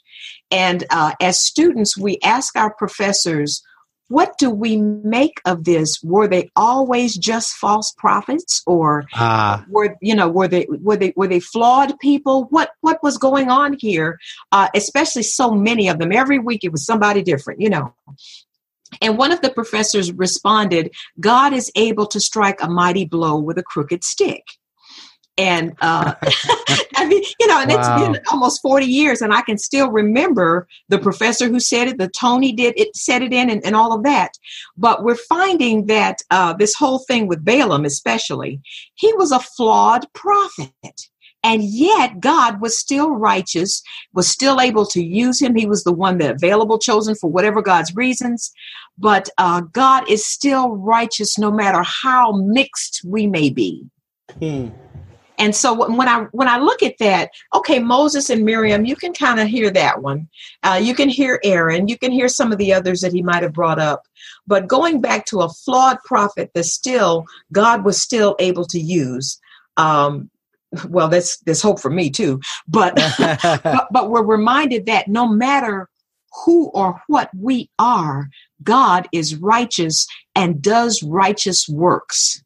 And 0.52 0.84
uh, 0.90 1.14
as 1.22 1.42
students, 1.42 1.98
we 1.98 2.20
asked 2.22 2.58
our 2.58 2.74
professors, 2.74 3.64
what 4.10 4.38
do 4.38 4.50
we 4.50 4.78
make 4.78 5.40
of 5.46 5.64
this? 5.64 6.02
Were 6.04 6.28
they 6.28 6.52
always 6.56 7.16
just 7.16 7.54
false 7.54 7.94
prophets, 7.98 8.62
or 8.68 9.06
Ah, 9.14 9.66
were 9.70 9.96
you 10.02 10.14
know 10.16 10.28
were 10.28 10.48
they 10.48 10.68
were 10.70 10.98
they 10.98 11.14
were 11.16 11.28
they 11.28 11.40
flawed 11.40 11.98
people? 12.00 12.46
What 12.50 12.72
what 12.82 13.02
was 13.02 13.18
going 13.18 13.50
on 13.50 13.78
here? 13.80 14.20
Uh, 14.52 14.68
especially 14.76 15.24
so 15.24 15.52
many 15.52 15.88
of 15.88 16.00
them. 16.00 16.12
Every 16.12 16.40
week 16.40 16.64
it 16.64 16.72
was 16.72 16.86
somebody 16.86 17.22
different, 17.22 17.62
you 17.62 17.70
know. 17.70 17.94
And 19.02 19.18
one 19.18 19.32
of 19.32 19.42
the 19.42 19.52
professors 19.52 20.12
responded, 20.12 20.92
God 21.20 21.54
is 21.54 21.72
able 21.76 22.08
to 22.08 22.20
strike 22.20 22.62
a 22.62 22.68
mighty 22.68 23.06
blow 23.06 23.38
with 23.38 23.58
a 23.60 23.64
crooked 23.64 24.04
stick. 24.04 24.44
And 25.40 25.74
uh, 25.82 26.16
I 26.96 27.08
mean, 27.08 27.24
you 27.40 27.48
know, 27.48 27.62
and 27.62 27.72
Wow. 27.72 27.78
it's 27.78 27.90
been 27.90 28.20
almost 28.32 28.62
40 28.62 28.86
years, 28.86 29.22
and 29.22 29.34
I 29.34 29.42
can 29.42 29.58
still 29.58 29.90
remember 29.92 30.68
the 30.90 31.00
professor 31.00 31.48
who 31.48 31.60
said 31.62 31.88
it, 31.88 31.98
the 31.98 32.10
Tony 32.10 32.52
did 32.54 32.74
it, 32.78 32.96
said 32.96 33.24
it 33.24 33.34
in, 33.34 33.50
and, 33.50 33.66
and 33.66 33.76
all 33.76 33.94
of 33.94 34.04
that. 34.04 34.34
But 34.78 35.04
we're 35.04 35.16
finding 35.16 35.88
that 35.88 36.18
uh, 36.32 36.54
this 36.54 36.76
whole 36.76 37.00
thing 37.00 37.28
with 37.28 37.46
Balaam, 37.46 37.86
especially, 37.86 38.62
he 38.96 39.14
was 39.16 39.32
a 39.32 39.40
flawed 39.40 40.06
prophet. 40.14 40.74
And 41.44 41.64
yet, 41.64 42.20
God 42.20 42.62
was 42.62 42.78
still 42.78 43.12
righteous, 43.12 43.82
was 44.14 44.28
still 44.28 44.60
able 44.60 44.86
to 44.88 45.02
use 45.02 45.42
him. 45.42 45.56
He 45.56 45.66
was 45.68 45.86
the 45.86 45.94
one 45.94 46.18
that 46.18 46.36
available, 46.36 46.78
chosen 46.80 47.16
for 47.16 47.30
whatever 47.32 47.62
God's 47.62 47.96
reasons. 47.96 48.52
But 48.98 49.30
uh, 49.38 49.62
God 49.62 50.10
is 50.10 50.28
still 50.28 50.72
righteous 50.76 51.38
no 51.40 51.50
matter 51.52 51.82
how 51.84 52.34
mixed 52.34 53.02
we 53.06 53.28
may 53.28 53.50
be. 53.50 53.86
hmm. 54.40 54.68
And 55.40 55.56
so 55.56 55.74
when 55.74 56.08
I 56.08 56.26
when 56.32 56.50
I 56.50 56.58
look 56.58 56.84
at 56.84 56.98
that, 57.00 57.32
okay, 57.56 57.80
Moses 57.80 58.30
and 58.30 58.44
Miriam, 58.44 58.86
you 58.86 58.96
can 58.96 59.14
kind 59.14 59.40
of 59.40 59.48
hear 59.48 59.72
that 59.72 60.02
one. 60.02 60.28
Uh, 60.64 60.80
you 60.82 60.94
can 60.94 61.08
hear 61.08 61.40
Aaron. 61.44 61.88
You 61.88 61.98
can 61.98 62.12
hear 62.12 62.28
some 62.28 62.52
of 62.52 62.58
the 62.58 62.74
others 62.74 63.00
that 63.02 63.14
he 63.14 63.24
might 63.24 63.42
have 63.42 63.54
brought 63.54 63.80
up. 63.80 64.04
But 64.46 64.68
going 64.68 65.00
back 65.00 65.26
to 65.28 65.40
a 65.40 65.50
flawed 65.50 65.98
prophet 66.04 66.52
that 66.54 66.66
still 66.66 67.26
God 67.54 67.86
was 67.86 68.02
still 68.02 68.36
able 68.40 68.66
to 68.66 68.80
use. 68.80 69.40
Um, 69.78 70.30
well, 70.90 71.08
that's 71.08 71.38
there's 71.40 71.62
hope 71.62 71.80
for 71.80 71.90
me 71.90 72.10
too. 72.10 72.42
But 72.68 72.96
but, 73.18 73.88
but 73.92 74.10
we're 74.10 74.24
reminded 74.24 74.86
that 74.88 75.08
no 75.08 75.26
matter 75.26 75.90
who 76.46 76.68
or 76.70 77.02
what 77.08 77.30
we 77.36 77.70
are, 77.80 78.30
God 78.62 79.08
is 79.14 79.36
righteous 79.38 80.06
and 80.36 80.62
does 80.62 81.02
righteous 81.02 81.68
works. 81.70 82.44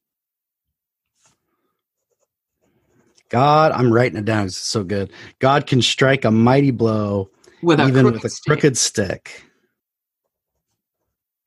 God, 3.33 3.71
I'm 3.71 3.91
writing 3.91 4.19
it 4.19 4.25
down. 4.25 4.45
It's 4.45 4.57
so 4.57 4.83
good. 4.83 5.11
God 5.39 5.65
can 5.65 5.81
strike 5.81 6.23
a 6.23 6.29
mighty 6.29 6.69
blow 6.69 7.31
With 7.63 7.79
even 7.79 8.05
with 8.05 8.23
a 8.23 8.29
stick. 8.29 8.45
crooked 8.45 8.77
stick. 8.77 9.43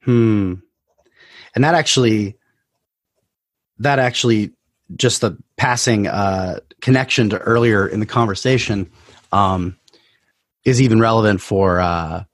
Hmm. 0.03 0.55
And 1.55 1.63
that 1.63 1.77
actually, 1.77 2.37
that 3.79 4.01
actually, 4.01 4.51
just 4.97 5.21
the 5.21 5.39
passing 5.57 6.09
uh, 6.09 6.59
connection 6.81 7.31
to 7.31 7.39
earlier 7.39 7.87
in 7.87 8.01
the 8.01 8.07
conversation, 8.07 8.91
um, 9.31 9.79
is 10.65 10.83
even 10.83 10.99
relevant 10.99 11.41
for 11.41 11.79
uh, 11.79 12.25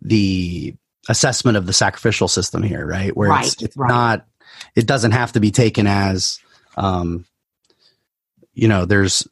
the 0.00 0.74
assessment 1.10 1.58
of 1.58 1.66
the 1.66 1.74
sacrificial 1.74 2.28
system 2.28 2.62
here, 2.62 2.86
right? 2.86 3.14
Where 3.14 3.30
it's, 3.40 3.62
it's 3.62 3.76
right. 3.76 3.88
not, 3.88 4.26
it 4.74 4.86
doesn't 4.86 5.12
have 5.12 5.32
to 5.32 5.40
be 5.40 5.50
taken 5.50 5.86
as, 5.86 6.38
um, 6.78 7.26
you 8.56 8.68
know, 8.68 8.84
there's 8.86 9.28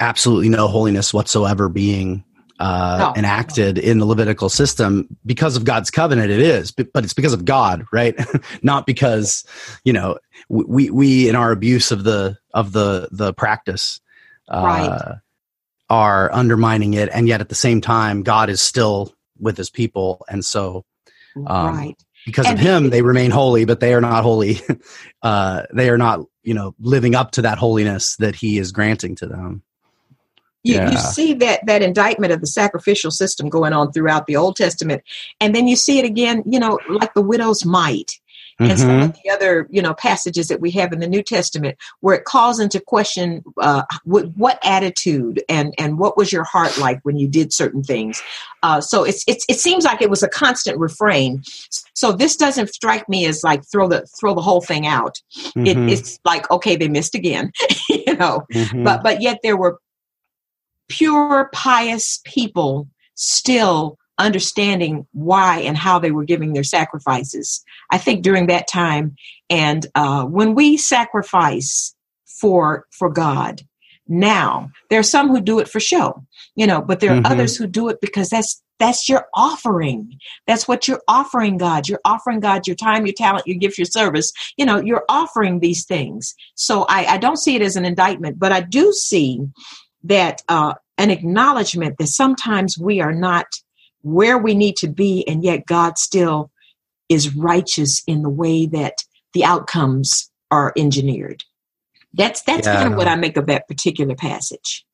absolutely 0.00 0.50
no 0.50 0.68
holiness 0.68 1.14
whatsoever 1.14 1.68
being 1.70 2.24
uh, 2.58 2.98
No. 3.14 3.20
enacted 3.20 3.78
in 3.78 3.98
the 3.98 4.06
Levitical 4.06 4.48
system 4.48 5.08
because 5.26 5.56
of 5.56 5.64
God's 5.64 5.90
covenant. 5.90 6.30
It 6.30 6.40
is, 6.40 6.72
but, 6.72 6.92
but 6.92 7.04
it's 7.04 7.14
because 7.14 7.32
of 7.34 7.44
God, 7.44 7.84
right? 7.92 8.14
Not 8.62 8.86
because 8.86 9.44
you 9.84 9.92
know 9.92 10.18
we 10.50 10.90
we 10.90 11.28
in 11.28 11.36
our 11.36 11.52
abuse 11.52 11.92
of 11.92 12.04
the 12.04 12.38
of 12.54 12.72
the 12.72 13.08
the 13.12 13.32
practice 13.34 14.00
uh, 14.48 14.64
Right. 14.64 15.18
are 15.90 16.32
undermining 16.32 16.94
it, 16.94 17.08
and 17.12 17.28
yet 17.28 17.40
at 17.40 17.48
the 17.50 17.54
same 17.54 17.80
time, 17.80 18.22
God 18.22 18.50
is 18.50 18.60
still 18.62 19.14
with 19.38 19.56
His 19.56 19.70
people, 19.70 20.24
and 20.28 20.44
so 20.44 20.84
um, 21.46 21.76
right. 21.76 21.96
because 22.24 22.46
And 22.48 22.58
of 22.58 22.64
Him, 22.64 22.90
they 22.90 23.02
remain 23.02 23.30
holy, 23.30 23.66
but 23.66 23.80
they 23.80 23.94
are 23.94 24.00
not 24.00 24.22
holy. 24.22 24.60
uh, 25.22 25.64
they 25.74 25.90
are 25.90 25.98
not 25.98 26.20
you 26.46 26.54
know 26.54 26.74
living 26.80 27.14
up 27.14 27.32
to 27.32 27.42
that 27.42 27.58
holiness 27.58 28.16
that 28.16 28.34
He 28.34 28.58
is 28.58 28.72
granting 28.72 29.14
to 29.16 29.26
them. 29.26 29.62
You, 30.62 30.76
Yeah. 30.76 30.90
you 30.90 30.98
see 30.98 31.34
that 31.34 31.60
that 31.66 31.82
indictment 31.82 32.32
of 32.32 32.40
the 32.40 32.46
sacrificial 32.46 33.10
system 33.10 33.48
going 33.48 33.72
on 33.72 33.92
throughout 33.92 34.26
the 34.26 34.36
Old 34.36 34.56
Testament, 34.56 35.02
and 35.40 35.54
then 35.54 35.68
you 35.68 35.76
see 35.76 35.98
it 35.98 36.04
again, 36.04 36.42
you 36.46 36.58
know, 36.58 36.78
like 36.88 37.12
the 37.14 37.22
widow's 37.22 37.64
mite 37.64 38.12
and 38.58 38.78
some 38.78 39.02
of 39.02 39.16
the 39.22 39.30
other, 39.30 39.66
you 39.70 39.82
know, 39.82 39.92
passages 39.92 40.48
that 40.48 40.60
we 40.60 40.70
have 40.70 40.92
in 40.92 41.00
the 41.00 41.06
New 41.06 41.22
Testament, 41.22 41.76
where 42.00 42.14
it 42.14 42.24
calls 42.24 42.58
into 42.58 42.80
question 42.80 43.44
uh, 43.60 43.82
what, 44.04 44.34
what 44.36 44.58
attitude 44.64 45.42
and 45.48 45.74
and 45.78 45.98
what 45.98 46.16
was 46.16 46.32
your 46.32 46.44
heart 46.44 46.76
like 46.78 46.98
when 47.02 47.18
you 47.18 47.28
did 47.28 47.52
certain 47.52 47.82
things. 47.82 48.22
Uh, 48.62 48.80
so 48.80 49.04
it's 49.04 49.24
it's 49.26 49.44
it 49.48 49.58
seems 49.60 49.84
like 49.84 50.00
it 50.00 50.08
was 50.08 50.22
a 50.22 50.28
constant 50.28 50.78
refrain. 50.78 51.42
So 51.94 52.12
this 52.12 52.34
doesn't 52.36 52.68
strike 52.68 53.08
me 53.08 53.26
as 53.26 53.44
like 53.44 53.62
throw 53.70 53.88
the 53.88 54.06
throw 54.18 54.34
the 54.34 54.40
whole 54.42 54.62
thing 54.62 54.86
out. 54.86 55.20
It, 55.54 55.76
Mhm. 55.76 55.90
it's 55.90 56.18
like 56.24 56.50
okay, 56.50 56.76
they 56.76 56.88
missed 56.88 57.14
again, 57.14 57.52
you 57.90 58.16
know 58.16 58.46
Mhm. 58.54 58.84
but 58.84 59.02
but 59.02 59.20
yet 59.20 59.40
there 59.42 59.56
were 59.56 59.78
pure 60.88 61.50
pious 61.52 62.20
people 62.24 62.88
still 63.14 63.98
understanding 64.18 65.06
why 65.12 65.60
and 65.60 65.76
how 65.76 65.98
they 65.98 66.10
were 66.10 66.24
giving 66.24 66.52
their 66.52 66.64
sacrifices. 66.64 67.62
I 67.90 67.98
think 67.98 68.22
during 68.22 68.46
that 68.46 68.68
time 68.68 69.16
and 69.50 69.86
uh, 69.94 70.24
when 70.24 70.54
we 70.54 70.76
sacrifice 70.76 71.94
for 72.40 72.86
for 72.90 73.08
god 73.08 73.62
now 74.08 74.70
there 74.90 75.00
are 75.00 75.04
some 75.04 75.28
who 75.28 75.40
do 75.40 75.58
it 75.58 75.68
for 75.68 75.80
show 75.80 76.24
you 76.54 76.66
know 76.66 76.80
but 76.82 77.00
there 77.00 77.12
are 77.12 77.20
Mhm. 77.20 77.30
others 77.30 77.56
who 77.56 77.66
do 77.66 77.88
it 77.88 78.00
because 78.00 78.28
that's 78.28 78.62
that's 78.78 79.08
your 79.08 79.26
offering. 79.34 80.18
That's 80.46 80.68
what 80.68 80.86
you're 80.86 81.00
offering 81.08 81.56
god. 81.56 81.88
You're 81.88 82.00
offering 82.04 82.40
god 82.40 82.66
your 82.66 82.76
time 82.76 83.06
your 83.06 83.14
talent 83.14 83.46
your 83.46 83.56
gift 83.56 83.78
your 83.78 83.86
service. 83.86 84.30
You 84.58 84.66
know 84.66 84.78
you're 84.80 85.04
offering 85.08 85.60
these 85.60 85.84
things. 85.86 86.34
So 86.56 86.84
i, 86.88 87.06
I 87.06 87.16
don't 87.18 87.38
see 87.38 87.56
it 87.56 87.62
as 87.62 87.76
an 87.76 87.84
indictment 87.86 88.38
but 88.38 88.52
i 88.52 88.60
do 88.60 88.92
see 88.92 89.40
that 90.04 90.42
uh, 90.48 90.74
an 90.98 91.10
acknowledgement 91.10 91.96
that 91.98 92.08
sometimes 92.08 92.78
we 92.78 93.00
are 93.00 93.12
not 93.14 93.46
where 94.06 94.38
we 94.38 94.54
need 94.54 94.76
to 94.76 94.88
be 94.88 95.26
and 95.28 95.42
yet 95.44 95.66
god 95.66 95.98
still 95.98 96.50
is 97.08 97.34
righteous 97.36 98.02
in 98.06 98.22
the 98.22 98.30
way 98.30 98.66
that 98.66 98.94
the 99.34 99.44
outcomes 99.44 100.30
are 100.50 100.72
engineered 100.76 101.42
that's 102.14 102.42
that's 102.42 102.66
kind 102.68 102.86
Yeah. 102.86 102.92
of 102.92 102.96
what 102.96 103.08
i 103.08 103.16
make 103.16 103.36
of 103.36 103.46
that 103.46 103.66
particular 103.68 104.14
passage 104.14 104.84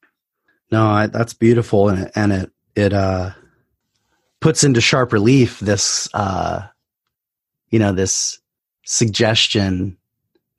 No, 0.70 0.87
I, 0.87 1.07
that's 1.09 1.35
beautiful, 1.35 1.90
and 1.90 1.98
it, 2.07 2.12
and 2.14 2.33
it 2.33 2.51
it 2.75 2.92
uh, 2.94 3.31
puts 4.40 4.64
into 4.64 4.81
sharp 4.81 5.12
relief 5.12 5.61
this 5.61 6.09
uh, 6.14 6.62
you 7.70 7.79
know 7.79 7.92
this 7.92 8.40
suggestion 8.85 9.98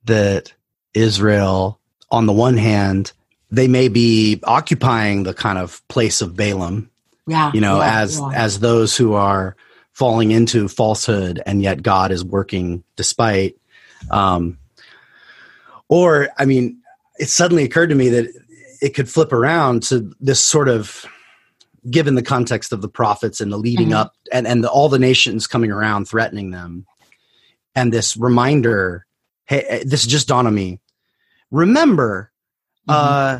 that 0.05 0.53
Israel, 0.93 1.79
on 2.11 2.27
the 2.27 2.33
one 2.33 2.57
hand, 2.57 3.11
they 3.49 3.67
may 3.67 3.87
be 3.89 4.39
occupying 4.43 5.23
the 5.23 5.33
kind 5.33 5.57
of 5.57 5.81
place 5.87 6.21
of 6.21 6.35
Balaam, 6.35 6.89
yeah 7.27 7.51
you 7.53 7.61
know, 7.61 7.77
yeah, 7.79 8.01
as 8.01 8.19
yeah. 8.19 8.31
as 8.33 8.59
those 8.59 8.95
who 8.97 9.13
are 9.13 9.55
falling 9.93 10.31
into 10.31 10.67
falsehood, 10.67 11.41
and 11.45 11.61
yet 11.61 11.83
God 11.83 12.11
is 12.11 12.23
working 12.25 12.83
despite. 12.95 13.55
Um, 14.09 14.57
or, 15.87 16.29
I 16.37 16.45
mean, 16.45 16.81
it 17.19 17.29
suddenly 17.29 17.63
occurred 17.63 17.89
to 17.89 17.95
me 17.95 18.09
that 18.09 18.33
it 18.81 18.95
could 18.95 19.07
flip 19.07 19.31
around 19.31 19.83
to 19.83 20.11
this 20.19 20.39
sort 20.39 20.67
of, 20.67 21.05
given 21.89 22.15
the 22.15 22.23
context 22.23 22.73
of 22.73 22.81
the 22.81 22.87
prophets 22.89 23.39
and 23.39 23.51
the 23.51 23.57
leading 23.57 23.89
Mhm. 23.89 23.95
up, 23.95 24.13
and 24.31 24.47
and 24.47 24.63
the, 24.63 24.69
all 24.69 24.89
the 24.89 24.99
nations 24.99 25.47
coming 25.47 25.71
around 25.71 26.05
threatening 26.07 26.51
them, 26.51 26.85
and 27.75 27.93
this 27.93 28.17
reminder, 28.17 29.05
hey, 29.45 29.63
eh, 29.67 29.83
this 29.85 30.05
just 30.07 30.27
dawned 30.27 30.47
on 30.47 30.55
me. 30.55 30.79
Remember, 31.51 32.31
Mhm. 32.89 32.93
uh, 32.95 33.39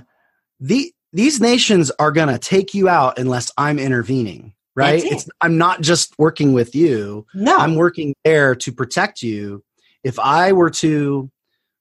the 0.60 0.94
these 1.14 1.40
nations 1.40 1.92
are 2.00 2.12
going 2.12 2.28
to 2.30 2.40
take 2.40 2.74
you 2.74 2.90
out 2.90 3.20
unless 3.20 3.52
I'm 3.58 3.80
intervening, 3.80 4.54
right? 4.76 5.04
It. 5.04 5.12
It's 5.14 5.30
I'm 5.42 5.58
not 5.58 5.82
just 5.82 6.14
working 6.18 6.54
with 6.54 6.76
you. 6.76 7.26
No. 7.34 7.56
I'm 7.58 7.76
working 7.76 8.14
there 8.26 8.56
to 8.56 8.72
protect 8.72 9.22
you. 9.22 9.64
If 10.04 10.20
I 10.20 10.52
were 10.52 10.72
to 10.72 11.30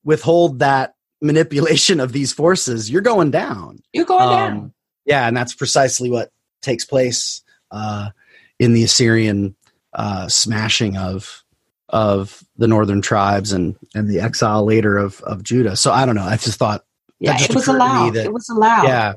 withhold 0.05 0.59
that 0.61 0.95
manipulation 1.21 1.99
of 2.01 2.13
these 2.13 2.33
forces, 2.33 2.91
you're 2.91 3.01
going 3.03 3.31
down. 3.31 3.79
You're 3.93 4.05
going 4.05 4.23
Um, 4.23 4.31
down. 4.31 4.75
Yeah, 5.07 5.27
and 5.27 5.37
that's 5.37 5.55
precisely 5.55 6.11
what 6.11 6.31
takes 6.61 6.85
place 6.85 7.43
uh, 7.73 8.11
in 8.61 8.73
the 8.73 8.85
Assyrian 8.85 9.57
uh, 9.95 10.29
smashing 10.29 10.97
of 10.97 11.43
of 11.89 12.43
the 12.57 12.69
northern 12.69 13.03
tribes 13.03 13.53
and 13.53 13.77
and 13.95 14.09
the 14.09 14.21
exile 14.21 14.65
later 14.65 14.97
of 14.99 15.21
of 15.23 15.43
Judah. 15.43 15.77
So 15.77 15.91
I 15.93 16.07
don't 16.07 16.15
know. 16.15 16.23
I 16.23 16.37
just 16.37 16.59
thought, 16.59 16.85
Yeah, 17.19 17.35
it 17.41 17.53
was 17.55 17.67
occurred 17.69 17.79
to 17.79 17.85
me 17.85 17.91
allowed. 17.91 18.15
that- 18.15 18.25
it 18.27 18.33
was 18.33 18.49
allowed. 18.49 18.85
yeah, 18.85 19.15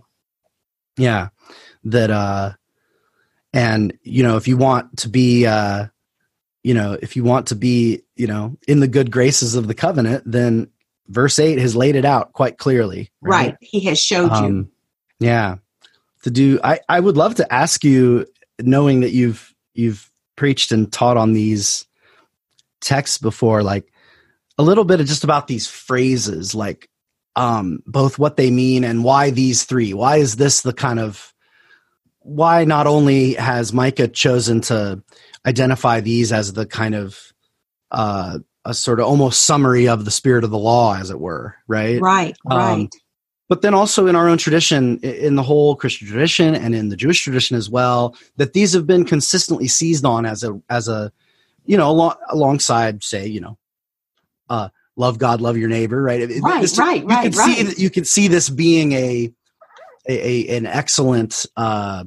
yeah, 0.98 1.30
that 1.86 2.12
uh, 2.12 2.54
and 3.54 3.98
you 4.04 4.24
know, 4.24 4.38
if 4.38 4.48
you 4.48 4.58
want 4.58 4.98
to 5.00 5.10
be, 5.10 5.46
uh, 5.46 5.88
you 6.64 6.74
know, 6.74 6.98
if 7.02 7.16
you 7.16 7.24
want 7.24 7.48
to 7.48 7.56
be, 7.56 8.02
you 8.16 8.28
know, 8.28 8.58
in 8.68 8.80
the 8.80 8.88
good 8.88 9.12
graces 9.12 9.56
of 9.56 9.68
the 9.68 9.74
covenant, 9.74 10.24
then 10.26 10.70
verse 11.08 11.40
eight 11.40 11.60
has 11.60 11.76
laid 11.76 11.96
it 11.96 12.06
out 12.06 12.34
quite 12.34 12.58
clearly. 12.58 13.12
Right. 13.22 13.56
He 13.62 13.82
has 13.82 14.00
showed 14.00 14.32
you. 14.32 14.46
Um, 14.46 14.72
yeah. 15.20 15.58
To 16.24 16.32
do 16.32 16.60
I, 16.64 16.80
I 16.90 17.00
would 17.00 17.18
love 17.18 17.36
to 17.36 17.54
ask 17.54 17.84
you, 17.84 18.26
knowing 18.60 19.02
that 19.02 19.12
you've 19.12 19.54
you've 19.74 20.10
preached 20.36 20.72
and 20.72 20.92
taught 20.92 21.18
on 21.18 21.34
these 21.34 21.86
texts 22.82 23.18
before, 23.18 23.64
like 23.64 23.92
a 24.58 24.64
little 24.64 24.86
bit 24.86 25.00
of 25.00 25.08
just 25.08 25.24
about 25.24 25.48
these 25.48 25.68
phrases, 25.68 26.56
like 26.56 26.90
um 27.36 27.80
both 27.86 28.18
what 28.20 28.38
they 28.38 28.52
mean 28.52 28.84
and 28.84 29.04
why 29.04 29.30
these 29.32 29.64
three. 29.66 29.94
Why 29.94 30.18
is 30.18 30.36
this 30.36 30.62
the 30.62 30.74
kind 30.74 31.00
of 31.00 31.34
why 32.20 32.66
not 32.66 32.88
only 32.88 33.34
has 33.34 33.74
Micah 33.74 34.08
chosen 34.08 34.62
to 34.62 35.04
identify 35.46 36.02
these 36.02 36.32
as 36.34 36.54
the 36.54 36.66
kind 36.66 36.96
of 36.96 37.20
uh 37.92 38.40
a 38.68 38.74
sort 38.74 39.00
of 39.00 39.06
almost 39.06 39.46
summary 39.46 39.88
of 39.88 40.06
the 40.06 40.12
spirit 40.12 40.44
of 40.44 40.50
the 40.50 40.58
law, 40.58 40.96
as 40.96 41.12
it 41.12 41.20
were, 41.20 41.56
right? 41.68 42.02
Right. 42.02 42.36
Um, 42.50 42.58
Right. 42.58 42.96
but 43.48 43.62
then 43.62 43.74
also 43.76 44.08
in 44.08 44.16
our 44.16 44.28
own 44.28 44.38
tradition 44.38 44.98
in 45.00 45.36
the 45.36 45.44
whole 45.44 45.76
christian 45.76 46.08
tradition 46.08 46.56
and 46.56 46.74
in 46.74 46.90
the 46.90 46.96
jewish 46.96 47.22
tradition 47.22 47.56
as 47.56 47.70
well 47.70 48.16
that 48.38 48.54
these 48.54 48.74
have 48.74 48.88
been 48.88 49.06
consistently 49.06 49.68
seized 49.68 50.06
on 50.06 50.26
as 50.26 50.44
a 50.44 50.60
as 50.70 50.88
a 50.88 51.12
you 51.66 51.78
know 51.78 51.90
alo- 51.90 52.18
alongside 52.30 53.04
say 53.04 53.28
you 53.28 53.40
know 53.40 53.58
uh 54.50 54.70
love 54.98 55.18
god 55.18 55.42
love 55.42 55.58
your 55.58 55.70
neighbor 55.70 56.02
right 56.02 56.22
Right, 56.42 56.62
this- 56.62 56.78
right, 56.78 57.02
you 57.02 57.08
right, 57.08 57.24
can 57.24 57.34
see 57.34 57.40
right. 57.40 57.66
that 57.68 57.80
you 57.80 57.90
can 57.90 58.06
see 58.06 58.28
this 58.28 58.50
being 58.50 58.92
a 58.94 59.34
a, 60.08 60.48
a 60.52 60.58
an 60.58 60.66
excellent 60.66 61.46
uh 61.58 62.04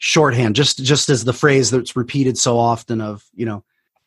shorthand 0.00 0.56
just 0.56 0.82
just 0.82 1.08
as 1.08 1.24
the 1.24 1.32
phrase 1.32 1.70
that's 1.70 1.94
repeated 1.96 2.36
so 2.36 2.58
often 2.58 3.00
of 3.00 3.24
you 3.34 3.46
know 3.46 3.62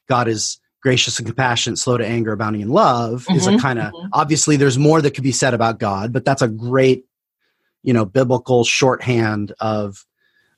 god 0.10 0.28
is 0.28 0.60
gracious 0.82 1.18
and 1.18 1.26
compassionate 1.28 1.80
slow 1.80 1.98
to 1.98 2.06
anger 2.06 2.32
abounding 2.34 2.62
in 2.62 2.70
love 2.70 3.26
is 3.34 3.48
a 3.48 3.52
Mhm, 3.52 3.60
kind 3.62 3.80
of 3.80 3.94
mhm. 3.94 4.10
obviously 4.14 4.56
there's 4.58 4.78
more 4.78 5.02
that 5.02 5.12
could 5.12 5.24
be 5.24 5.32
said 5.32 5.54
about 5.54 5.80
god 5.80 6.12
but 6.12 6.26
that's 6.26 6.42
a 6.42 6.48
great 6.48 7.06
you 7.84 7.94
know 7.94 8.04
biblical 8.06 8.64
shorthand 8.66 9.54
of 9.60 10.06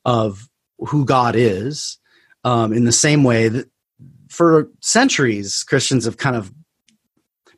of 0.06 0.50
who 0.80 1.06
god 1.06 1.36
is 1.36 1.98
um 2.44 2.74
in 2.74 2.86
the 2.86 2.92
same 2.92 3.24
way 3.24 3.48
that 3.48 3.70
for 4.30 4.70
centuries 4.82 5.64
christians 5.64 6.06
have 6.06 6.18
kind 6.18 6.36
of 6.36 6.52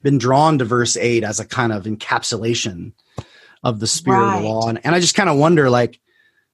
been 0.02 0.18
drawn 0.18 0.58
to 0.58 0.66
verse 0.66 0.98
8 0.98 1.24
as 1.24 1.40
a 1.40 1.46
kind 1.46 1.72
of 1.72 1.84
encapsulation 1.84 2.94
of 3.64 3.80
the 3.80 3.88
spirit 3.88 4.36
of 4.36 4.42
the 4.42 4.48
law 4.48 4.68
and, 4.70 4.80
and 4.84 4.96
i 4.96 5.00
just 5.00 5.16
kind 5.16 5.30
of 5.30 5.38
wonder 5.38 5.70
like 5.70 6.00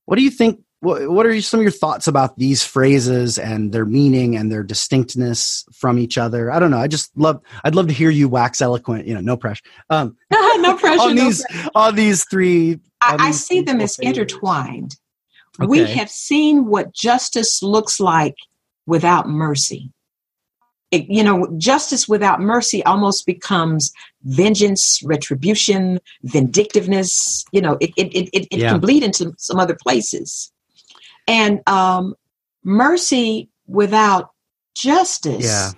what 0.05 0.15
do 0.15 0.23
you 0.23 0.31
think 0.31 0.61
what, 0.81 1.09
what 1.09 1.25
are 1.25 1.41
some 1.41 1.59
of 1.59 1.63
your 1.63 1.71
thoughts 1.71 2.07
about 2.07 2.37
these 2.37 2.63
phrases 2.63 3.37
and 3.37 3.71
their 3.71 3.85
meaning 3.85 4.35
and 4.35 4.51
their 4.51 4.63
distinctness 4.63 5.65
from 5.71 5.99
each 5.99 6.17
other 6.17 6.51
i 6.51 6.59
don't 6.59 6.71
know 6.71 6.79
i 6.79 6.87
just 6.87 7.15
love 7.15 7.41
i'd 7.63 7.75
love 7.75 7.87
to 7.87 7.93
hear 7.93 8.09
you 8.09 8.27
wax 8.27 8.61
eloquent 8.61 9.05
you 9.05 9.13
know 9.13 9.21
no 9.21 9.37
pressure 9.37 9.63
um 9.91 10.17
no 10.31 10.75
pressure. 10.77 11.01
on 11.01 11.15
no 11.15 11.25
these 11.25 11.45
pressure. 11.45 11.69
on 11.75 11.95
these 11.95 12.25
three 12.25 12.79
on 13.07 13.21
I, 13.21 13.27
I 13.27 13.31
see 13.31 13.61
them 13.61 13.81
as 13.81 13.99
intertwined. 13.99 14.95
We 15.59 15.85
have 15.85 16.09
seen 16.09 16.65
what 16.65 16.93
justice 16.93 17.63
looks 17.63 17.99
like 17.99 18.35
without 18.85 19.27
mercy. 19.27 19.91
It- 20.91 21.09
you 21.09 21.23
know, 21.23 21.47
justice 21.57 22.07
without 22.07 22.39
mercy 22.41 22.83
almost 22.85 23.25
becomes 23.25 23.91
vengeance, 24.23 25.01
retribution, 25.03 25.99
vindictiveness. 26.23 27.43
You 27.51 27.61
know, 27.61 27.77
it 27.81 27.91
it 27.97 28.07
it, 28.15 28.29
it, 28.51 28.59
Yeah. 28.59 28.71
can 28.71 28.79
bleed 28.79 29.03
into 29.03 29.33
some 29.37 29.59
other 29.59 29.75
places. 29.81 30.51
And 31.27 31.67
um, 31.67 32.13
mercy 32.63 33.49
without 33.67 34.29
justice 34.75 35.43
Yeah. 35.45 35.71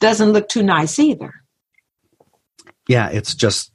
doesn't 0.00 0.32
look 0.32 0.48
too 0.48 0.62
nice 0.62 0.98
either. 0.98 1.32
yeah 2.88 3.08
it's 3.10 3.34
just 3.34 3.70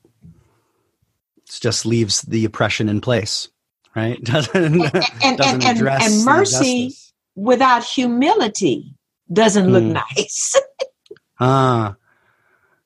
it 1.37 1.59
just 1.61 1.85
leaves 1.85 2.21
the 2.23 2.43
oppression 2.45 2.89
in 2.89 2.99
place 2.99 3.47
right 3.95 4.21
doesn't 4.31 4.55
and- 4.65 4.81
doesn't 4.81 5.23
and- 5.23 5.41
and- 5.41 5.63
address 5.63 6.05
and 6.05 6.25
mercy-. 6.25 6.93
Without 7.35 7.83
humility 7.83 8.93
doesn't 9.31 9.71
look 9.71 9.83
Hmm. 9.83 9.93
nice. 9.93 10.55
ah 11.39 11.95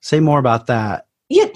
say 0.01 0.19
more 0.19 0.39
about 0.39 0.67
that 0.67 1.05
you, 1.29 1.49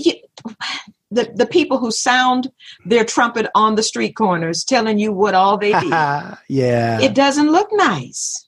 the 1.11 1.29
the 1.35 1.45
people 1.45 1.77
who 1.77 1.91
sound 1.91 2.49
their 2.85 3.03
trumpet 3.03 3.47
on 3.55 3.75
the 3.75 3.83
street 3.83 4.15
corners 4.15 4.63
telling 4.63 4.97
you 4.99 5.11
what 5.11 5.33
all 5.35 5.57
they 5.57 5.71
do 5.79 5.89
yeah 5.89 7.01
it 7.01 7.13
doesn't 7.13 7.51
look 7.51 7.67
nice 7.73 8.47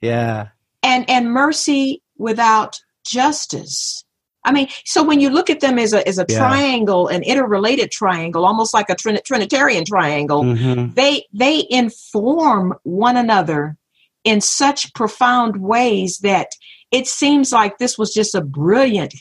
yeah 0.00 0.48
and 0.82 1.08
and 1.10 1.30
mercy 1.30 2.02
without 2.16 2.78
justice 3.04 4.04
i 4.44 4.52
mean 4.52 4.68
so 4.84 5.02
when 5.02 5.20
you 5.20 5.28
look 5.28 5.50
at 5.50 5.60
them 5.60 5.78
as 5.78 5.92
a 5.92 6.06
as 6.08 6.18
a 6.18 6.24
Yeah. 6.28 6.38
triangle 6.38 7.08
an 7.08 7.22
interrelated 7.22 7.90
triangle 7.90 8.46
almost 8.46 8.72
like 8.72 8.88
a 8.88 8.94
trin- 8.94 9.20
trinitarian 9.24 9.84
triangle 9.84 10.42
Mhm. 10.42 10.94
they 10.94 11.26
they 11.34 11.66
inform 11.68 12.74
one 12.84 13.16
another 13.18 13.76
in 14.24 14.40
such 14.40 14.92
profound 14.94 15.58
ways 15.58 16.18
that 16.18 16.48
it 16.90 17.06
seems 17.06 17.52
like 17.52 17.78
this 17.78 17.98
was 17.98 18.12
just 18.12 18.34
a 18.34 18.40
brilliant 18.40 19.14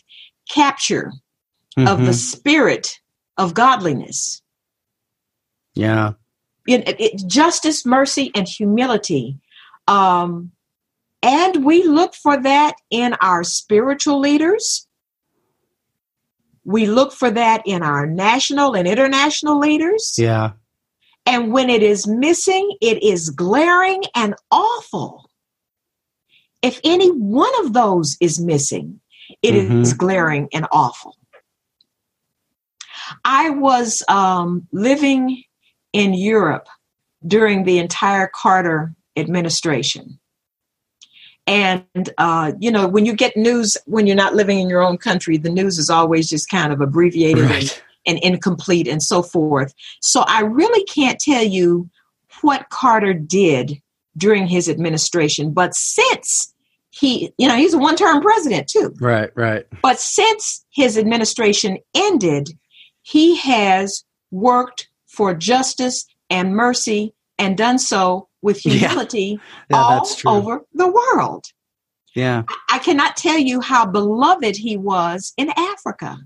capture 0.50 1.12
of 1.78 2.06
the 2.06 2.12
Mhm. 2.12 2.16
spirit 2.16 3.00
of 3.38 3.54
godliness. 3.54 4.42
yeah 5.76 6.14
it- 6.68 7.00
it- 7.00 7.28
justice, 7.28 7.86
mercy, 7.86 8.32
and 8.36 8.48
humility. 8.48 9.38
Um, 9.88 10.52
and 11.22 11.66
we 11.66 11.84
look 11.84 12.14
for 12.16 12.42
that 12.42 12.76
in 12.90 13.16
our 13.22 13.44
spiritual 13.44 14.20
leaders. 14.20 14.88
We 16.64 16.86
look 16.86 17.12
for 17.12 17.30
that 17.32 17.64
in 17.66 17.84
our 17.84 18.06
national 18.06 18.76
and 18.76 18.88
international 18.88 19.60
leaders. 19.60 20.16
yeah 20.18 20.52
And 21.26 21.52
when 21.52 21.70
it 21.70 21.82
is 21.82 22.06
missing, 22.06 22.78
it 22.82 23.02
is 23.02 23.30
glaring 23.30 24.04
and 24.16 24.36
awful. 24.52 25.30
If 26.62 26.80
any 26.84 27.10
one 27.12 27.52
of 27.66 27.74
those 27.74 28.18
is 28.20 28.40
missing, 28.40 29.00
it 29.42 29.56
is 29.56 29.94
Mhm. 29.94 29.98
glaring 29.98 30.50
and 30.54 30.68
awful. 30.72 31.18
I 33.26 33.50
was 33.50 34.04
um, 34.08 34.68
living 34.72 35.44
in 35.94 36.14
Europe 36.14 36.68
during 37.26 37.64
the 37.64 37.80
entire 37.80 38.30
Carter 38.34 38.94
administration. 39.16 40.20
And, 41.46 42.10
uh, 42.18 42.54
you 42.60 42.72
know, 42.72 42.88
when 42.88 43.06
you 43.06 43.14
get 43.14 43.36
news, 43.36 43.76
when 43.86 44.08
you're 44.08 44.16
not 44.16 44.36
living 44.36 44.60
in 44.60 44.70
your 44.70 44.82
own 44.82 44.98
country, 44.98 45.38
the 45.38 45.50
news 45.50 45.78
is 45.78 45.90
always 45.90 46.30
just 46.30 46.50
kind 46.50 46.72
of 46.72 46.80
abbreviated 46.80 47.44
and 47.44 47.52
right 47.52 47.84
and 48.06 48.20
incomplete 48.20 48.88
and 48.88 49.02
so 49.02 49.22
forth. 49.24 49.74
So 50.02 50.22
I 50.22 50.42
really 50.42 50.84
can't 50.86 51.20
tell 51.20 51.44
you 51.44 51.90
what 52.42 52.70
Carter 52.70 53.14
did 53.14 53.82
during 54.18 54.48
his 54.48 54.68
administration, 54.70 55.54
but 55.54 55.74
since 55.76 56.54
he, 56.92 57.34
you 57.38 57.48
know, 57.48 57.56
he's 57.56 57.74
a 57.74 57.78
one 57.80 57.96
term 57.96 58.22
president 58.22 58.68
too, 58.68 58.94
right 59.00 59.32
right 59.36 59.66
but 59.82 60.00
since 60.00 60.64
his 60.72 60.98
administration 60.98 61.78
ended, 61.96 62.50
he 63.02 63.36
has 63.38 64.04
worked 64.32 64.88
for 65.08 65.34
justice 65.34 66.06
and 66.30 66.56
mercy 66.56 67.14
and 67.40 67.58
done 67.58 67.80
so 67.80 68.28
with 68.42 68.66
Yeah. 68.66 68.74
humility 68.74 69.40
yeah 69.72 69.78
all 69.78 69.90
that's 69.90 70.16
true 70.16 70.32
over 70.32 70.62
the 70.74 70.88
world. 70.88 71.46
yeah 72.16 72.44
I 72.70 72.78
cannot 72.80 73.16
tell 73.18 73.38
you 73.40 73.60
how 73.62 73.86
beloved 73.86 74.56
he 74.56 74.78
was 74.78 75.34
in 75.38 75.52
Africa. 75.58 76.18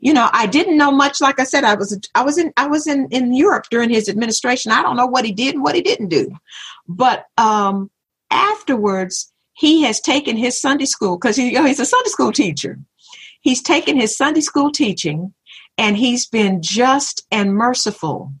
You 0.00 0.12
know, 0.12 0.28
I 0.32 0.46
didn't 0.46 0.76
know 0.76 0.92
much. 0.92 1.20
Like 1.20 1.40
I 1.40 1.44
said, 1.44 1.64
I 1.64 1.74
was 1.74 1.98
I 2.14 2.22
was 2.22 2.38
in 2.38 2.52
I 2.56 2.66
was 2.66 2.86
in 2.86 3.08
in 3.10 3.34
Europe 3.34 3.66
during 3.70 3.90
his 3.90 4.08
administration. 4.08 4.70
I 4.70 4.82
don't 4.82 4.96
know 4.96 5.06
what 5.06 5.24
he 5.24 5.32
did 5.32 5.54
and 5.54 5.64
what 5.64 5.74
he 5.74 5.82
didn't 5.82 6.08
do, 6.08 6.30
but 6.86 7.26
um, 7.36 7.90
afterwards 8.30 9.32
he 9.58 9.82
has 9.82 10.00
taken 10.00 10.36
his 10.36 10.60
Sunday 10.60 10.84
school 10.84 11.18
because 11.18 11.34
he, 11.34 11.50
he's 11.50 11.80
a 11.80 11.84
Sunday 11.84 12.10
school 12.10 12.30
teacher. 12.30 12.78
He's 13.40 13.60
taken 13.60 13.96
his 13.96 14.16
Sunday 14.16 14.40
school 14.40 14.70
teaching 14.70 15.34
and 15.76 15.96
he's 15.96 16.26
been 16.26 16.62
just 16.62 17.26
and 17.32 17.54
merciful 17.54 18.32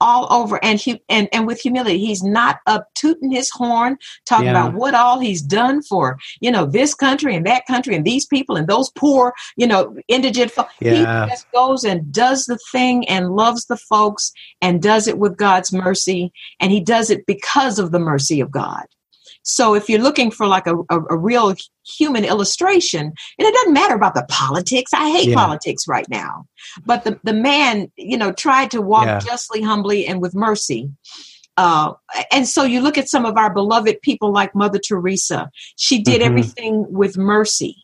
all 0.00 0.30
over 0.32 0.62
and 0.62 0.80
he 0.80 1.02
and, 1.08 1.28
and 1.32 1.46
with 1.46 1.60
humility 1.60 1.98
he's 1.98 2.22
not 2.22 2.58
up 2.66 2.88
tooting 2.94 3.30
his 3.30 3.50
horn 3.50 3.96
talking 4.26 4.46
yeah. 4.46 4.50
about 4.50 4.74
what 4.74 4.94
all 4.94 5.18
he's 5.18 5.40
done 5.40 5.82
for 5.82 6.18
you 6.40 6.50
know 6.50 6.66
this 6.66 6.94
country 6.94 7.34
and 7.34 7.46
that 7.46 7.66
country 7.66 7.94
and 7.94 8.04
these 8.04 8.26
people 8.26 8.56
and 8.56 8.66
those 8.66 8.90
poor 8.90 9.32
you 9.56 9.66
know 9.66 9.96
indigent 10.08 10.50
folks 10.50 10.72
yeah. 10.80 11.24
he 11.24 11.30
just 11.30 11.50
goes 11.52 11.84
and 11.84 12.10
does 12.12 12.44
the 12.44 12.58
thing 12.72 13.08
and 13.08 13.36
loves 13.36 13.66
the 13.66 13.76
folks 13.76 14.32
and 14.60 14.82
does 14.82 15.06
it 15.06 15.18
with 15.18 15.36
god's 15.36 15.72
mercy 15.72 16.32
and 16.60 16.72
he 16.72 16.80
does 16.80 17.10
it 17.10 17.24
because 17.26 17.78
of 17.78 17.92
the 17.92 18.00
mercy 18.00 18.40
of 18.40 18.50
god 18.50 18.84
so 19.44 19.74
if 19.74 19.90
you're 19.90 20.00
looking 20.00 20.30
for 20.30 20.46
like 20.46 20.66
a, 20.66 20.74
a, 20.90 21.00
a, 21.10 21.18
real 21.18 21.54
human 21.86 22.24
illustration, 22.24 23.00
and 23.02 23.14
it 23.46 23.54
doesn't 23.54 23.74
matter 23.74 23.94
about 23.94 24.14
the 24.14 24.24
politics. 24.30 24.92
I 24.94 25.10
hate 25.10 25.28
yeah. 25.28 25.36
politics 25.36 25.86
right 25.86 26.08
now. 26.08 26.46
But 26.86 27.04
the, 27.04 27.20
the 27.24 27.34
man, 27.34 27.92
you 27.96 28.16
know, 28.16 28.32
tried 28.32 28.70
to 28.70 28.80
walk 28.80 29.04
yeah. 29.04 29.18
justly, 29.18 29.60
humbly, 29.60 30.06
and 30.06 30.22
with 30.22 30.34
mercy. 30.34 30.90
Uh, 31.58 31.92
and 32.32 32.48
so 32.48 32.64
you 32.64 32.80
look 32.80 32.96
at 32.96 33.08
some 33.08 33.26
of 33.26 33.36
our 33.36 33.52
beloved 33.52 34.00
people 34.00 34.32
like 34.32 34.54
Mother 34.54 34.78
Teresa. 34.78 35.50
She 35.76 36.02
did 36.02 36.22
mm-hmm. 36.22 36.30
everything 36.30 36.86
with 36.88 37.18
mercy. 37.18 37.76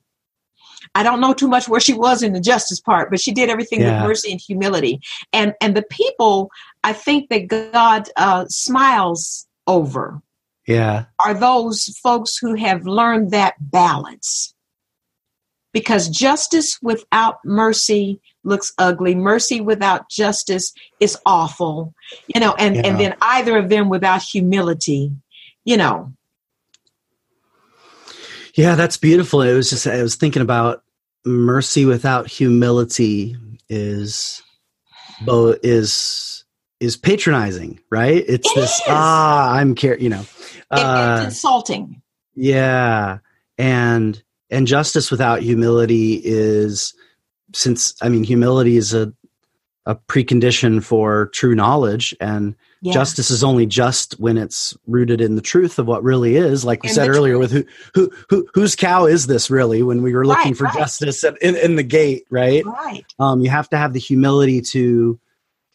I 0.94 1.02
don't 1.02 1.20
know 1.20 1.34
too 1.34 1.46
much 1.46 1.68
where 1.68 1.78
she 1.78 1.92
was 1.92 2.22
in 2.22 2.32
the 2.32 2.40
justice 2.40 2.80
part, 2.80 3.10
but 3.10 3.20
she 3.20 3.32
did 3.32 3.50
everything 3.50 3.82
yeah. 3.82 4.00
with 4.00 4.08
mercy 4.08 4.32
and 4.32 4.40
humility. 4.40 5.00
And 5.32 5.52
and 5.60 5.76
the 5.76 5.84
people, 5.84 6.50
I 6.82 6.94
think 6.94 7.28
that 7.28 7.48
God 7.48 8.08
uh, 8.16 8.46
smiles 8.48 9.46
over 9.66 10.22
yeah. 10.70 11.04
are 11.24 11.34
those 11.34 11.84
folks 12.02 12.36
who 12.36 12.54
have 12.54 12.86
learned 12.86 13.30
that 13.32 13.54
balance. 13.60 14.54
Because 15.72 16.08
justice 16.08 16.78
without 16.82 17.38
mercy 17.44 18.20
looks 18.42 18.72
ugly. 18.78 19.14
Mercy 19.14 19.60
without 19.60 20.10
justice 20.10 20.72
is 20.98 21.16
awful 21.24 21.94
you 22.26 22.40
know 22.40 22.54
and 22.54 22.76
yeah. 22.76 22.82
and 22.84 23.00
then 23.00 23.16
either 23.20 23.56
of 23.56 23.68
them 23.68 23.88
without 23.88 24.22
humility 24.22 25.12
you 25.64 25.76
know. 25.76 26.12
Yeah 28.54 28.74
that's 28.74 28.96
beautiful. 28.96 29.42
It 29.42 29.54
was 29.54 29.70
just 29.70 29.86
i 29.86 30.02
was 30.02 30.16
thinking 30.16 30.42
about 30.42 30.82
mercy 31.24 31.84
without 31.84 32.26
humility 32.26 33.36
is 33.68 34.42
both 35.24 35.58
is 35.62 36.39
is 36.80 36.96
patronizing 36.96 37.78
right 37.90 38.24
it's 38.26 38.50
it 38.50 38.54
this 38.54 38.76
is. 38.76 38.82
ah 38.88 39.52
i'm 39.54 39.74
care 39.74 39.98
you 39.98 40.08
know 40.08 40.24
uh, 40.70 41.16
it's 41.18 41.34
insulting. 41.34 42.00
Yeah, 42.34 43.18
and 43.58 44.22
and 44.50 44.66
justice 44.66 45.10
without 45.10 45.42
humility 45.42 46.20
is 46.24 46.94
since 47.52 47.94
I 48.00 48.08
mean 48.08 48.24
humility 48.24 48.76
is 48.76 48.94
a 48.94 49.12
a 49.86 49.94
precondition 49.94 50.82
for 50.84 51.28
true 51.28 51.54
knowledge 51.54 52.14
and 52.20 52.54
yeah. 52.82 52.92
justice 52.92 53.30
is 53.30 53.42
only 53.42 53.64
just 53.64 54.12
when 54.20 54.36
it's 54.36 54.76
rooted 54.86 55.22
in 55.22 55.36
the 55.36 55.42
truth 55.42 55.78
of 55.78 55.86
what 55.86 56.04
really 56.04 56.36
is 56.36 56.66
like 56.66 56.82
we 56.82 56.90
said 56.90 57.08
earlier 57.08 57.36
truth. 57.38 57.52
with 57.52 57.52
who, 57.52 57.64
who 57.94 58.12
who 58.28 58.48
whose 58.52 58.76
cow 58.76 59.06
is 59.06 59.26
this 59.26 59.50
really 59.50 59.82
when 59.82 60.02
we 60.02 60.12
were 60.12 60.26
looking 60.26 60.52
right, 60.52 60.56
for 60.56 60.64
right. 60.64 60.74
justice 60.74 61.24
at, 61.24 61.40
in, 61.40 61.56
in 61.56 61.76
the 61.76 61.82
gate 61.82 62.26
right 62.28 62.64
right 62.66 63.06
um, 63.18 63.40
you 63.40 63.48
have 63.48 63.70
to 63.70 63.78
have 63.78 63.94
the 63.94 63.98
humility 63.98 64.60
to 64.60 65.18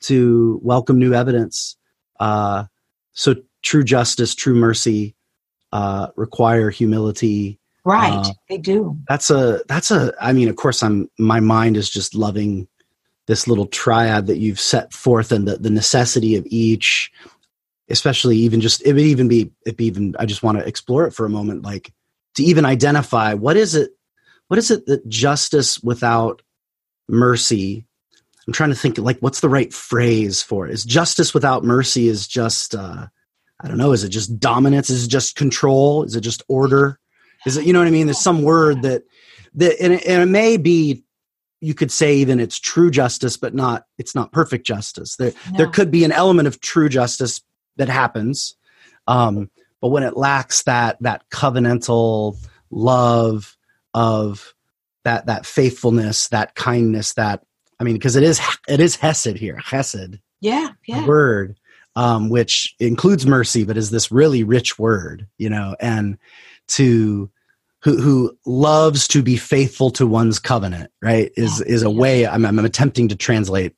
to 0.07 0.59
welcome 0.63 0.99
new 0.99 1.13
evidence 1.13 1.77
uh, 2.19 2.65
so 3.13 3.35
true 3.61 3.83
justice, 3.83 4.35
true 4.35 4.55
mercy 4.55 5.15
uh, 5.71 6.07
require 6.15 6.69
humility. 6.69 7.59
Right, 7.83 8.13
uh, 8.13 8.33
they 8.49 8.57
do. 8.57 8.97
That's 9.07 9.29
a 9.29 9.61
that's 9.67 9.91
a. 9.91 10.13
I 10.19 10.33
mean, 10.33 10.49
of 10.49 10.55
course, 10.55 10.81
I'm. 10.81 11.09
My 11.19 11.39
mind 11.39 11.77
is 11.77 11.89
just 11.89 12.15
loving 12.15 12.67
this 13.27 13.47
little 13.47 13.67
triad 13.67 14.27
that 14.27 14.37
you've 14.37 14.59
set 14.59 14.93
forth 14.93 15.31
and 15.31 15.47
the, 15.47 15.57
the 15.57 15.69
necessity 15.69 16.35
of 16.35 16.45
each 16.47 17.11
especially 17.87 18.35
even 18.35 18.61
just 18.61 18.83
it 18.83 18.93
would 18.93 19.01
even 19.01 19.27
be 19.27 19.51
if 19.65 19.79
even 19.79 20.15
i 20.17 20.25
just 20.25 20.41
want 20.41 20.57
to 20.57 20.67
explore 20.67 21.05
it 21.05 21.13
for 21.13 21.25
a 21.25 21.29
moment 21.29 21.63
like 21.63 21.91
to 22.33 22.43
even 22.43 22.65
identify 22.65 23.33
what 23.33 23.57
is 23.57 23.75
it 23.75 23.91
what 24.47 24.57
is 24.57 24.71
it 24.71 24.85
that 24.87 25.07
justice 25.07 25.81
without 25.83 26.41
mercy 27.07 27.85
i'm 28.47 28.53
trying 28.53 28.69
to 28.69 28.75
think 28.75 28.97
like 28.97 29.19
what's 29.19 29.41
the 29.41 29.49
right 29.49 29.73
phrase 29.73 30.41
for 30.41 30.67
it 30.67 30.73
is 30.73 30.83
justice 30.83 31.33
without 31.33 31.63
mercy 31.63 32.07
is 32.07 32.27
just 32.27 32.75
uh 32.75 33.07
I 33.61 33.67
don't 33.67 33.77
know. 33.77 33.93
Is 33.93 34.03
it 34.03 34.09
just 34.09 34.39
dominance? 34.39 34.89
Is 34.89 35.05
it 35.05 35.09
just 35.09 35.35
control? 35.35 36.03
Is 36.03 36.15
it 36.15 36.21
just 36.21 36.43
order? 36.47 36.99
Is 37.45 37.57
it 37.57 37.65
you 37.65 37.73
know 37.73 37.79
what 37.79 37.87
I 37.87 37.91
mean? 37.91 38.07
There's 38.07 38.19
some 38.19 38.41
word 38.41 38.81
that 38.81 39.03
that 39.55 39.81
and 39.81 39.93
it, 39.93 40.05
and 40.05 40.21
it 40.21 40.27
may 40.27 40.57
be 40.57 41.03
you 41.61 41.73
could 41.73 41.91
say 41.91 42.17
even 42.17 42.39
it's 42.39 42.59
true 42.59 42.91
justice, 42.91 43.37
but 43.37 43.53
not 43.53 43.85
it's 43.97 44.15
not 44.15 44.31
perfect 44.31 44.65
justice. 44.65 45.15
There 45.15 45.31
no. 45.51 45.57
there 45.57 45.67
could 45.67 45.89
be 45.89 46.03
an 46.03 46.11
element 46.11 46.47
of 46.47 46.59
true 46.59 46.89
justice 46.89 47.41
that 47.77 47.89
happens, 47.89 48.55
um, 49.07 49.49
but 49.81 49.89
when 49.89 50.03
it 50.03 50.17
lacks 50.17 50.63
that 50.63 50.97
that 51.01 51.23
covenantal 51.29 52.37
love 52.71 53.55
of 53.93 54.53
that 55.05 55.27
that 55.27 55.45
faithfulness, 55.45 56.27
that 56.29 56.55
kindness, 56.55 57.13
that 57.13 57.43
I 57.79 57.83
mean, 57.83 57.95
because 57.95 58.15
it 58.15 58.23
is 58.23 58.39
it 58.67 58.79
is 58.79 58.95
hesed 58.95 59.37
here, 59.37 59.57
hesed. 59.57 60.19
Yeah, 60.41 60.69
yeah. 60.85 61.05
Word 61.05 61.57
um, 61.95 62.29
which 62.29 62.75
includes 62.79 63.25
mercy, 63.25 63.63
but 63.63 63.77
is 63.77 63.89
this 63.89 64.11
really 64.11 64.43
rich 64.43 64.77
word, 64.77 65.27
you 65.37 65.49
know, 65.49 65.75
and 65.79 66.17
to 66.67 67.29
who, 67.83 68.01
who 68.01 68.37
loves 68.45 69.07
to 69.09 69.21
be 69.21 69.37
faithful 69.37 69.91
to 69.91 70.07
one's 70.07 70.39
covenant, 70.39 70.91
right? 71.01 71.31
Is 71.37 71.61
is 71.61 71.83
a 71.83 71.89
way 71.89 72.27
I'm, 72.27 72.45
I'm 72.45 72.59
attempting 72.59 73.07
to 73.09 73.15
translate 73.15 73.75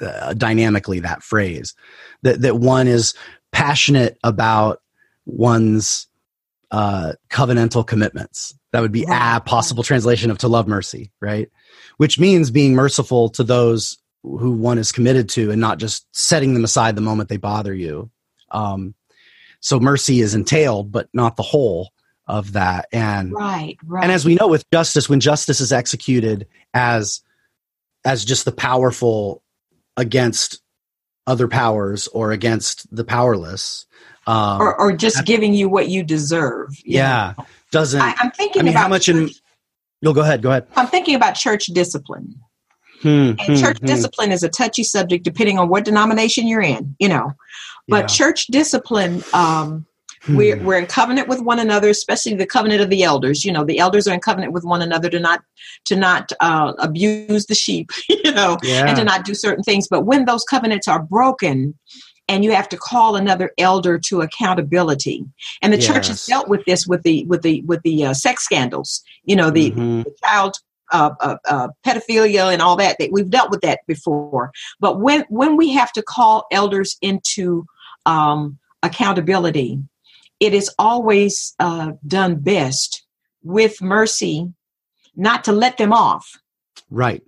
uh, 0.00 0.34
dynamically 0.34 1.00
that 1.00 1.22
phrase 1.22 1.74
that 2.22 2.42
that 2.42 2.56
one 2.56 2.88
is 2.88 3.14
passionate 3.52 4.18
about 4.22 4.82
one's 5.24 6.08
uh, 6.70 7.12
covenantal 7.30 7.86
commitments. 7.86 8.54
That 8.76 8.82
would 8.82 8.92
be 8.92 9.06
a 9.08 9.40
possible 9.40 9.82
translation 9.82 10.30
of 10.30 10.36
to 10.36 10.48
love 10.48 10.68
mercy, 10.68 11.10
right? 11.18 11.48
Which 11.96 12.18
means 12.18 12.50
being 12.50 12.74
merciful 12.74 13.30
to 13.30 13.42
those 13.42 13.96
who 14.22 14.52
one 14.52 14.76
is 14.76 14.92
committed 14.92 15.30
to 15.30 15.50
and 15.50 15.58
not 15.58 15.78
just 15.78 16.06
setting 16.12 16.52
them 16.52 16.62
aside 16.62 16.94
the 16.94 17.00
moment 17.00 17.30
they 17.30 17.38
bother 17.38 17.72
you. 17.72 18.10
Um, 18.50 18.94
so 19.60 19.80
mercy 19.80 20.20
is 20.20 20.34
entailed, 20.34 20.92
but 20.92 21.08
not 21.14 21.36
the 21.36 21.42
whole 21.42 21.88
of 22.26 22.52
that. 22.52 22.88
And 22.92 23.32
right, 23.32 23.78
right. 23.82 24.02
And 24.02 24.12
as 24.12 24.26
we 24.26 24.34
know 24.34 24.46
with 24.46 24.70
justice, 24.70 25.08
when 25.08 25.20
justice 25.20 25.62
is 25.62 25.72
executed 25.72 26.46
as 26.74 27.22
as 28.04 28.26
just 28.26 28.44
the 28.44 28.52
powerful 28.52 29.42
against 29.96 30.60
other 31.26 31.48
powers 31.48 32.08
or 32.08 32.30
against 32.30 32.94
the 32.94 33.04
powerless, 33.04 33.86
um, 34.26 34.60
or, 34.60 34.78
or 34.78 34.92
just 34.92 35.24
giving 35.24 35.54
you 35.54 35.70
what 35.70 35.88
you 35.88 36.02
deserve. 36.02 36.76
You 36.84 36.98
yeah, 36.98 37.34
know? 37.38 37.46
Doesn't. 37.76 38.00
I, 38.00 38.14
am 38.22 38.30
thinking. 38.30 38.62
I 38.62 38.64
mean, 38.64 38.74
how 38.74 38.88
much 38.88 39.06
church, 39.06 39.14
in? 39.16 39.30
You'll 40.00 40.14
go 40.14 40.22
ahead. 40.22 40.42
Go 40.42 40.50
ahead. 40.50 40.66
I'm 40.76 40.86
thinking 40.86 41.14
about 41.14 41.34
church 41.34 41.66
discipline. 41.66 42.34
Hmm, 43.02 43.08
and 43.08 43.40
hmm, 43.40 43.54
church 43.56 43.78
hmm. 43.78 43.86
discipline 43.86 44.32
is 44.32 44.42
a 44.42 44.48
touchy 44.48 44.82
subject 44.82 45.24
depending 45.24 45.58
on 45.58 45.68
what 45.68 45.84
denomination 45.84 46.46
you're 46.46 46.62
in, 46.62 46.96
you 46.98 47.08
know. 47.08 47.32
But 47.88 48.04
yeah. 48.04 48.06
church 48.06 48.46
discipline, 48.46 49.22
um, 49.34 49.84
we're, 50.28 50.56
hmm. 50.56 50.64
we're 50.64 50.78
in 50.78 50.86
covenant 50.86 51.28
with 51.28 51.42
one 51.42 51.58
another, 51.58 51.90
especially 51.90 52.34
the 52.34 52.46
covenant 52.46 52.80
of 52.80 52.88
the 52.88 53.02
elders. 53.02 53.44
You 53.44 53.52
know, 53.52 53.64
the 53.64 53.78
elders 53.78 54.08
are 54.08 54.14
in 54.14 54.20
covenant 54.20 54.54
with 54.54 54.64
one 54.64 54.80
another 54.80 55.10
to 55.10 55.20
not 55.20 55.42
to 55.84 55.96
not 55.96 56.32
uh, 56.40 56.72
abuse 56.78 57.44
the 57.44 57.54
sheep, 57.54 57.90
you 58.08 58.32
know, 58.32 58.56
yeah. 58.62 58.86
and 58.86 58.96
to 58.96 59.04
not 59.04 59.26
do 59.26 59.34
certain 59.34 59.62
things. 59.62 59.86
But 59.86 60.06
when 60.06 60.24
those 60.24 60.44
covenants 60.44 60.88
are 60.88 61.02
broken, 61.02 61.74
and 62.28 62.44
you 62.44 62.52
have 62.52 62.68
to 62.70 62.76
call 62.76 63.16
another 63.16 63.52
elder 63.58 63.98
to 63.98 64.20
accountability. 64.20 65.24
And 65.62 65.72
the 65.72 65.78
yes. 65.78 65.86
church 65.86 66.08
has 66.08 66.26
dealt 66.26 66.48
with 66.48 66.64
this 66.64 66.86
with 66.86 67.02
the 67.02 67.24
with 67.26 67.42
the 67.42 67.62
with 67.62 67.82
the 67.82 68.06
uh, 68.06 68.14
sex 68.14 68.44
scandals. 68.44 69.02
You 69.24 69.36
know, 69.36 69.50
the, 69.50 69.70
mm-hmm. 69.70 70.02
the 70.02 70.14
child 70.24 70.56
uh, 70.92 71.10
uh, 71.20 71.36
uh, 71.48 71.68
pedophilia 71.84 72.52
and 72.52 72.62
all 72.62 72.76
that. 72.76 72.96
That 72.98 73.12
we've 73.12 73.30
dealt 73.30 73.50
with 73.50 73.60
that 73.62 73.80
before. 73.86 74.52
But 74.80 75.00
when 75.00 75.24
when 75.28 75.56
we 75.56 75.72
have 75.72 75.92
to 75.92 76.02
call 76.02 76.46
elders 76.50 76.96
into 77.00 77.66
um, 78.06 78.58
accountability, 78.82 79.80
it 80.40 80.54
is 80.54 80.70
always 80.78 81.54
uh, 81.58 81.92
done 82.06 82.36
best 82.36 83.04
with 83.42 83.80
mercy, 83.80 84.52
not 85.14 85.44
to 85.44 85.52
let 85.52 85.78
them 85.78 85.92
off. 85.92 86.40
Right. 86.90 87.22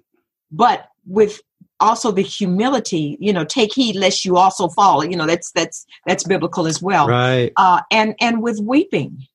But 0.51 0.89
with 1.07 1.41
also 1.81 2.11
the 2.11 2.23
humility 2.23 3.17
you 3.21 3.33
know 3.33 3.45
take 3.45 3.75
heed 3.75 3.97
lest 3.97 4.25
you 4.25 4.37
also 4.37 4.69
fall. 4.69 5.05
You 5.05 5.17
know 5.17 5.27
that's 5.27 5.51
that's 5.53 5.87
that's 6.07 6.25
biblical 6.25 6.67
as 6.67 6.83
well. 6.83 7.09
Right. 7.09 7.53
Uh 7.57 7.83
and 7.91 8.15
and 8.21 8.43
with 8.43 8.59
weeping 8.61 9.27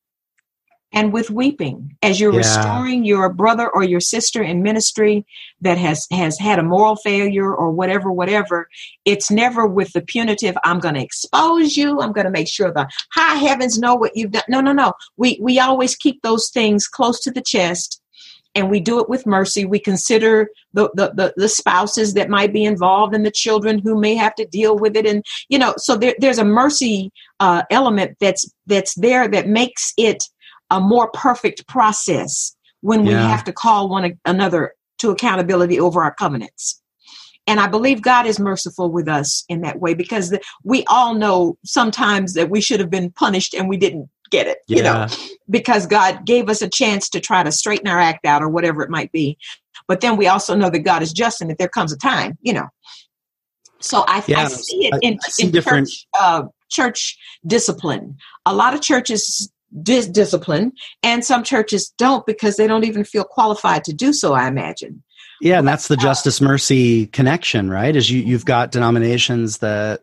and 0.93 1.11
with 1.11 1.29
weeping 1.31 1.97
as 2.01 2.19
you're 2.19 2.31
yeah. 2.31 2.37
restoring 2.37 3.03
your 3.03 3.33
brother 3.33 3.69
or 3.69 3.83
your 3.83 3.99
sister 3.99 4.41
in 4.41 4.61
ministry 4.61 5.25
that 5.61 5.77
has 5.77 6.05
has 6.11 6.37
had 6.37 6.59
a 6.59 6.63
moral 6.63 6.95
failure 6.95 7.53
or 7.53 7.71
whatever 7.71 8.11
whatever 8.11 8.69
it's 9.03 9.31
never 9.31 9.65
with 9.65 9.91
the 9.93 10.01
punitive 10.01 10.55
i'm 10.63 10.79
going 10.79 10.93
to 10.93 11.01
expose 11.03 11.75
you. 11.75 11.99
I'm 11.99 12.11
going 12.11 12.25
to 12.25 12.31
make 12.31 12.47
sure 12.47 12.71
the 12.71 12.87
high 13.13 13.35
heavens 13.35 13.79
know 13.79 13.95
what 13.95 14.11
you've 14.15 14.31
done. 14.31 14.43
No 14.47 14.61
no 14.61 14.71
no. 14.71 14.93
We 15.17 15.39
we 15.41 15.59
always 15.59 15.95
keep 15.95 16.21
those 16.21 16.49
things 16.49 16.87
close 16.87 17.19
to 17.21 17.31
the 17.31 17.41
chest 17.41 18.01
and 18.56 18.70
we 18.70 18.80
do 18.80 18.99
it 18.99 19.10
with 19.10 19.26
mercy. 19.26 19.66
We 19.66 19.80
consider 19.80 20.49
the, 20.74 20.89
the, 20.93 21.12
the, 21.16 21.34
the, 21.36 21.49
spouses 21.49 22.14
that 22.14 22.30
might 22.30 22.54
be 22.54 22.64
involved 22.64 23.16
and 23.16 23.26
the 23.26 23.32
children 23.32 23.80
who 23.80 23.99
may 23.99 24.16
have 24.16 24.36
to 24.36 24.45
deal 24.45 24.78
with 24.78 24.95
it. 24.95 25.06
And, 25.06 25.24
you 25.49 25.58
know, 25.58 25.74
so 25.78 25.95
there, 25.95 26.16
there's 26.20 26.38
a 26.38 26.45
mercy 26.45 27.12
uh, 27.39 27.64
element 27.72 28.18
that's, 28.20 28.51
that's 28.68 28.93
there 28.95 29.28
that 29.28 29.47
makes 29.47 29.93
it 29.97 30.24
a 30.70 30.80
more 30.80 31.10
perfect 31.12 31.68
process 31.68 32.56
when 32.82 33.06
we 33.06 33.14
have 33.14 33.43
to 33.45 33.54
call 33.54 33.89
one 33.89 34.20
another 34.26 34.74
to 34.99 35.12
accountability 35.12 35.80
over 35.80 36.04
our 36.04 36.14
covenants. 36.14 36.82
And 37.45 37.60
I 37.60 37.68
believe 37.68 38.01
God 38.01 38.26
is 38.26 38.39
merciful 38.39 38.89
with 38.91 39.08
us 39.08 39.43
in 39.49 39.62
that 39.62 39.80
way 39.80 39.93
because 39.93 40.30
the, 40.30 40.41
we 40.64 40.84
all 40.86 41.14
know 41.14 41.58
sometimes 41.66 42.34
that 42.34 42.49
we 42.49 42.62
should 42.62 42.80
have 42.80 42.89
been 42.89 43.12
punished 43.12 43.54
and 43.54 43.68
we 43.68 43.78
didn't 43.78 44.10
get 44.34 44.47
it, 44.47 44.57
yeah. 44.67 44.77
you 44.77 44.84
know, 44.84 45.07
because 45.49 45.86
God 45.86 46.25
gave 46.25 46.49
us 46.49 46.61
a 46.61 46.67
chance 46.67 47.07
to 47.09 47.19
try 47.19 47.43
to 47.43 47.51
straighten 47.51 47.88
our 47.88 47.99
act 47.99 48.25
out 48.25 48.41
or 48.41 48.49
whatever 48.49 48.81
it 48.81 48.89
might 48.89 49.11
be. 49.11 49.38
But 49.88 50.01
then 50.01 50.17
we 50.17 50.27
also 50.27 50.55
know 50.55 50.69
that 50.69 50.79
God 50.79 51.03
is 51.03 51.13
just 51.13 51.39
and 51.39 51.49
that 51.49 51.59
there 51.59 51.69
comes 51.69 51.93
a 51.93 51.97
time, 51.97 52.38
you 52.41 52.53
know. 52.53 52.67
So 53.79 54.03
I, 54.07 54.23
yeah, 54.27 54.39
I 54.41 54.47
see 54.47 54.88
it 54.88 54.93
in, 55.01 55.19
see 55.21 55.45
in 55.45 55.51
different... 55.51 55.88
church, 55.88 56.07
uh, 56.19 56.43
church 56.69 57.17
discipline. 57.45 58.17
A 58.45 58.55
lot 58.55 58.73
of 58.73 58.81
churches 58.81 59.51
dis- 59.81 60.07
discipline, 60.07 60.71
and 61.03 61.23
some 61.23 61.43
churches 61.43 61.93
don't 61.97 62.25
because 62.25 62.57
they 62.57 62.65
don't 62.65 62.86
even 62.86 63.03
feel 63.03 63.23
qualified 63.23 63.84
to 63.84 63.93
do 63.93 64.13
so. 64.13 64.34
I 64.34 64.47
imagine. 64.47 65.03
Yeah, 65.41 65.59
and 65.59 65.67
that's 65.67 65.89
the 65.89 65.95
uh, 65.95 66.01
justice 66.01 66.41
mercy 66.41 67.07
connection, 67.07 67.69
right? 67.69 67.95
Is 67.95 68.09
you 68.09 68.21
you've 68.21 68.45
got 68.45 68.71
denominations 68.71 69.59
that 69.59 70.01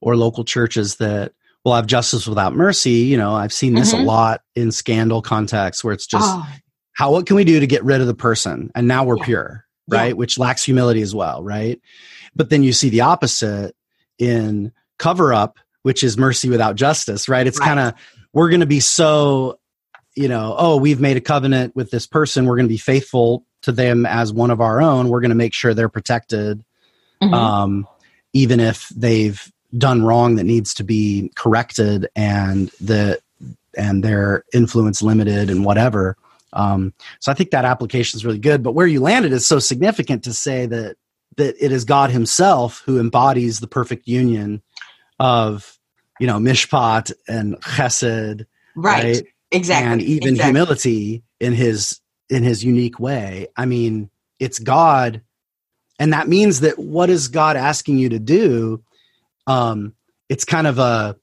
or 0.00 0.16
local 0.16 0.44
churches 0.44 0.96
that 0.96 1.32
will 1.64 1.74
have 1.74 1.86
justice 1.86 2.26
without 2.26 2.54
mercy. 2.54 2.90
You 2.90 3.16
know, 3.16 3.34
I've 3.34 3.52
seen 3.52 3.74
this 3.74 3.92
mm-hmm. 3.92 4.02
a 4.02 4.06
lot 4.06 4.42
in 4.54 4.72
scandal 4.72 5.22
contexts 5.22 5.84
where 5.84 5.92
it's 5.92 6.06
just 6.06 6.24
oh. 6.26 6.46
how 6.92 7.12
what 7.12 7.26
can 7.26 7.36
we 7.36 7.44
do 7.44 7.60
to 7.60 7.66
get 7.66 7.84
rid 7.84 8.00
of 8.00 8.06
the 8.06 8.14
person, 8.14 8.70
and 8.74 8.88
now 8.88 9.04
we're 9.04 9.18
yeah. 9.18 9.24
pure, 9.24 9.64
right? 9.88 10.08
Yeah. 10.08 10.12
Which 10.14 10.38
lacks 10.38 10.64
humility 10.64 11.02
as 11.02 11.14
well, 11.14 11.42
right? 11.42 11.80
But 12.34 12.50
then 12.50 12.62
you 12.62 12.72
see 12.72 12.88
the 12.88 13.02
opposite 13.02 13.74
in 14.18 14.72
cover 14.98 15.32
up, 15.32 15.58
which 15.82 16.02
is 16.02 16.16
mercy 16.16 16.48
without 16.48 16.76
justice, 16.76 17.28
right? 17.28 17.46
It's 17.46 17.58
right. 17.58 17.66
kind 17.66 17.80
of 17.80 17.94
we're 18.32 18.50
going 18.50 18.60
to 18.60 18.66
be 18.66 18.80
so, 18.80 19.58
you 20.14 20.28
know, 20.28 20.54
oh, 20.56 20.76
we've 20.76 21.00
made 21.00 21.16
a 21.16 21.20
covenant 21.20 21.74
with 21.74 21.90
this 21.90 22.06
person. 22.06 22.46
We're 22.46 22.56
going 22.56 22.66
to 22.66 22.72
be 22.72 22.78
faithful 22.78 23.44
to 23.62 23.72
them 23.72 24.06
as 24.06 24.32
one 24.32 24.50
of 24.50 24.60
our 24.60 24.80
own. 24.80 25.08
We're 25.08 25.20
going 25.20 25.30
to 25.30 25.36
make 25.36 25.52
sure 25.54 25.74
they're 25.74 25.88
protected, 25.88 26.64
mm-hmm. 27.22 27.34
um, 27.34 27.88
even 28.32 28.60
if 28.60 28.88
they've 28.90 29.50
done 29.76 30.02
wrong 30.02 30.36
that 30.36 30.44
needs 30.44 30.74
to 30.74 30.84
be 30.84 31.30
corrected 31.36 32.08
and 32.16 32.70
the 32.80 33.20
and 33.76 34.02
their 34.02 34.44
influence 34.52 35.00
limited 35.00 35.48
and 35.48 35.64
whatever. 35.64 36.16
Um, 36.52 36.92
so 37.20 37.30
I 37.30 37.34
think 37.34 37.50
that 37.50 37.64
application 37.64 38.18
is 38.18 38.24
really 38.24 38.38
good. 38.38 38.62
But 38.62 38.72
where 38.72 38.86
you 38.86 39.00
landed 39.00 39.32
is 39.32 39.46
so 39.46 39.58
significant 39.58 40.24
to 40.24 40.32
say 40.32 40.66
that 40.66 40.96
that 41.36 41.54
it 41.64 41.72
is 41.72 41.84
God 41.84 42.10
Himself 42.10 42.82
who 42.84 42.98
embodies 42.98 43.60
the 43.60 43.68
perfect 43.68 44.08
union 44.08 44.62
of 45.20 45.78
you 46.20 46.26
know 46.26 46.38
mishpat 46.38 47.12
and 47.26 47.60
chesed 47.62 48.46
right, 48.76 49.04
right? 49.04 49.22
exactly 49.50 49.92
and 49.92 50.02
even 50.02 50.28
exactly. 50.30 50.44
humility 50.44 51.22
in 51.40 51.52
his 51.52 52.00
in 52.28 52.44
his 52.44 52.64
unique 52.64 53.00
way 53.00 53.48
i 53.56 53.66
mean 53.66 54.10
it's 54.38 54.58
god 54.60 55.22
and 55.98 56.12
that 56.12 56.28
means 56.28 56.60
that 56.60 56.78
what 56.78 57.10
is 57.10 57.26
god 57.28 57.56
asking 57.56 57.98
you 57.98 58.08
to 58.08 58.18
do 58.18 58.82
um 59.46 59.94
it's 60.28 60.44
kind 60.44 60.66
of 60.66 60.78
a 60.78 61.16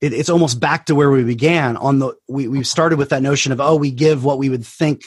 it, 0.00 0.12
it's 0.12 0.28
almost 0.28 0.60
back 0.60 0.86
to 0.86 0.94
where 0.94 1.10
we 1.10 1.24
began 1.24 1.76
on 1.76 1.98
the 1.98 2.14
we, 2.28 2.48
we 2.48 2.62
started 2.62 2.98
with 2.98 3.10
that 3.10 3.22
notion 3.22 3.52
of 3.52 3.60
oh 3.60 3.76
we 3.76 3.90
give 3.90 4.24
what 4.24 4.38
we 4.38 4.48
would 4.48 4.64
think 4.64 5.02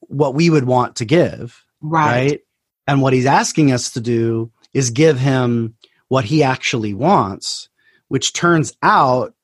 what 0.00 0.34
we 0.34 0.50
would 0.50 0.64
want 0.64 0.96
to 0.96 1.04
give 1.04 1.64
right, 1.80 2.30
right? 2.30 2.40
and 2.86 3.02
what 3.02 3.12
he's 3.12 3.26
asking 3.26 3.72
us 3.72 3.90
to 3.92 4.00
do 4.00 4.50
is 4.72 4.90
give 4.90 5.18
him 5.18 5.74
what 6.08 6.24
he 6.24 6.42
actually 6.42 6.94
wants 6.94 7.68
which 8.08 8.32
turns 8.32 8.74
out 8.82 9.34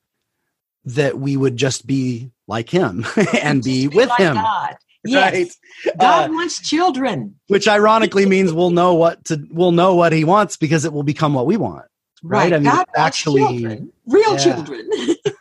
that 0.85 1.19
we 1.19 1.37
would 1.37 1.57
just 1.57 1.87
be 1.87 2.31
like 2.47 2.69
him 2.69 3.07
and 3.43 3.63
be, 3.63 3.87
be, 3.89 3.97
with 3.97 4.09
like 4.09 4.19
him. 4.19 4.35
God. 4.35 4.77
Yes. 5.05 5.59
Right? 5.87 5.97
God 5.99 6.31
uh, 6.31 6.33
wants 6.33 6.61
children. 6.61 7.35
Which 7.49 7.69
ironically 7.69 8.27
means 8.27 8.53
we'll 8.53 8.71
know 8.71 8.95
what 8.95 9.25
to 9.27 9.47
we'll 9.51 9.73
know 9.73 9.95
what 9.95 10.13
he 10.13 10.25
wants 10.25 10.57
because 10.57 10.85
it 10.85 10.93
will 10.93 11.03
become 11.03 11.35
what 11.35 11.47
we 11.47 11.57
want. 11.57 11.85
Right. 12.23 12.45
right. 12.45 12.53
I 12.55 12.59
mean 12.59 12.73
God 12.73 12.87
actually 12.97 13.43
children. 13.43 13.93
real 14.07 14.33
yeah. 14.33 14.39
children. 14.39 14.91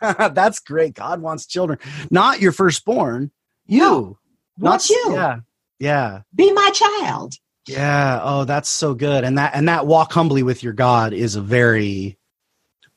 That's 0.34 0.60
great. 0.60 0.94
God 0.94 1.22
wants 1.22 1.46
children. 1.46 1.78
Not 2.10 2.40
your 2.40 2.52
firstborn. 2.52 3.30
You. 3.66 4.18
No, 4.58 4.70
wants 4.70 4.90
you. 4.90 5.12
Yeah. 5.12 5.38
Yeah. 5.78 6.20
Be 6.34 6.52
my 6.52 6.70
child. 6.70 7.34
Yeah. 7.66 8.20
Oh, 8.22 8.44
that's 8.44 8.68
so 8.68 8.92
good. 8.92 9.24
And 9.24 9.38
that 9.38 9.52
and 9.54 9.68
that 9.68 9.86
walk 9.86 10.12
humbly 10.12 10.42
with 10.42 10.62
your 10.62 10.74
God 10.74 11.14
is 11.14 11.34
a 11.34 11.40
very 11.40 12.18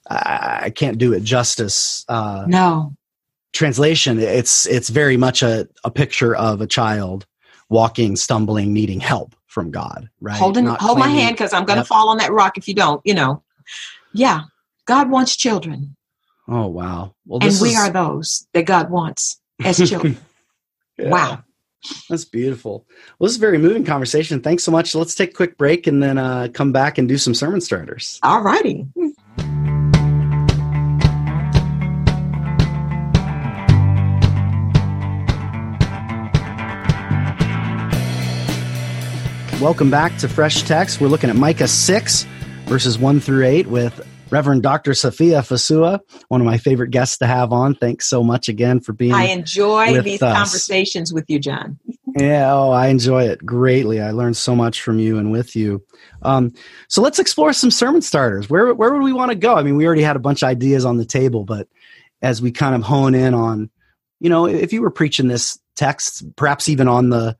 I 0.09 0.71
can't 0.75 0.97
do 0.97 1.13
it 1.13 1.23
justice. 1.23 2.03
Uh, 2.09 2.45
no 2.47 2.96
translation. 3.57 4.19
It's 4.19 4.65
it's 4.65 4.89
very 4.89 5.17
much 5.17 5.41
a, 5.41 5.67
a 5.83 5.91
picture 5.91 6.35
of 6.35 6.61
a 6.61 6.67
child 6.67 7.25
walking, 7.69 8.15
stumbling, 8.15 8.73
needing 8.73 8.99
help 8.99 9.35
from 9.47 9.71
God. 9.71 10.09
Right? 10.21 10.37
Holding 10.37 10.65
Not 10.65 10.79
hold 10.79 10.97
claiming, 10.97 11.15
my 11.15 11.21
hand 11.21 11.35
because 11.35 11.53
I'm 11.53 11.65
going 11.65 11.77
to 11.77 11.81
yep. 11.81 11.87
fall 11.87 12.09
on 12.09 12.17
that 12.17 12.31
rock 12.31 12.57
if 12.57 12.67
you 12.67 12.73
don't. 12.73 13.01
You 13.03 13.15
know, 13.15 13.43
yeah. 14.13 14.41
God 14.85 15.09
wants 15.09 15.35
children. 15.35 15.95
Oh 16.47 16.67
wow! 16.67 17.13
Well, 17.25 17.39
and 17.41 17.53
we 17.61 17.69
is... 17.69 17.77
are 17.77 17.89
those 17.89 18.47
that 18.53 18.63
God 18.63 18.89
wants 18.89 19.41
as 19.63 19.77
children. 19.89 20.17
yeah. 20.97 21.09
Wow. 21.09 21.43
That's 22.09 22.25
beautiful. 22.25 22.85
Well, 23.19 23.27
this 23.27 23.33
is 23.33 23.37
a 23.37 23.41
very 23.41 23.57
moving 23.57 23.85
conversation. 23.85 24.41
Thanks 24.41 24.63
so 24.63 24.71
much. 24.71 24.95
Let's 24.95 25.15
take 25.15 25.29
a 25.29 25.33
quick 25.33 25.57
break 25.57 25.87
and 25.87 26.01
then 26.01 26.17
uh, 26.17 26.47
come 26.53 26.71
back 26.71 26.97
and 26.97 27.07
do 27.07 27.17
some 27.17 27.33
sermon 27.33 27.61
starters. 27.61 28.19
All 28.23 28.41
righty. 28.41 28.87
Welcome 39.61 39.89
back 39.89 40.15
to 40.19 40.29
Fresh 40.29 40.63
Text. 40.63 41.01
We're 41.01 41.07
looking 41.07 41.31
at 41.31 41.35
Micah 41.35 41.67
6, 41.67 42.23
verses 42.65 42.99
1 42.99 43.19
through 43.19 43.43
8, 43.43 43.65
with 43.65 44.07
Reverend 44.29 44.61
Dr. 44.61 44.91
Safiyah 44.91 45.41
Fosua, 45.41 45.99
one 46.27 46.41
of 46.41 46.45
my 46.45 46.59
favorite 46.59 46.91
guests 46.91 47.17
to 47.17 47.25
have 47.25 47.51
on. 47.51 47.73
Thanks 47.73 48.05
so 48.05 48.23
much 48.23 48.49
again 48.49 48.81
for 48.81 48.93
being 48.93 49.13
here. 49.13 49.19
I 49.19 49.25
enjoy 49.29 49.99
these 50.03 50.21
us. 50.21 50.37
conversations 50.37 51.11
with 51.11 51.25
you, 51.27 51.39
John. 51.39 51.79
yeah, 52.19 52.53
oh, 52.53 52.69
I 52.69 52.89
enjoy 52.89 53.29
it 53.29 53.43
greatly. 53.43 53.99
I 53.99 54.11
learned 54.11 54.37
so 54.37 54.55
much 54.55 54.83
from 54.83 54.99
you 54.99 55.17
and 55.17 55.31
with 55.31 55.55
you. 55.55 55.83
Um, 56.21 56.53
so 56.87 57.01
let's 57.01 57.17
explore 57.17 57.51
some 57.51 57.71
sermon 57.71 58.03
starters. 58.03 58.51
Where, 58.51 58.75
where 58.75 58.93
would 58.93 59.01
we 59.01 59.11
want 59.11 59.31
to 59.31 59.35
go? 59.35 59.55
I 59.55 59.63
mean, 59.63 59.75
we 59.75 59.87
already 59.87 60.03
had 60.03 60.15
a 60.15 60.19
bunch 60.19 60.43
of 60.43 60.49
ideas 60.49 60.85
on 60.85 60.97
the 60.97 61.05
table, 61.05 61.45
but 61.45 61.67
as 62.21 62.43
we 62.43 62.51
kind 62.51 62.75
of 62.75 62.83
hone 62.83 63.15
in 63.15 63.33
on, 63.33 63.71
you 64.19 64.29
know, 64.29 64.45
if 64.45 64.71
you 64.71 64.83
were 64.83 64.91
preaching 64.91 65.27
this 65.27 65.57
text, 65.75 66.23
perhaps 66.35 66.69
even 66.69 66.87
on 66.87 67.09
the 67.09 67.35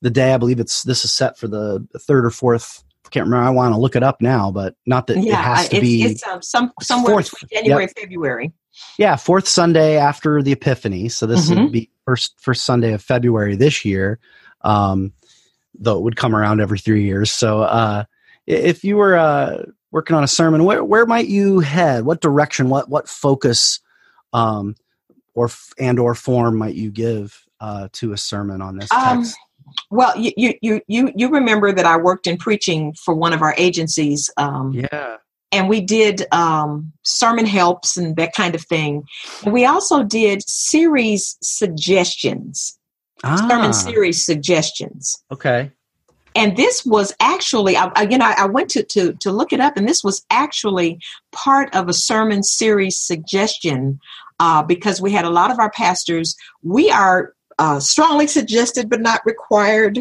the 0.00 0.10
day. 0.10 0.32
I 0.32 0.38
believe 0.38 0.60
it's 0.60 0.82
this 0.82 1.04
is 1.04 1.12
set 1.12 1.38
for 1.38 1.48
the 1.48 1.86
third 2.00 2.24
or 2.24 2.30
fourth. 2.30 2.84
I 3.06 3.08
can't 3.10 3.26
remember. 3.26 3.46
I 3.46 3.50
want 3.50 3.74
to 3.74 3.80
look 3.80 3.96
it 3.96 4.02
up 4.02 4.20
now, 4.20 4.50
but 4.50 4.74
not 4.86 5.06
that 5.06 5.18
yeah, 5.18 5.32
it 5.32 5.44
has 5.44 5.68
to 5.70 5.76
it's, 5.76 5.82
be. 5.82 6.02
It's 6.02 6.26
um, 6.26 6.42
some 6.42 6.72
somewhere 6.82 7.14
fourth, 7.14 7.32
January, 7.50 7.84
yep. 7.84 7.98
February. 7.98 8.52
Yeah, 8.98 9.16
fourth 9.16 9.48
Sunday 9.48 9.96
after 9.96 10.42
the 10.42 10.52
Epiphany. 10.52 11.08
So 11.08 11.26
this 11.26 11.48
mm-hmm. 11.48 11.64
would 11.64 11.72
be 11.72 11.90
first 12.04 12.38
first 12.38 12.64
Sunday 12.64 12.92
of 12.92 13.02
February 13.02 13.56
this 13.56 13.84
year. 13.84 14.18
Um, 14.62 15.12
though 15.74 15.96
it 15.96 16.02
would 16.02 16.16
come 16.16 16.34
around 16.34 16.60
every 16.60 16.78
three 16.78 17.04
years. 17.04 17.30
So 17.30 17.62
uh, 17.62 18.04
if 18.46 18.82
you 18.82 18.96
were 18.96 19.16
uh, 19.16 19.64
working 19.90 20.16
on 20.16 20.24
a 20.24 20.28
sermon, 20.28 20.64
where 20.64 20.84
where 20.84 21.06
might 21.06 21.28
you 21.28 21.60
head? 21.60 22.04
What 22.04 22.20
direction? 22.20 22.68
What 22.68 22.88
what 22.88 23.08
focus? 23.08 23.80
Um, 24.32 24.74
or 25.38 25.48
and 25.78 25.98
or 25.98 26.14
form 26.14 26.56
might 26.56 26.74
you 26.74 26.90
give 26.90 27.46
uh, 27.60 27.88
to 27.92 28.12
a 28.12 28.16
sermon 28.16 28.60
on 28.60 28.76
this 28.76 28.90
um, 28.90 29.22
text? 29.22 29.36
Um, 29.36 29.47
well, 29.90 30.16
you 30.16 30.54
you 30.60 30.80
you 30.86 31.12
you 31.14 31.28
remember 31.28 31.72
that 31.72 31.86
I 31.86 31.96
worked 31.96 32.26
in 32.26 32.36
preaching 32.36 32.94
for 33.04 33.14
one 33.14 33.32
of 33.32 33.42
our 33.42 33.54
agencies. 33.56 34.30
Um, 34.36 34.72
yeah. 34.72 35.16
And 35.50 35.68
we 35.68 35.80
did 35.80 36.26
um, 36.30 36.92
sermon 37.04 37.46
helps 37.46 37.96
and 37.96 38.16
that 38.16 38.34
kind 38.34 38.54
of 38.54 38.60
thing. 38.60 39.04
And 39.44 39.52
we 39.54 39.64
also 39.64 40.02
did 40.02 40.46
series 40.46 41.38
suggestions, 41.42 42.78
ah. 43.24 43.46
sermon 43.48 43.72
series 43.72 44.22
suggestions. 44.22 45.24
Okay. 45.32 45.72
And 46.34 46.56
this 46.56 46.84
was 46.84 47.14
actually, 47.18 47.76
I, 47.76 47.90
again, 47.96 48.20
I, 48.20 48.34
I 48.38 48.46
went 48.46 48.68
to, 48.70 48.82
to 48.84 49.14
to 49.14 49.32
look 49.32 49.52
it 49.52 49.60
up, 49.60 49.76
and 49.76 49.88
this 49.88 50.04
was 50.04 50.24
actually 50.30 51.00
part 51.32 51.74
of 51.74 51.88
a 51.88 51.94
sermon 51.94 52.42
series 52.42 52.96
suggestion 52.96 53.98
uh, 54.38 54.62
because 54.62 55.00
we 55.00 55.10
had 55.10 55.24
a 55.24 55.30
lot 55.30 55.50
of 55.50 55.58
our 55.58 55.70
pastors. 55.70 56.36
We 56.62 56.90
are 56.90 57.34
uh, 57.58 57.80
strongly 57.80 58.26
suggested 58.26 58.88
but 58.88 59.00
not 59.00 59.20
required 59.24 60.00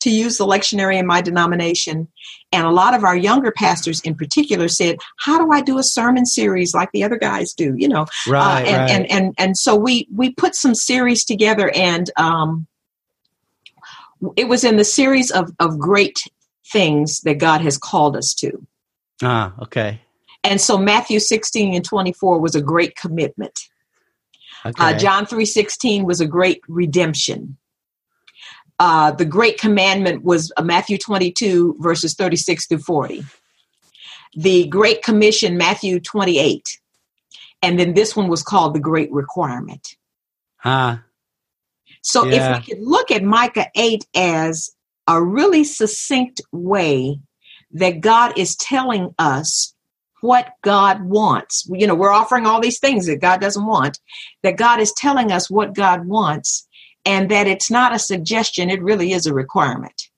to 0.00 0.10
use 0.10 0.36
the 0.36 0.46
lectionary 0.46 0.98
in 0.98 1.06
my 1.06 1.22
denomination. 1.22 2.08
And 2.52 2.66
a 2.66 2.70
lot 2.70 2.94
of 2.94 3.04
our 3.04 3.16
younger 3.16 3.50
pastors 3.50 4.00
in 4.02 4.14
particular 4.14 4.68
said, 4.68 4.98
How 5.18 5.38
do 5.38 5.50
I 5.50 5.62
do 5.62 5.78
a 5.78 5.82
sermon 5.82 6.26
series 6.26 6.74
like 6.74 6.90
the 6.92 7.02
other 7.04 7.16
guys 7.16 7.54
do? 7.54 7.74
You 7.76 7.88
know, 7.88 8.02
uh, 8.02 8.30
right, 8.30 8.64
uh, 8.64 8.68
and, 8.68 8.76
right. 8.76 8.90
and, 8.90 8.90
and, 8.90 9.10
and, 9.10 9.34
and 9.38 9.56
so 9.56 9.74
we, 9.74 10.06
we 10.14 10.30
put 10.30 10.54
some 10.54 10.74
series 10.74 11.24
together 11.24 11.70
and, 11.74 12.10
um, 12.16 12.66
It 14.36 14.48
was 14.48 14.62
in 14.62 14.76
the 14.76 14.84
series 14.84 15.30
of, 15.30 15.50
of 15.58 15.78
great 15.78 16.22
things 16.70 17.20
that 17.20 17.38
God 17.38 17.62
has 17.62 17.78
called 17.78 18.16
us 18.16 18.34
to. 18.34 18.66
Ah, 19.22 19.54
okay. 19.62 20.00
And 20.42 20.60
so 20.60 20.76
Matthew 20.76 21.18
16 21.18 21.74
and 21.74 21.84
24 21.84 22.38
was 22.38 22.54
a 22.54 22.60
great 22.60 22.94
commitment. 22.96 23.58
Uh, 24.64 24.68
Okay. 24.70 24.82
Uh, 24.84 24.98
John 24.98 25.26
3:16 25.26 26.04
was 26.04 26.20
a 26.20 26.26
great 26.26 26.60
redemption. 26.68 27.56
Uh, 28.78 29.12
the 29.12 29.24
great 29.24 29.58
commandment 29.58 30.24
was 30.24 30.52
uh, 30.56 30.62
Matthew 30.62 30.98
22 30.98 31.76
verses 31.80 32.14
36 32.14 32.66
through 32.66 32.78
40. 32.78 33.24
The 34.36 34.66
great 34.66 35.02
commission 35.02 35.56
Matthew 35.56 36.00
28. 36.00 36.80
And 37.62 37.78
then 37.78 37.94
this 37.94 38.16
one 38.16 38.28
was 38.28 38.42
called 38.42 38.74
the 38.74 38.80
great 38.80 39.12
requirement. 39.12 39.96
ah, 40.64 41.02
So 42.02 42.26
Yeah. 42.26 42.52
if 42.52 42.58
we 42.58 42.74
could 42.74 42.82
look 42.82 43.10
at 43.10 43.22
Micah 43.22 43.68
8 43.76 44.04
as 44.14 44.70
a 45.06 45.22
really 45.22 45.64
succinct 45.64 46.40
way 46.52 47.20
that 47.72 48.00
God 48.00 48.36
is 48.38 48.56
telling 48.56 49.14
us 49.18 49.73
what 50.24 50.54
God 50.62 51.02
wants. 51.02 51.68
You 51.70 51.86
know, 51.86 51.94
we're 51.94 52.10
offering 52.10 52.46
all 52.46 52.58
these 52.58 52.78
things 52.78 53.04
that 53.06 53.20
God 53.20 53.42
doesn't 53.42 53.66
want, 53.66 54.00
that 54.42 54.56
God 54.56 54.80
is 54.80 54.90
telling 54.92 55.30
us 55.30 55.50
what 55.50 55.74
God 55.74 56.06
wants, 56.06 56.66
and 57.04 57.30
that 57.30 57.46
it's 57.46 57.70
not 57.70 57.94
a 57.94 57.98
suggestion, 57.98 58.70
it 58.70 58.82
really 58.82 59.12
is 59.12 59.26
a 59.26 59.34
requirement. 59.34 60.08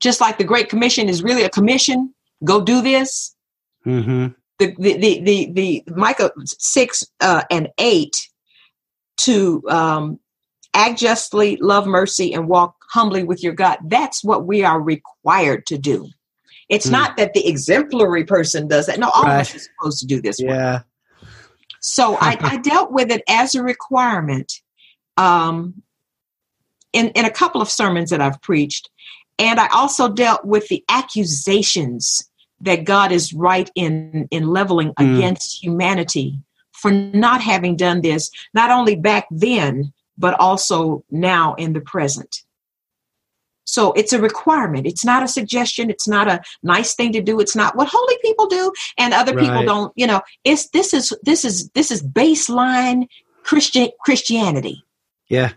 Just 0.00 0.22
like 0.22 0.38
the 0.38 0.44
Great 0.44 0.70
Commission 0.70 1.10
is 1.10 1.22
really 1.22 1.42
a 1.42 1.50
commission, 1.50 2.14
go 2.44 2.62
do 2.62 2.80
this. 2.80 3.36
mm-hmm. 3.84 4.28
The 4.58 4.74
the 4.78 4.96
the 4.96 5.20
the, 5.20 5.52
the 5.52 5.84
Micah 5.94 6.32
six 6.46 7.04
uh, 7.20 7.42
and 7.50 7.68
eight 7.78 8.16
to 9.18 9.62
um, 9.68 10.18
act 10.72 10.98
justly, 10.98 11.58
love 11.60 11.86
mercy, 11.86 12.32
and 12.32 12.48
walk 12.48 12.74
humbly 12.90 13.22
with 13.22 13.42
your 13.42 13.52
God. 13.52 13.78
That's 13.84 14.24
what 14.24 14.46
we 14.46 14.64
are 14.64 14.80
required 14.80 15.66
to 15.66 15.76
do. 15.76 16.08
It's 16.68 16.86
Hmm. 16.86 16.92
not 16.92 17.16
that 17.16 17.32
the 17.34 17.46
exemplary 17.46 18.24
person 18.24 18.68
does 18.68 18.86
that. 18.86 18.98
No, 18.98 19.10
all 19.14 19.24
of 19.24 19.30
us 19.40 19.54
are 19.54 19.58
supposed 19.58 20.00
to 20.00 20.06
do 20.06 20.20
this. 20.20 20.38
work. 20.40 20.50
Yeah. 20.50 20.80
So 21.80 22.16
I, 22.20 22.36
I 22.40 22.56
dealt 22.62 22.92
with 22.92 23.10
it 23.10 23.22
as 23.28 23.54
a 23.54 23.62
requirement 23.62 24.52
um, 25.16 25.82
in, 26.92 27.08
in 27.10 27.24
a 27.24 27.30
couple 27.30 27.60
of 27.62 27.70
sermons 27.70 28.10
that 28.10 28.20
I've 28.20 28.40
preached. 28.42 28.90
And 29.38 29.60
I 29.60 29.68
also 29.68 30.08
dealt 30.08 30.44
with 30.44 30.68
the 30.68 30.84
accusations 30.88 32.28
that 32.60 32.84
God 32.84 33.12
is 33.12 33.32
right 33.32 33.70
in, 33.74 34.26
in 34.30 34.48
leveling 34.48 34.92
Mm. 34.98 35.16
against 35.16 35.62
humanity 35.62 36.38
for 36.72 36.90
not 36.90 37.40
having 37.40 37.76
done 37.76 38.00
this, 38.02 38.30
not 38.54 38.70
only 38.70 38.94
back 38.96 39.26
then, 39.30 39.92
but 40.16 40.38
also 40.40 41.04
now 41.10 41.54
in 41.54 41.72
the 41.72 41.80
present. 41.80 42.42
So 43.68 43.92
it's 43.92 44.12
a 44.14 44.20
requirement. 44.20 44.86
It's 44.86 45.04
not 45.04 45.22
a 45.22 45.28
suggestion. 45.28 45.90
It's 45.90 46.08
not 46.08 46.26
a 46.26 46.40
nice 46.62 46.94
thing 46.94 47.12
to 47.12 47.20
do. 47.22 47.38
It's 47.38 47.54
not 47.54 47.76
what 47.76 47.86
holy 47.90 48.16
people 48.22 48.46
do 48.46 48.72
and 48.96 49.12
other 49.12 49.34
people 49.34 49.62
don't, 49.64 49.92
you 49.94 50.06
know, 50.06 50.22
it's 50.44 50.68
this 50.70 50.94
is 50.94 51.12
this 51.22 51.44
is 51.44 51.68
this 51.74 51.90
is 51.90 52.02
baseline 52.02 53.06
Christian 53.44 53.90
Christianity. 54.04 54.82
Yeah. 55.28 55.52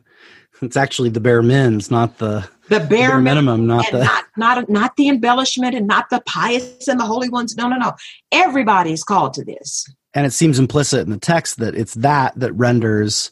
It's 0.62 0.78
actually 0.78 1.10
the 1.10 1.20
bare 1.22 1.42
mins, 1.42 1.90
not 1.90 2.18
the, 2.20 2.48
The 2.70 2.80
the 2.80 2.86
bare, 2.86 3.10
bare 3.12 3.20
minimum, 3.22 3.66
not 3.66 3.86
the. 3.92 4.04
not 4.04 4.26
not 4.38 4.70
not 4.70 4.96
the 4.98 5.08
embellishment 5.10 5.74
and 5.74 5.88
not 5.88 6.10
the 6.12 6.22
pious 6.26 6.88
and 6.88 7.00
the 7.00 7.06
holy 7.06 7.30
ones. 7.30 7.56
No, 7.58 7.68
no, 7.68 7.78
no. 7.78 7.94
Everybody's 8.32 9.04
called 9.04 9.34
to 9.36 9.44
this. 9.44 9.88
and 10.14 10.26
it 10.26 10.34
seems 10.34 10.60
implicit 10.60 11.00
in 11.06 11.10
the 11.10 11.18
text 11.18 11.58
that 11.60 11.74
it's 11.76 11.94
that 11.96 12.34
that 12.40 12.54
renders 12.54 13.32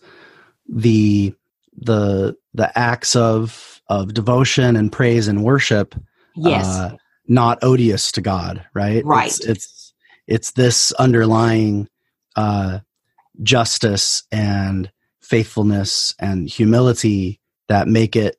the 0.67 1.35
the 1.81 2.35
the 2.53 2.77
acts 2.77 3.15
of 3.15 3.81
of 3.89 4.13
devotion 4.13 4.75
and 4.75 4.91
praise 4.91 5.27
and 5.27 5.43
worship 5.43 5.95
Yes. 6.35 6.65
uh, 6.67 6.95
not 7.27 7.59
odious 7.63 8.11
to 8.13 8.21
God, 8.21 8.65
right? 8.73 9.03
Right. 9.05 9.27
It's 9.27 9.39
it's, 9.45 9.93
it's 10.27 10.51
this 10.51 10.91
underlying 10.93 11.87
uh, 12.35 12.79
justice 13.43 14.23
and 14.31 14.91
faithfulness 15.21 16.15
and 16.19 16.49
humility 16.49 17.39
that 17.67 17.87
make 17.87 18.15
it 18.15 18.37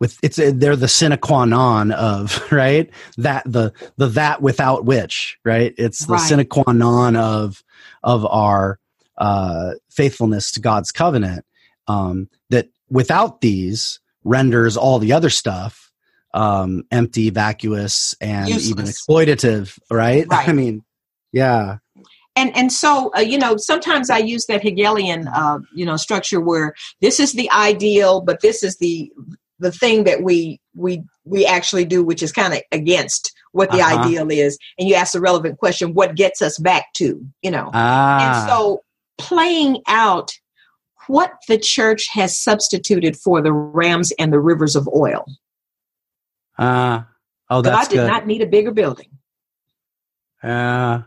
with 0.00 0.18
it's 0.22 0.36
they're 0.36 0.76
the 0.76 0.88
sine 0.88 1.16
qua 1.18 1.44
non 1.44 1.92
of 1.92 2.40
right 2.52 2.88
that 3.18 3.42
the 3.44 3.72
the 3.98 4.06
that 4.08 4.40
without 4.40 4.86
which 4.86 5.38
right 5.44 5.74
it's 5.76 6.06
the 6.06 6.14
Right. 6.14 6.20
sine 6.20 6.46
qua 6.46 6.72
non 6.72 7.14
of 7.16 7.62
of 8.02 8.24
our 8.26 8.78
uh, 9.18 9.72
faithfulness 9.90 10.50
to 10.52 10.60
God's 10.60 10.90
covenant 10.92 11.44
um, 11.88 12.28
that 12.48 12.68
without 12.90 13.40
these 13.40 14.00
renders 14.24 14.76
all 14.76 14.98
the 14.98 15.12
other 15.12 15.30
stuff 15.30 15.90
um, 16.32 16.84
empty, 16.90 17.30
vacuous, 17.30 18.14
and 18.20 18.48
even 18.48 18.84
exploitative. 18.86 19.78
Right? 19.90 20.26
Right. 20.30 20.48
I 20.48 20.52
mean, 20.52 20.84
yeah, 21.32 21.78
and 22.36 22.56
and 22.56 22.72
so 22.72 23.10
uh, 23.16 23.20
you 23.20 23.38
know 23.38 23.56
sometimes 23.56 24.10
i 24.10 24.18
use 24.18 24.46
that 24.46 24.62
hegelian 24.62 25.28
uh, 25.28 25.58
you 25.74 25.84
know 25.84 25.96
structure 25.96 26.40
where 26.40 26.74
this 27.00 27.20
is 27.20 27.32
the 27.34 27.50
ideal 27.50 28.20
but 28.20 28.40
this 28.40 28.62
is 28.62 28.76
the 28.78 29.10
the 29.58 29.72
thing 29.72 30.04
that 30.04 30.22
we 30.22 30.60
we 30.74 31.02
we 31.24 31.44
actually 31.44 31.84
do 31.84 32.04
which 32.04 32.22
is 32.22 32.32
kind 32.32 32.54
of 32.54 32.60
against 32.72 33.32
what 33.52 33.70
the 33.70 33.80
Uh-huh. 33.80 34.04
ideal 34.04 34.30
is 34.30 34.58
and 34.78 34.88
you 34.88 34.94
ask 34.94 35.12
the 35.12 35.20
relevant 35.20 35.58
question 35.58 35.94
what 35.94 36.14
gets 36.14 36.40
us 36.40 36.58
back 36.58 36.92
to 36.94 37.20
you 37.42 37.50
know 37.50 37.70
ah, 37.74 38.44
and 38.44 38.48
so 38.50 38.82
playing 39.18 39.82
out 39.86 40.32
what 41.10 41.32
the 41.48 41.58
church 41.58 42.08
has 42.12 42.38
substituted 42.38 43.16
for 43.16 43.40
the 43.42 43.52
rams 43.52 44.12
and 44.18 44.32
the 44.32 44.40
rivers 44.40 44.76
of 44.76 44.88
oil 44.94 45.24
ah, 46.58 47.06
oh, 47.50 47.62
that's 47.62 47.86
god 47.86 47.90
did 47.90 47.96
good. 47.96 48.06
not 48.06 48.26
need 48.26 48.42
a 48.42 48.46
bigger 48.46 48.70
building 48.72 49.08
Yeah, 50.42 51.02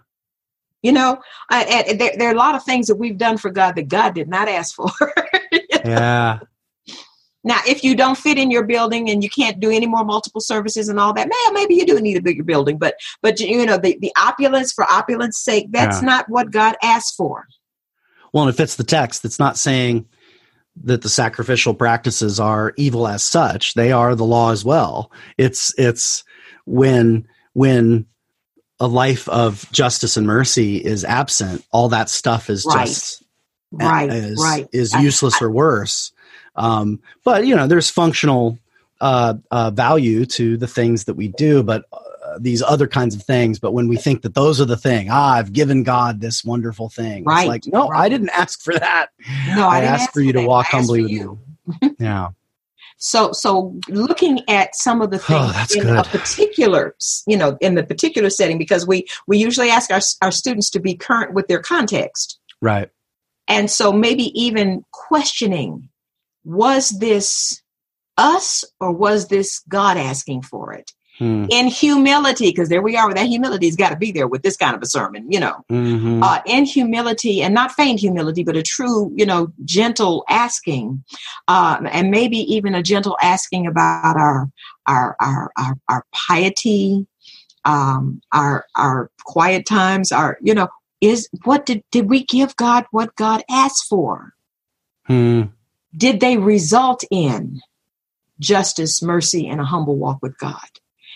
you 0.81 0.91
know 0.91 1.17
uh, 1.51 1.65
and 1.67 1.99
there, 1.99 2.13
there 2.17 2.29
are 2.29 2.33
a 2.33 2.37
lot 2.37 2.55
of 2.55 2.63
things 2.63 2.87
that 2.87 2.95
we've 2.95 3.17
done 3.17 3.37
for 3.37 3.49
god 3.51 3.75
that 3.75 3.87
god 3.87 4.13
did 4.15 4.27
not 4.29 4.47
ask 4.47 4.75
for 4.75 4.89
yeah, 5.85 6.39
Now, 7.45 7.59
if 7.67 7.83
you 7.83 7.93
don't 7.93 8.17
fit 8.17 8.37
in 8.37 8.49
your 8.51 8.63
building 8.63 9.09
and 9.09 9.21
you 9.21 9.29
can't 9.29 9.59
do 9.59 9.69
any 9.69 9.85
more 9.85 10.05
multiple 10.05 10.39
services 10.39 10.87
and 10.87 10.97
all 10.97 11.13
that, 11.13 11.27
man, 11.27 11.53
maybe 11.53 11.75
you 11.75 11.85
do 11.85 11.99
need 11.99 12.15
a 12.15 12.21
bigger 12.21 12.43
building. 12.43 12.77
But 12.77 12.95
but 13.21 13.37
you 13.41 13.65
know, 13.65 13.77
the, 13.77 13.97
the 13.99 14.13
opulence 14.17 14.71
for 14.71 14.85
opulence 14.89 15.37
sake, 15.43 15.67
that's 15.71 16.01
Yeah. 16.01 16.05
not 16.07 16.29
what 16.29 16.51
God 16.51 16.75
asked 16.81 17.15
for. 17.17 17.45
Well, 18.33 18.43
and 18.45 18.53
it 18.53 18.57
fits 18.57 18.75
the 18.75 18.83
text. 18.83 19.23
It's 19.25 19.39
not 19.39 19.57
saying 19.57 20.05
that 20.83 21.03
the 21.03 21.09
sacrificial 21.09 21.73
practices 21.73 22.39
are 22.39 22.73
evil 22.77 23.07
as 23.07 23.23
such. 23.23 23.75
They 23.75 23.91
are 23.91 24.15
the 24.15 24.25
law 24.25 24.51
as 24.51 24.65
well. 24.65 25.11
It's 25.37 25.73
it's 25.77 26.23
when 26.65 27.27
when 27.53 28.05
a 28.79 28.87
life 28.87 29.29
of 29.29 29.71
justice 29.71 30.17
and 30.17 30.25
mercy 30.27 30.77
is 30.83 31.05
absent, 31.05 31.63
all 31.71 31.89
that 31.89 32.09
stuff 32.09 32.49
is 32.49 32.65
Right. 32.65 32.87
just 32.87 33.23
Right, 33.71 34.11
is, 34.11 34.39
right. 34.39 34.67
is 34.71 34.93
I- 34.93 35.01
useless 35.01 35.41
or 35.41 35.49
worse. 35.49 36.11
Um, 36.55 36.99
but 37.23 37.45
you 37.47 37.55
know, 37.55 37.65
there's 37.67 37.89
functional 37.89 38.59
uh, 39.01 39.35
uh, 39.51 39.71
value 39.71 40.25
to 40.27 40.57
the 40.57 40.67
things 40.67 41.05
that 41.05 41.15
we 41.15 41.27
do, 41.29 41.63
but 41.63 41.85
uh, 41.91 41.97
these 42.39 42.61
other 42.61 42.87
kinds 42.87 43.15
of 43.15 43.23
things. 43.23 43.59
But 43.59 43.73
when 43.73 43.87
we 43.87 43.97
think 43.97 44.21
that 44.23 44.33
those 44.33 44.59
are 44.61 44.65
the 44.65 44.77
thing, 44.77 45.09
ah, 45.11 45.33
I've 45.35 45.53
given 45.53 45.83
God 45.83 46.21
this 46.21 46.43
wonderful 46.43 46.89
thing. 46.89 47.23
Right, 47.23 47.41
It's 47.41 47.47
like, 47.47 47.67
no, 47.67 47.89
I 47.89 48.09
didn't 48.09 48.29
ask 48.29 48.61
for 48.61 48.73
that. 48.73 49.07
No, 49.55 49.67
I, 49.67 49.77
I, 49.77 49.81
didn't 49.81 49.93
asked 49.93 50.01
ask 50.03 50.13
for 50.13 50.21
you 50.21 50.33
to 50.33 50.45
walk 50.45 50.65
humbly 50.67 51.01
with 51.03 51.11
you. 51.11 51.39
me. 51.81 51.91
Yeah. 51.99 52.29
So 52.97 53.31
so 53.33 53.77
looking 53.89 54.41
at 54.49 54.75
some 54.75 55.01
of 55.01 55.11
the 55.11 55.17
things 55.19 55.39
Oh, 55.43 55.51
that's 55.51 55.75
in 55.75 55.81
a 55.89 56.03
good. 56.03 56.05
particular, 56.05 56.95
you 57.27 57.35
know, 57.35 57.57
in 57.59 57.75
the 57.75 57.83
particular 57.83 58.29
setting, 58.29 58.57
because 58.57 58.87
we 58.87 59.07
we 59.27 59.37
usually 59.37 59.69
ask 59.69 59.91
our 59.91 59.99
our 60.21 60.31
students 60.31 60.69
to 60.71 60.79
be 60.79 60.95
current 60.95 61.33
with 61.33 61.47
their 61.47 61.59
context. 61.59 62.39
Right. 62.61 62.89
And 63.47 63.69
so 63.69 63.91
maybe 63.91 64.25
even 64.41 64.85
questioning 64.91 65.89
was 66.45 66.89
this 66.99 67.61
us 68.17 68.63
or 68.79 68.91
was 68.91 69.27
this 69.27 69.59
God 69.67 69.97
asking 69.97 70.43
for 70.43 70.71
it? 70.73 70.91
Hmm. 71.23 71.45
In 71.49 71.67
humility, 71.67 72.49
because 72.49 72.67
there 72.67 72.81
we 72.81 72.97
are, 72.97 73.13
that 73.13 73.27
humility's 73.27 73.77
got 73.77 73.91
to 73.91 73.95
be 73.95 74.11
there 74.11 74.27
with 74.27 74.41
this 74.41 74.57
kind 74.57 74.75
of 74.75 74.81
a 74.81 74.85
sermon, 74.85 75.31
you 75.31 75.39
know. 75.39 75.63
Mhm. 75.71 76.21
Uh, 76.21 76.41
in 76.45 76.65
humility, 76.65 77.41
and 77.41 77.53
not 77.53 77.71
feigned 77.71 78.01
humility, 78.01 78.43
but 78.43 78.57
a 78.57 78.61
true, 78.61 79.09
you 79.15 79.25
know, 79.25 79.47
gentle 79.63 80.25
asking, 80.27 81.01
um, 81.47 81.87
and 81.89 82.11
maybe 82.11 82.39
even 82.53 82.75
a 82.75 82.83
gentle 82.83 83.15
asking 83.21 83.65
about 83.65 84.17
our 84.17 84.49
our 84.85 85.15
our 85.21 85.49
our, 85.57 85.77
our 85.87 86.05
piety, 86.11 87.07
um, 87.63 88.21
our 88.33 88.65
our 88.75 89.09
quiet 89.23 89.65
times, 89.65 90.11
our 90.11 90.37
you 90.41 90.53
know, 90.53 90.67
is 90.99 91.29
what 91.45 91.65
did 91.65 91.85
did 91.89 92.09
we 92.09 92.25
give 92.25 92.53
God 92.57 92.83
what 92.91 93.15
God 93.15 93.43
asked 93.49 93.85
for? 93.87 94.33
Hmm. 95.05 95.43
Did 95.95 96.19
they 96.19 96.35
result 96.35 97.05
in 97.09 97.61
justice, 98.41 99.01
mercy, 99.01 99.47
and 99.47 99.61
a 99.61 99.65
humble 99.65 99.95
walk 99.95 100.19
with 100.21 100.37
God? 100.37 100.67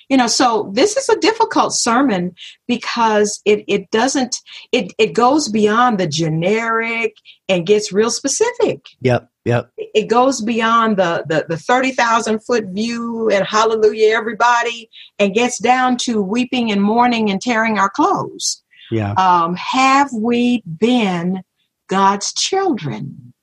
You 0.09 0.15
know, 0.15 0.27
so 0.27 0.71
this 0.73 0.95
is 0.95 1.09
a 1.09 1.19
difficult 1.19 1.73
sermon 1.73 2.33
because 2.67 3.41
it 3.45 3.65
it 3.67 3.91
doesn't 3.91 4.37
it 4.71 4.93
it 4.97 5.13
goes 5.13 5.49
beyond 5.49 5.99
the 5.99 6.07
generic 6.07 7.15
and 7.49 7.67
gets 7.67 7.91
real 7.91 8.09
specific. 8.09 8.85
Yep. 9.01 9.29
Yep. 9.45 9.71
It 9.77 10.09
goes 10.09 10.41
beyond 10.41 10.97
the 10.97 11.25
the, 11.27 11.45
the 11.49 11.57
thirty 11.57 11.91
thousand 11.91 12.39
foot 12.39 12.65
view 12.67 13.29
and 13.29 13.45
hallelujah 13.45 14.15
everybody, 14.15 14.89
and 15.19 15.33
gets 15.33 15.59
down 15.59 15.97
to 15.99 16.21
weeping 16.21 16.71
and 16.71 16.81
mourning 16.81 17.29
and 17.29 17.41
tearing 17.41 17.77
our 17.77 17.89
clothes. 17.89 18.63
Yeah. 18.91 19.11
Um, 19.13 19.55
have 19.55 20.09
we 20.13 20.63
been 20.79 21.43
God's 21.87 22.33
children? 22.33 23.33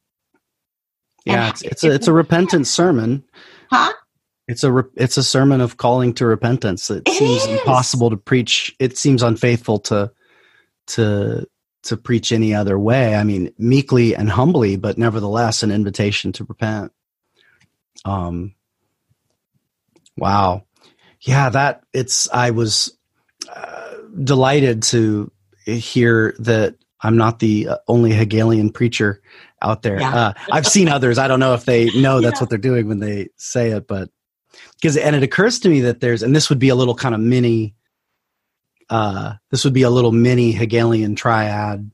Yeah. 1.26 1.48
It's, 1.50 1.62
it's 1.62 1.84
a 1.84 1.90
it's 1.92 2.08
a 2.08 2.12
repentance 2.12 2.70
sermon. 2.70 3.24
Huh? 3.70 3.92
It's 4.46 4.62
a 4.64 4.70
re- 4.72 4.90
it's 4.96 5.16
a 5.16 5.22
sermon 5.22 5.60
of 5.60 5.76
calling 5.78 6.12
to 6.14 6.26
repentance. 6.26 6.90
It, 6.90 7.04
It 7.08 7.14
seems 7.14 7.42
is. 7.44 7.48
impossible 7.48 8.10
to 8.10 8.16
preach. 8.16 8.74
It 8.78 8.98
seems 8.98 9.22
unfaithful 9.22 9.78
to 9.80 10.10
to 10.88 11.46
to 11.84 11.96
preach 11.96 12.30
any 12.32 12.54
other 12.54 12.78
way. 12.78 13.14
I 13.14 13.24
mean, 13.24 13.52
meekly 13.58 14.14
and 14.14 14.28
humbly, 14.30 14.76
but 14.76 14.98
nevertheless, 14.98 15.62
an 15.62 15.70
invitation 15.70 16.32
to 16.32 16.44
repent. 16.44 16.92
Um. 18.04 18.54
Wow. 20.16 20.64
Yeah, 21.20 21.48
that 21.50 21.82
it's. 21.92 22.28
I 22.32 22.50
was 22.50 22.96
uh, 23.48 23.94
delighted 24.22 24.82
to 24.84 25.30
hear 25.64 26.34
that 26.40 26.76
I'm 27.00 27.16
not 27.16 27.38
the 27.38 27.68
uh, 27.68 27.76
only 27.88 28.12
Hegelian 28.12 28.70
preacher 28.70 29.22
out 29.62 29.82
there. 29.82 29.98
Yeah. 30.00 30.14
Uh, 30.14 30.32
I've 30.52 30.66
seen 30.66 30.88
others. 30.88 31.18
I 31.18 31.28
don't 31.28 31.40
know 31.40 31.54
if 31.54 31.64
they 31.64 31.86
know 32.00 32.20
that's 32.20 32.36
Yeah. 32.36 32.40
what 32.42 32.50
they're 32.50 32.58
doing 32.58 32.88
when 32.88 33.00
they 33.00 33.28
say 33.36 33.70
it, 33.70 33.86
but 33.88 34.10
because 34.80 34.96
and 34.96 35.16
it 35.16 35.22
occurs 35.22 35.58
to 35.60 35.68
me 35.68 35.82
that 35.82 36.00
there's 36.00 36.22
and 36.22 36.34
this 36.34 36.48
would 36.48 36.58
be 36.58 36.68
a 36.68 36.74
little 36.74 36.94
kind 36.94 37.14
of 37.14 37.20
mini. 37.20 37.74
Uh, 38.90 39.34
this 39.50 39.64
would 39.64 39.72
be 39.72 39.82
a 39.82 39.90
little 39.90 40.12
mini 40.12 40.52
Hegelian 40.52 41.14
triad 41.14 41.90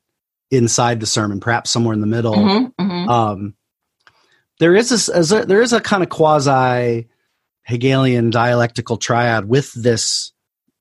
inside 0.51 0.99
the 1.01 1.07
sermon, 1.07 1.39
perhaps 1.39 1.71
somewhere 1.71 1.95
in 1.95 2.01
the 2.01 2.07
middle 2.07 2.35
Mhm, 2.35 2.75
mhm. 2.81 3.09
um, 3.09 3.55
there 4.59 4.75
is 4.75 5.09
a, 5.09 5.17
as 5.17 5.33
a 5.33 5.45
there 5.47 5.63
is 5.63 5.73
a 5.73 5.81
kind 5.81 6.03
of 6.03 6.09
quasi 6.09 7.09
Hegelian 7.63 8.31
dialectical 8.31 8.97
triad 8.97 9.49
with 9.49 9.73
this 9.75 10.33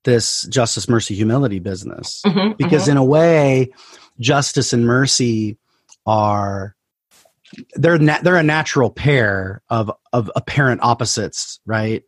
this 0.04 0.42
justice, 0.50 0.88
mercy, 0.88 1.14
humility 1.14 1.58
business 1.60 2.22
Mhm, 2.26 2.56
because 2.56 2.86
mhm. 2.86 2.92
in 2.92 2.96
a 2.96 3.04
way, 3.04 3.70
justice 4.18 4.72
and 4.72 4.86
mercy 4.86 5.58
are 6.06 6.74
they're 7.74 7.98
na- 7.98 8.20
they're 8.22 8.36
a 8.36 8.42
natural 8.42 8.90
pair 8.90 9.62
of 9.68 9.90
of 10.12 10.30
apparent 10.36 10.82
opposites, 10.82 11.60
right? 11.66 12.02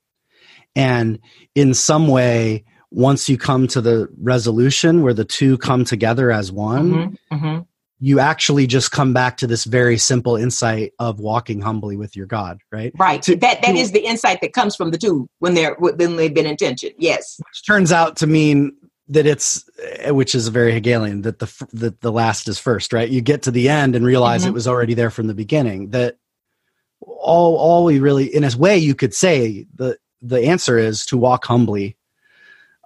And 0.77 1.19
in 1.55 1.75
some 1.75 2.09
way, 2.09 2.65
once 2.91 3.29
you 3.29 3.37
come 3.39 3.67
to 3.69 3.81
the 3.81 4.09
resolution 4.21 5.03
where 5.03 5.15
the 5.15 5.25
two 5.25 5.59
come 5.59 5.85
together 5.85 6.31
as 6.31 6.51
one, 6.53 6.91
Mhm, 6.93 7.17
mhm. 7.33 7.67
you 8.01 8.19
actually 8.21 8.67
just 8.67 8.91
come 8.91 9.13
back 9.13 9.37
to 9.39 9.47
this 9.47 9.65
very 9.65 9.97
simple 9.99 10.37
insight 10.37 10.93
of 10.99 11.21
walking 11.21 11.61
humbly 11.61 11.97
with 11.97 12.17
your 12.17 12.27
God, 12.27 12.59
right? 12.73 12.93
right. 12.99 13.23
To- 13.23 13.37
that 13.37 13.63
that 13.63 13.73
to- 13.73 13.79
is 13.79 13.93
the 13.93 14.05
insight 14.05 14.41
that 14.43 14.53
comes 14.53 14.75
from 14.77 14.91
the 14.91 14.99
two 14.99 15.29
when 15.39 15.55
they're 15.55 15.77
when 15.79 16.17
they've 16.17 16.35
been 16.35 16.47
intentioned. 16.47 16.95
Yes. 16.99 17.37
Which 17.39 17.67
turns 17.67 17.93
out 17.93 18.17
to 18.17 18.27
mean 18.27 18.73
that 19.13 19.27
it's, 19.27 19.69
eh, 19.83 20.11
which 20.11 20.35
is 20.35 20.47
a 20.49 20.51
very 20.51 20.73
Hegelian, 20.73 21.23
that 21.23 21.39
the 21.39 21.67
that 21.73 22.01
the 22.01 22.13
last 22.13 22.49
is 22.49 22.59
first, 22.59 22.93
right? 22.93 23.09
You 23.09 23.21
get 23.21 23.43
to 23.43 23.51
the 23.51 23.69
end 23.69 23.95
and 23.95 24.05
realize 24.05 24.45
Mhm. 24.45 24.49
it 24.49 24.55
was 24.55 24.67
already 24.69 24.95
there 24.95 25.11
from 25.11 25.27
the 25.27 25.35
beginning. 25.35 25.91
That 25.91 26.17
all 27.01 27.57
all 27.57 27.85
we 27.85 27.99
really, 28.01 28.35
in 28.35 28.45
a 28.45 28.57
way, 28.57 28.79
you 28.79 28.95
could 28.95 29.15
say 29.15 29.67
the 29.75 29.99
the 30.21 30.41
answer 30.47 30.79
is 30.79 31.05
to 31.07 31.17
walk 31.17 31.45
humbly 31.47 31.97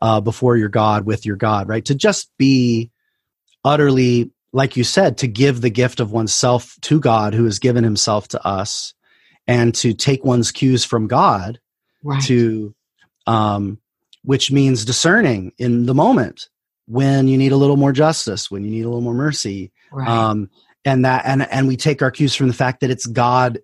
uh, 0.03 0.21
before 0.21 0.57
your 0.57 0.69
God 0.69 1.07
with 1.07 1.25
your 1.27 1.37
God, 1.37 1.69
right? 1.69 1.85
To 1.87 1.95
just 1.95 2.31
be 2.39 2.91
utterly, 3.65 4.31
like 4.53 4.77
you 4.77 4.85
said, 4.85 5.19
to 5.19 5.27
give 5.27 5.61
the 5.61 5.71
gift 5.71 6.01
of 6.01 6.13
oneself 6.13 6.77
to 6.83 7.01
God, 7.01 7.35
who 7.35 7.45
has 7.45 7.59
given 7.59 7.85
Himself 7.85 8.29
to 8.29 8.47
us, 8.47 8.95
and 9.47 9.75
to 9.77 9.93
take 9.95 10.25
one's 10.25 10.51
cues 10.53 10.85
from 10.85 11.07
God 11.07 11.59
Right. 12.03 12.23
to 12.25 12.75
um, 13.27 13.79
which 14.27 14.51
means 14.51 14.85
discerning 14.85 15.53
in 15.57 15.87
the 15.87 15.95
moment 15.95 16.49
when 16.87 17.29
you 17.29 17.39
need 17.39 17.53
a 17.53 17.57
little 17.57 17.77
more 17.77 17.93
justice 17.93 18.51
when 18.51 18.65
you 18.65 18.71
need 18.71 18.83
a 18.83 18.89
little 18.89 19.01
more 19.01 19.15
mercy 19.15 19.73
right. 19.93 20.09
um, 20.09 20.51
and 20.85 21.05
that 21.05 21.23
and 21.25 21.43
and 21.51 21.67
we 21.67 21.77
take 21.77 22.03
our 22.03 22.11
cues 22.11 22.35
from 22.35 22.49
the 22.49 22.55
fact 22.55 22.81
that 22.81 22.91
it's 22.91 23.07
god 23.07 23.59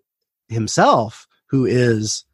himself 0.49 1.27
who 1.47 1.67
is 1.67 2.25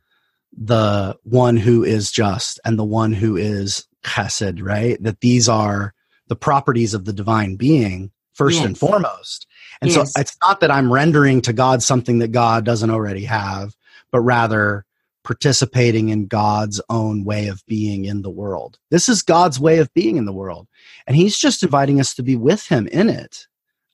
the 0.57 1.17
one 1.25 1.57
who 1.57 1.83
is 1.85 2.11
just 2.11 2.61
and 2.65 2.79
the 2.79 2.85
one 2.85 3.13
who 3.13 3.37
is 3.37 3.87
chesed 4.05 4.63
right 4.63 5.03
that 5.03 5.21
these 5.21 5.49
are 5.49 5.95
the 6.29 6.37
properties 6.37 6.95
of 6.95 7.05
the 7.05 7.13
divine 7.13 7.57
being 7.57 8.11
first 8.35 8.63
and 8.63 8.79
foremost 8.79 9.47
and 9.81 9.91
Yes. 9.91 10.13
so 10.13 10.21
it's 10.21 10.37
not 10.43 10.61
that 10.61 10.71
i'm 10.71 10.93
rendering 10.93 11.41
to 11.43 11.53
god 11.53 11.83
something 11.83 12.19
that 12.19 12.33
god 12.33 12.65
doesn't 12.65 12.91
already 12.91 13.25
have 13.25 13.75
but 14.13 14.21
rather 14.21 14.85
participating 15.29 16.09
in 16.09 16.27
God's 16.27 16.81
own 16.89 17.23
way 17.23 17.49
of 17.49 17.63
being 17.67 18.07
in 18.07 18.23
the 18.23 18.31
world. 18.31 18.79
This 18.91 19.11
is 19.11 19.21
God's 19.21 19.61
way 19.61 19.77
of 19.77 19.93
being 19.93 20.17
in 20.17 20.25
the 20.25 20.33
world. 20.33 20.67
And 21.07 21.15
He's 21.15 21.37
just 21.37 21.63
inviting 21.63 22.01
us 22.01 22.15
to 22.15 22.23
be 22.23 22.35
with 22.35 22.67
Him 22.67 22.87
in 22.87 23.11
it. 23.11 23.47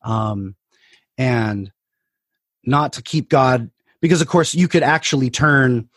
Um, 0.02 0.54
and 1.18 1.72
not 2.64 2.92
to 2.92 3.02
keep 3.02 3.28
God, 3.28 3.68
because 4.00 4.20
of 4.20 4.28
course 4.28 4.54
you 4.54 4.68
could 4.68 4.84
actually 4.84 5.28
turn, 5.28 5.88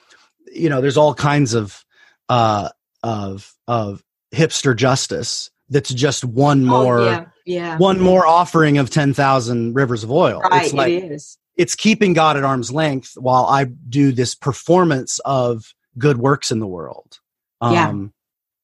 you 0.51 0.69
know, 0.69 0.81
there's 0.81 0.97
all 0.97 1.13
kinds 1.13 1.53
of, 1.53 1.85
uh, 2.29 2.69
of, 3.03 3.53
of 3.67 4.03
hipster 4.33 4.75
justice 4.75 5.51
that's 5.69 5.93
just 5.93 6.25
one 6.25 6.65
more, 6.65 6.99
oh, 6.99 7.05
yeah. 7.05 7.25
Yeah. 7.45 7.77
one 7.77 7.99
more 7.99 8.25
offering 8.25 8.79
of 8.79 8.89
10,000 8.89 9.75
rivers 9.75 10.03
of 10.03 10.11
oil. 10.11 10.41
right. 10.41 10.65
It's 10.65 10.73
like, 10.73 10.93
it 10.93 11.11
is. 11.11 11.37
It's 11.57 11.75
keeping 11.75 12.13
God 12.13 12.37
at 12.37 12.43
arm's 12.43 12.71
length 12.71 13.13
while 13.17 13.45
I 13.45 13.65
do 13.65 14.11
this 14.11 14.35
performance 14.35 15.19
of 15.25 15.73
good 15.97 16.17
works 16.17 16.51
in 16.51 16.59
the 16.59 16.67
world. 16.67 17.19
Um, 17.61 17.73
Yeah. 17.73 18.07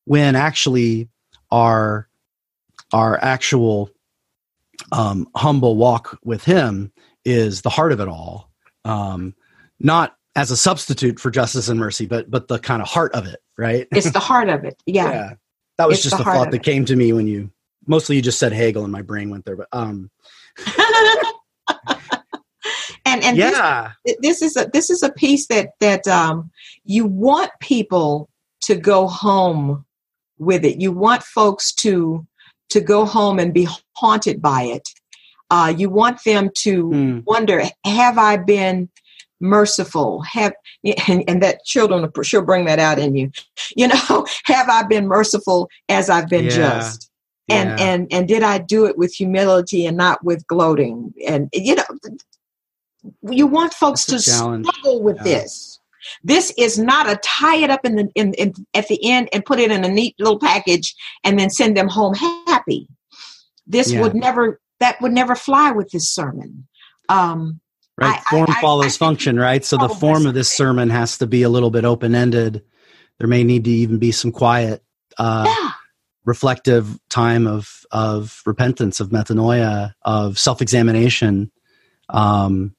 When 0.05 0.35
actually 0.35 1.09
our 1.49 2.09
our 2.91 3.17
actual 3.23 3.89
um, 4.91 5.27
humble 5.35 5.77
walk 5.77 6.19
with 6.23 6.43
Him 6.43 6.91
is 7.25 7.61
the 7.61 7.69
heart 7.69 7.91
of 7.93 7.99
it 8.01 8.07
all, 8.07 8.51
um, 8.85 9.33
not 9.79 10.17
as 10.35 10.51
a 10.51 10.57
substitute 10.57 11.19
for 11.19 11.31
justice 11.31 11.69
and 11.69 11.79
mercy, 11.79 12.05
but 12.05 12.29
but 12.29 12.47
the 12.49 12.59
kind 12.59 12.81
of 12.81 12.87
heart 12.87 13.13
of 13.13 13.25
it, 13.25 13.39
right? 13.57 13.87
It's 13.91 14.11
the 14.11 14.19
heart 14.19 14.49
of 14.49 14.65
it. 14.65 14.75
Yeah. 14.85 15.33
That 15.77 15.87
was 15.87 15.99
It's 15.99 16.03
just 16.03 16.17
the 16.17 16.29
a 16.29 16.33
thought 16.33 16.51
that 16.51 16.63
came 16.63 16.85
to 16.85 16.95
me 16.95 17.13
when 17.13 17.27
you 17.27 17.49
mostly 17.87 18.15
you 18.17 18.21
just 18.21 18.39
said 18.39 18.51
Hegel 18.51 18.83
and 18.83 18.91
my 18.91 19.01
brain 19.01 19.29
went 19.29 19.45
there, 19.45 19.55
but 19.55 19.67
um, 19.71 20.11
and 23.13 23.23
and 23.23 23.37
this 23.37 23.57
yeah, 23.57 23.91
this 24.21 24.41
is 24.41 24.57
a 24.57 24.69
this 24.73 24.89
is 24.89 25.03
a 25.03 25.11
piece 25.11 25.47
that 25.47 25.71
that 25.79 26.07
um, 26.07 26.51
you 26.85 27.05
want 27.05 27.51
people 27.61 28.29
to 28.61 28.75
go 28.75 29.07
home 29.07 29.85
with 30.39 30.65
it. 30.65 30.81
You 30.81 30.91
want 30.91 31.23
folks 31.23 31.71
to 31.75 32.25
to 32.69 32.81
go 32.81 33.05
home 33.05 33.39
and 33.39 33.53
be 33.53 33.67
haunted 33.95 34.41
by 34.41 34.63
it. 34.63 34.89
Uh, 35.49 35.73
you 35.75 35.89
want 35.89 36.23
them 36.23 36.49
to 36.59 36.89
Hmm. 36.89 37.19
wonder: 37.25 37.63
Have 37.85 38.17
I 38.17 38.37
been 38.37 38.89
merciful? 39.39 40.21
Have 40.21 40.53
and, 41.07 41.23
and 41.27 41.43
that 41.43 41.63
children 41.65 42.01
will 42.15 42.23
sure 42.23 42.41
bring 42.41 42.65
that 42.65 42.79
out 42.79 42.99
in 42.99 43.15
you. 43.15 43.31
You 43.75 43.87
know, 43.87 44.25
have 44.45 44.69
I 44.69 44.83
been 44.83 45.07
merciful 45.07 45.69
as 45.89 46.09
I've 46.09 46.29
been 46.29 46.45
Yeah. 46.45 46.79
just? 46.79 47.09
And 47.49 47.69
Yeah. 47.69 47.85
and 47.85 48.07
and 48.11 48.27
did 48.27 48.43
I 48.43 48.57
do 48.57 48.85
it 48.85 48.97
with 48.97 49.13
humility 49.13 49.85
and 49.85 49.97
not 49.97 50.23
with 50.23 50.45
gloating? 50.47 51.13
And 51.27 51.49
you 51.53 51.75
know, 51.75 51.83
you 53.29 53.47
want 53.47 53.73
folks 53.73 54.05
to 54.07 54.19
challenge. 54.19 54.65
struggle 54.67 55.01
with 55.03 55.17
Yeah. 55.17 55.23
this. 55.23 55.79
This 56.23 56.53
is 56.57 56.77
not 56.77 57.09
a 57.09 57.15
tie 57.23 57.57
it 57.57 57.69
up 57.69 57.85
in 57.85 57.95
the 57.95 58.09
in, 58.15 58.33
in 58.33 58.53
at 58.73 58.87
the 58.87 58.99
end 59.09 59.29
and 59.31 59.45
put 59.45 59.59
it 59.59 59.71
in 59.71 59.83
a 59.85 59.89
neat 59.89 60.15
little 60.19 60.39
package 60.39 60.93
and 61.23 61.39
then 61.39 61.49
send 61.49 61.77
them 61.77 61.87
home 61.87 62.13
happy. 62.13 62.87
This 63.65 63.91
Yeah. 63.91 64.01
would 64.01 64.13
never 64.15 64.59
that 64.79 64.99
would 65.01 65.13
never 65.13 65.35
fly 65.35 65.71
with 65.71 65.89
this 65.91 66.09
sermon. 66.09 66.67
Um, 67.09 67.59
right 67.97 68.19
I- 68.19 68.29
form 68.29 68.47
I- 68.49 68.59
follows 68.61 68.95
I 68.95 68.97
function 68.97 69.37
right 69.39 69.63
so 69.63 69.77
the 69.77 69.87
form 69.89 70.25
of 70.25 70.33
this 70.33 70.51
sermon 70.51 70.89
has 70.89 71.17
to 71.19 71.27
be 71.27 71.43
a 71.43 71.49
little 71.49 71.69
bit 71.69 71.85
open-ended 71.85 72.63
there 73.19 73.27
may 73.27 73.43
need 73.43 73.65
to 73.65 73.69
even 73.69 73.99
be 73.99 74.11
some 74.11 74.31
quiet 74.31 74.83
uh, 75.19 75.45
yeah, 75.47 75.71
reflective 76.25 76.97
time 77.09 77.45
of 77.45 77.85
of 77.91 78.41
repentance 78.47 78.99
of 78.99 79.09
metanoia 79.09 79.93
of 80.01 80.39
self-examination 80.39 81.51
um, 82.09 82.75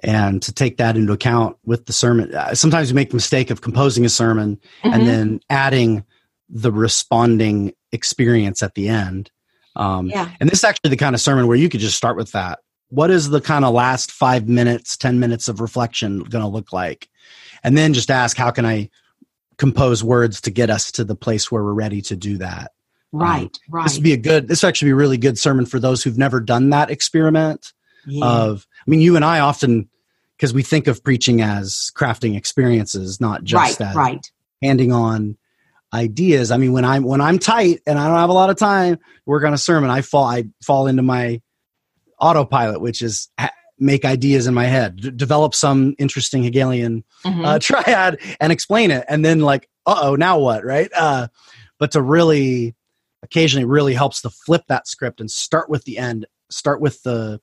and 0.00 0.42
to 0.42 0.52
take 0.52 0.76
that 0.76 0.96
into 0.96 1.12
account 1.12 1.56
with 1.64 1.86
the 1.86 1.92
sermon 1.92 2.32
Uh, 2.34 2.54
sometimes 2.54 2.90
we 2.92 2.94
make 2.94 3.10
the 3.10 3.16
mistake 3.16 3.50
of 3.50 3.60
composing 3.60 4.04
a 4.04 4.08
sermon 4.08 4.58
Mhm. 4.84 4.94
and 4.94 5.08
then 5.08 5.40
adding 5.50 6.04
the 6.48 6.72
responding 6.72 7.72
experience 7.92 8.62
at 8.62 8.74
the 8.74 8.88
end 8.88 9.30
um, 9.78 10.08
yeah, 10.08 10.28
and 10.40 10.50
this 10.50 10.58
is 10.58 10.64
actually 10.64 10.90
the 10.90 10.96
kind 10.96 11.14
of 11.14 11.20
sermon 11.20 11.46
where 11.46 11.56
you 11.56 11.68
could 11.68 11.80
just 11.80 11.96
start 11.96 12.16
with 12.16 12.32
that. 12.32 12.58
What 12.90 13.10
is 13.10 13.30
the 13.30 13.40
kind 13.40 13.64
of 13.64 13.72
last 13.72 14.10
five 14.10 14.48
minutes, 14.48 14.96
10 14.96 15.20
minutes 15.20 15.46
of 15.46 15.60
reflection 15.60 16.20
going 16.24 16.42
to 16.42 16.48
look 16.48 16.72
like? 16.72 17.08
And 17.62 17.78
then 17.78 17.94
just 17.94 18.10
ask, 18.10 18.36
how 18.36 18.50
can 18.50 18.66
I 18.66 18.90
compose 19.56 20.02
words 20.02 20.40
to 20.42 20.50
get 20.50 20.68
us 20.68 20.90
to 20.92 21.04
the 21.04 21.14
place 21.14 21.52
where 21.52 21.62
we're 21.62 21.74
ready 21.74 22.02
to 22.02 22.16
do 22.16 22.38
that? 22.38 22.72
right, 23.12 23.56
right. 23.70 23.84
This 23.84 23.94
would 23.94 24.04
be 24.04 24.12
a 24.12 24.18
good, 24.18 24.48
this 24.48 24.62
would 24.62 24.68
actually 24.68 24.88
be 24.88 24.92
a 24.92 24.96
really 24.96 25.16
good 25.16 25.38
sermon 25.38 25.64
for 25.64 25.78
those 25.78 26.02
who've 26.02 26.18
never 26.18 26.40
done 26.40 26.70
that 26.70 26.90
experiment 26.90 27.72
yeah. 28.06 28.24
of, 28.26 28.66
I 28.88 28.90
mean, 28.90 29.00
you 29.00 29.16
and 29.16 29.24
I 29.24 29.40
often 29.40 29.90
because 30.36 30.54
we 30.54 30.62
think 30.62 30.86
of 30.86 31.04
preaching 31.04 31.42
as 31.42 31.92
crafting 31.94 32.36
experiences, 32.36 33.20
not 33.20 33.44
just 33.44 33.80
right, 33.80 33.88
as 33.90 33.94
right. 33.94 34.32
handing 34.62 34.92
on 34.92 35.36
ideas. 35.92 36.50
I 36.50 36.56
mean, 36.56 36.72
when 36.72 36.86
I'm 36.86 37.02
when 37.02 37.20
I'm 37.20 37.38
tight 37.38 37.82
and 37.86 37.98
I 37.98 38.08
don't 38.08 38.16
have 38.16 38.30
a 38.30 38.34
lot 38.34 38.48
of 38.48 38.56
time 38.56 38.96
to 38.96 39.02
work 39.26 39.44
on 39.44 39.52
a 39.52 39.58
sermon, 39.58 39.90
I 39.90 40.00
fall 40.00 40.24
I 40.24 40.44
fall 40.62 40.86
into 40.86 41.02
my 41.02 41.42
autopilot, 42.18 42.80
which 42.80 43.02
is 43.02 43.28
make 43.78 44.06
ideas 44.06 44.46
in 44.46 44.54
my 44.54 44.64
head, 44.64 44.96
d- 44.96 45.10
develop 45.10 45.54
some 45.54 45.94
interesting 45.98 46.42
Hegelian 46.42 47.04
Mhm. 47.26 47.44
uh, 47.44 47.58
triad 47.60 48.18
and 48.40 48.50
explain 48.50 48.90
it, 48.90 49.04
and 49.06 49.22
then 49.22 49.40
like, 49.40 49.68
uh 49.84 49.98
oh, 50.02 50.14
now 50.16 50.38
what, 50.38 50.64
right? 50.64 50.90
Uh, 50.96 51.28
but 51.78 51.90
to 51.92 52.00
really, 52.00 52.74
occasionally, 53.22 53.66
really 53.66 53.92
helps 53.92 54.22
to 54.22 54.30
flip 54.30 54.62
that 54.68 54.88
script 54.88 55.20
and 55.20 55.30
start 55.30 55.68
with 55.68 55.84
the 55.84 55.98
end, 55.98 56.24
start 56.50 56.80
with 56.80 57.02
the 57.02 57.38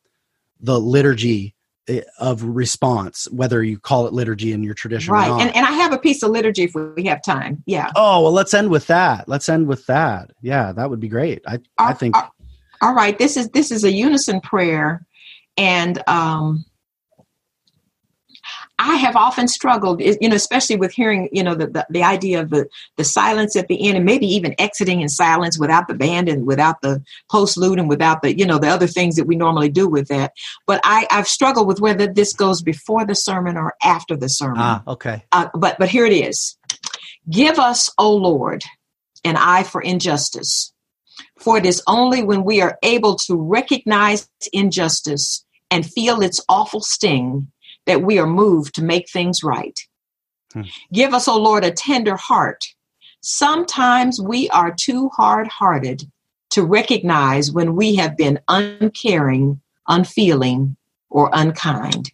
the 0.60 0.80
liturgy 0.80 1.56
eh, 1.88 2.02
of 2.20 2.44
response, 2.44 3.28
whether 3.32 3.64
you 3.64 3.80
call 3.80 4.08
it 4.08 4.14
liturgy 4.14 4.52
in 4.52 4.64
your 4.64 4.74
tradition 4.74 5.14
right. 5.14 5.28
or 5.28 5.38
not. 5.38 5.42
And, 5.42 5.56
and 5.56 5.66
I 5.66 5.72
have 5.72 5.94
a 5.94 6.00
piece 6.00 6.24
of 6.24 6.32
liturgy 6.32 6.64
if 6.64 6.74
we 6.74 7.06
have 7.06 7.22
time. 7.24 7.64
Yeah. 7.66 7.92
oh 7.96 8.22
well, 8.22 8.32
let's 8.32 8.54
end 8.54 8.70
with 8.70 8.88
that. 8.88 9.28
Let's 9.28 9.50
end 9.50 9.68
with 9.68 9.86
that. 9.88 10.32
Yeah, 10.42 10.72
that 10.74 10.90
would 10.90 11.00
be 11.00 11.10
great. 11.10 11.42
I 11.48 11.60
I 11.78 11.94
think 11.94 12.16
all- 12.16 12.36
all 12.82 12.94
right. 12.94 13.18
This 13.18 13.38
is 13.38 13.50
this 13.50 13.72
is 13.72 13.84
a 13.84 13.92
unison 13.92 14.42
prayer, 14.42 15.06
and 15.58 16.02
um, 16.08 16.66
I 18.88 18.98
have 18.98 19.16
often 19.16 19.48
struggled, 19.48 20.00
you 20.00 20.30
know, 20.30 20.36
especially 20.36 20.76
with 20.76 20.92
hearing, 20.92 21.28
you 21.32 21.44
know, 21.44 21.56
the, 21.56 21.68
the 21.68 21.88
the 21.90 22.04
idea 22.04 22.40
of 22.40 22.52
the 22.52 22.68
the 22.98 23.04
silence 23.04 23.56
at 23.56 23.68
the 23.68 23.88
end, 23.88 23.98
and 23.98 24.06
maybe 24.06 24.28
even 24.28 24.54
exiting 24.60 25.02
in 25.02 25.10
silence 25.10 25.58
without 25.58 25.88
the 25.88 25.96
band 25.96 26.30
and 26.30 26.46
without 26.46 26.82
the 26.82 27.04
postlude 27.32 27.80
and 27.80 27.90
without 27.90 28.22
the, 28.22 28.38
you 28.38 28.46
know, 28.46 28.60
the 28.60 28.68
other 28.68 28.86
things 28.86 29.16
that 29.16 29.26
we 29.26 29.36
normally 29.36 29.70
do 29.70 29.90
with 29.90 30.08
that. 30.10 30.34
But 30.68 30.82
I 30.84 31.08
I've 31.10 31.28
struggled 31.28 31.68
with 31.68 31.80
whether 31.82 32.06
this 32.06 32.32
goes 32.34 32.62
before 32.62 33.08
the 33.08 33.16
sermon 33.16 33.58
or 33.58 33.74
after 33.84 34.16
the 34.16 34.30
sermon. 34.30 34.60
ah 34.60 34.84
okay. 34.88 35.24
Uh, 35.32 35.48
but 35.56 35.80
but 35.80 35.90
here 35.90 36.06
it 36.06 36.14
is. 36.14 36.56
Give 37.28 37.58
us, 37.58 37.92
O 37.98 38.14
Lord, 38.16 38.64
an 39.24 39.36
eye 39.36 39.64
for 39.64 39.82
injustice. 39.82 40.72
For 41.40 41.58
it 41.58 41.66
is 41.66 41.82
only 41.88 42.22
when 42.22 42.44
we 42.44 42.62
are 42.62 42.78
able 42.84 43.16
to 43.16 43.36
recognize 43.36 44.30
injustice 44.54 45.44
and 45.72 45.86
feel 45.86 46.22
its 46.22 46.40
awful 46.48 46.82
sting 46.82 47.52
that 47.86 48.02
we 48.02 48.20
are 48.20 48.28
moved 48.28 48.76
to 48.76 48.84
make 48.84 49.10
things 49.10 49.44
right. 49.44 49.80
Hmm. 50.54 50.64
Give 50.94 51.14
us, 51.14 51.28
O 51.28 51.38
Lord, 51.38 51.64
a 51.64 51.72
tender 51.72 52.16
heart. 52.16 52.66
Sometimes 53.22 54.22
we 54.22 54.50
are 54.50 54.74
too 54.74 55.10
hard 55.10 55.48
hearted 55.48 56.04
to 56.52 56.64
recognize 56.64 57.52
when 57.52 57.76
we 57.76 57.96
have 57.96 58.16
been 58.16 58.40
uncaring, 58.48 59.62
unfeeling, 59.88 60.78
or 61.10 61.30
unkind. 61.34 62.12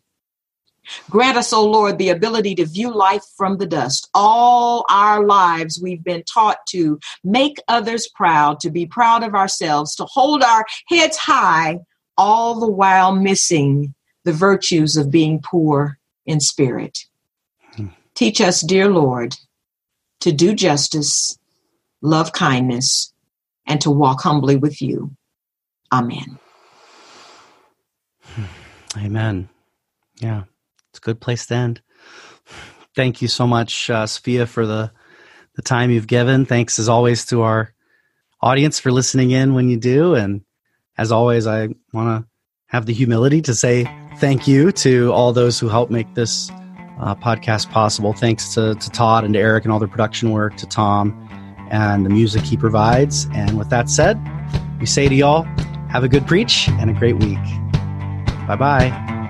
Grant 1.10 1.38
us, 1.38 1.54
O 1.54 1.70
Lord, 1.70 1.98
the 1.98 2.10
ability 2.10 2.56
to 2.56 2.66
view 2.66 2.94
life 2.94 3.24
from 3.38 3.58
the 3.58 3.68
dust. 3.68 4.10
All 4.14 4.86
our 4.90 5.26
lives, 5.26 5.80
we've 5.82 6.04
been 6.04 6.24
taught 6.24 6.58
to 6.70 7.00
make 7.24 7.58
others 7.68 8.10
proud, 8.14 8.60
to 8.62 8.70
be 8.70 8.86
proud 8.86 9.24
of 9.24 9.36
ourselves, 9.36 9.96
to 9.96 10.06
hold 10.06 10.44
our 10.44 10.66
heads 10.88 11.18
high, 11.18 11.80
all 12.18 12.60
the 12.60 12.72
while 12.72 13.16
missing 13.16 13.94
the 14.24 14.34
virtues 14.34 14.98
of 14.98 15.12
being 15.12 15.42
poor 15.42 15.98
in 16.26 16.40
spirit. 16.40 17.00
Hmm. 17.76 17.88
Teach 18.16 18.42
us, 18.42 18.62
dear 18.62 18.90
Lord, 18.90 19.36
to 20.22 20.32
do 20.32 20.54
justice, 20.54 21.38
love 22.02 22.34
kindness, 22.34 23.14
and 23.66 23.82
to 23.82 23.92
walk 23.92 24.22
humbly 24.22 24.56
with 24.56 24.82
you. 24.82 25.16
Amen. 25.92 26.40
Amen. 28.98 29.50
Yeah, 30.20 30.44
it's 30.90 31.00
a 31.00 31.02
good 31.02 31.20
place 31.20 31.46
to 31.48 31.56
end. 31.56 31.82
Thank 32.96 33.22
you 33.22 33.28
so 33.28 33.48
much, 33.48 33.90
uh, 33.90 34.06
Safiyah, 34.06 34.48
for 34.48 34.66
the 34.66 34.92
the 35.56 35.62
time 35.62 35.92
you've 35.92 36.08
given. 36.08 36.46
Thanks 36.46 36.80
as 36.80 36.88
always 36.88 37.26
to 37.28 37.42
our 37.42 37.74
audience 38.42 38.80
for 38.80 38.92
listening 38.92 39.32
in 39.32 39.54
when 39.54 39.70
you 39.70 39.78
do, 39.78 40.16
and 40.16 40.42
as 40.98 41.12
always, 41.12 41.48
I 41.48 41.70
want 41.94 42.24
to 42.24 42.31
have 42.72 42.86
the 42.86 42.94
humility 42.94 43.42
to 43.42 43.54
say 43.54 43.86
thank 44.18 44.48
you 44.48 44.72
to 44.72 45.12
all 45.12 45.34
those 45.34 45.60
who 45.60 45.68
helped 45.68 45.92
make 45.92 46.14
this 46.16 46.50
uh, 47.00 47.16
podcast 47.16 47.70
possible. 47.70 48.14
Thanks 48.14 48.54
to, 48.56 48.76
to 48.76 48.90
Todd 48.90 49.24
and 49.24 49.34
to 49.34 49.40
Eric 49.40 49.66
and 49.66 49.74
all 49.74 49.80
their 49.80 49.88
production 49.88 50.32
work, 50.32 50.56
to 50.58 50.66
Tom 50.66 51.28
and 51.70 52.06
the 52.06 52.10
music 52.10 52.44
he 52.44 52.58
provides. 52.58 53.28
And 53.34 53.58
with 53.58 53.70
that 53.70 53.90
said, 53.90 54.20
we 54.80 54.86
say 54.86 55.10
to 55.10 55.16
y'all, 55.16 55.44
have 55.90 56.04
a 56.04 56.10
good 56.10 56.26
preach 56.26 56.70
and 56.70 56.90
a 56.90 56.94
great 56.94 57.18
week. 57.18 57.44
Bye 58.48 58.56
bye. 58.58 59.21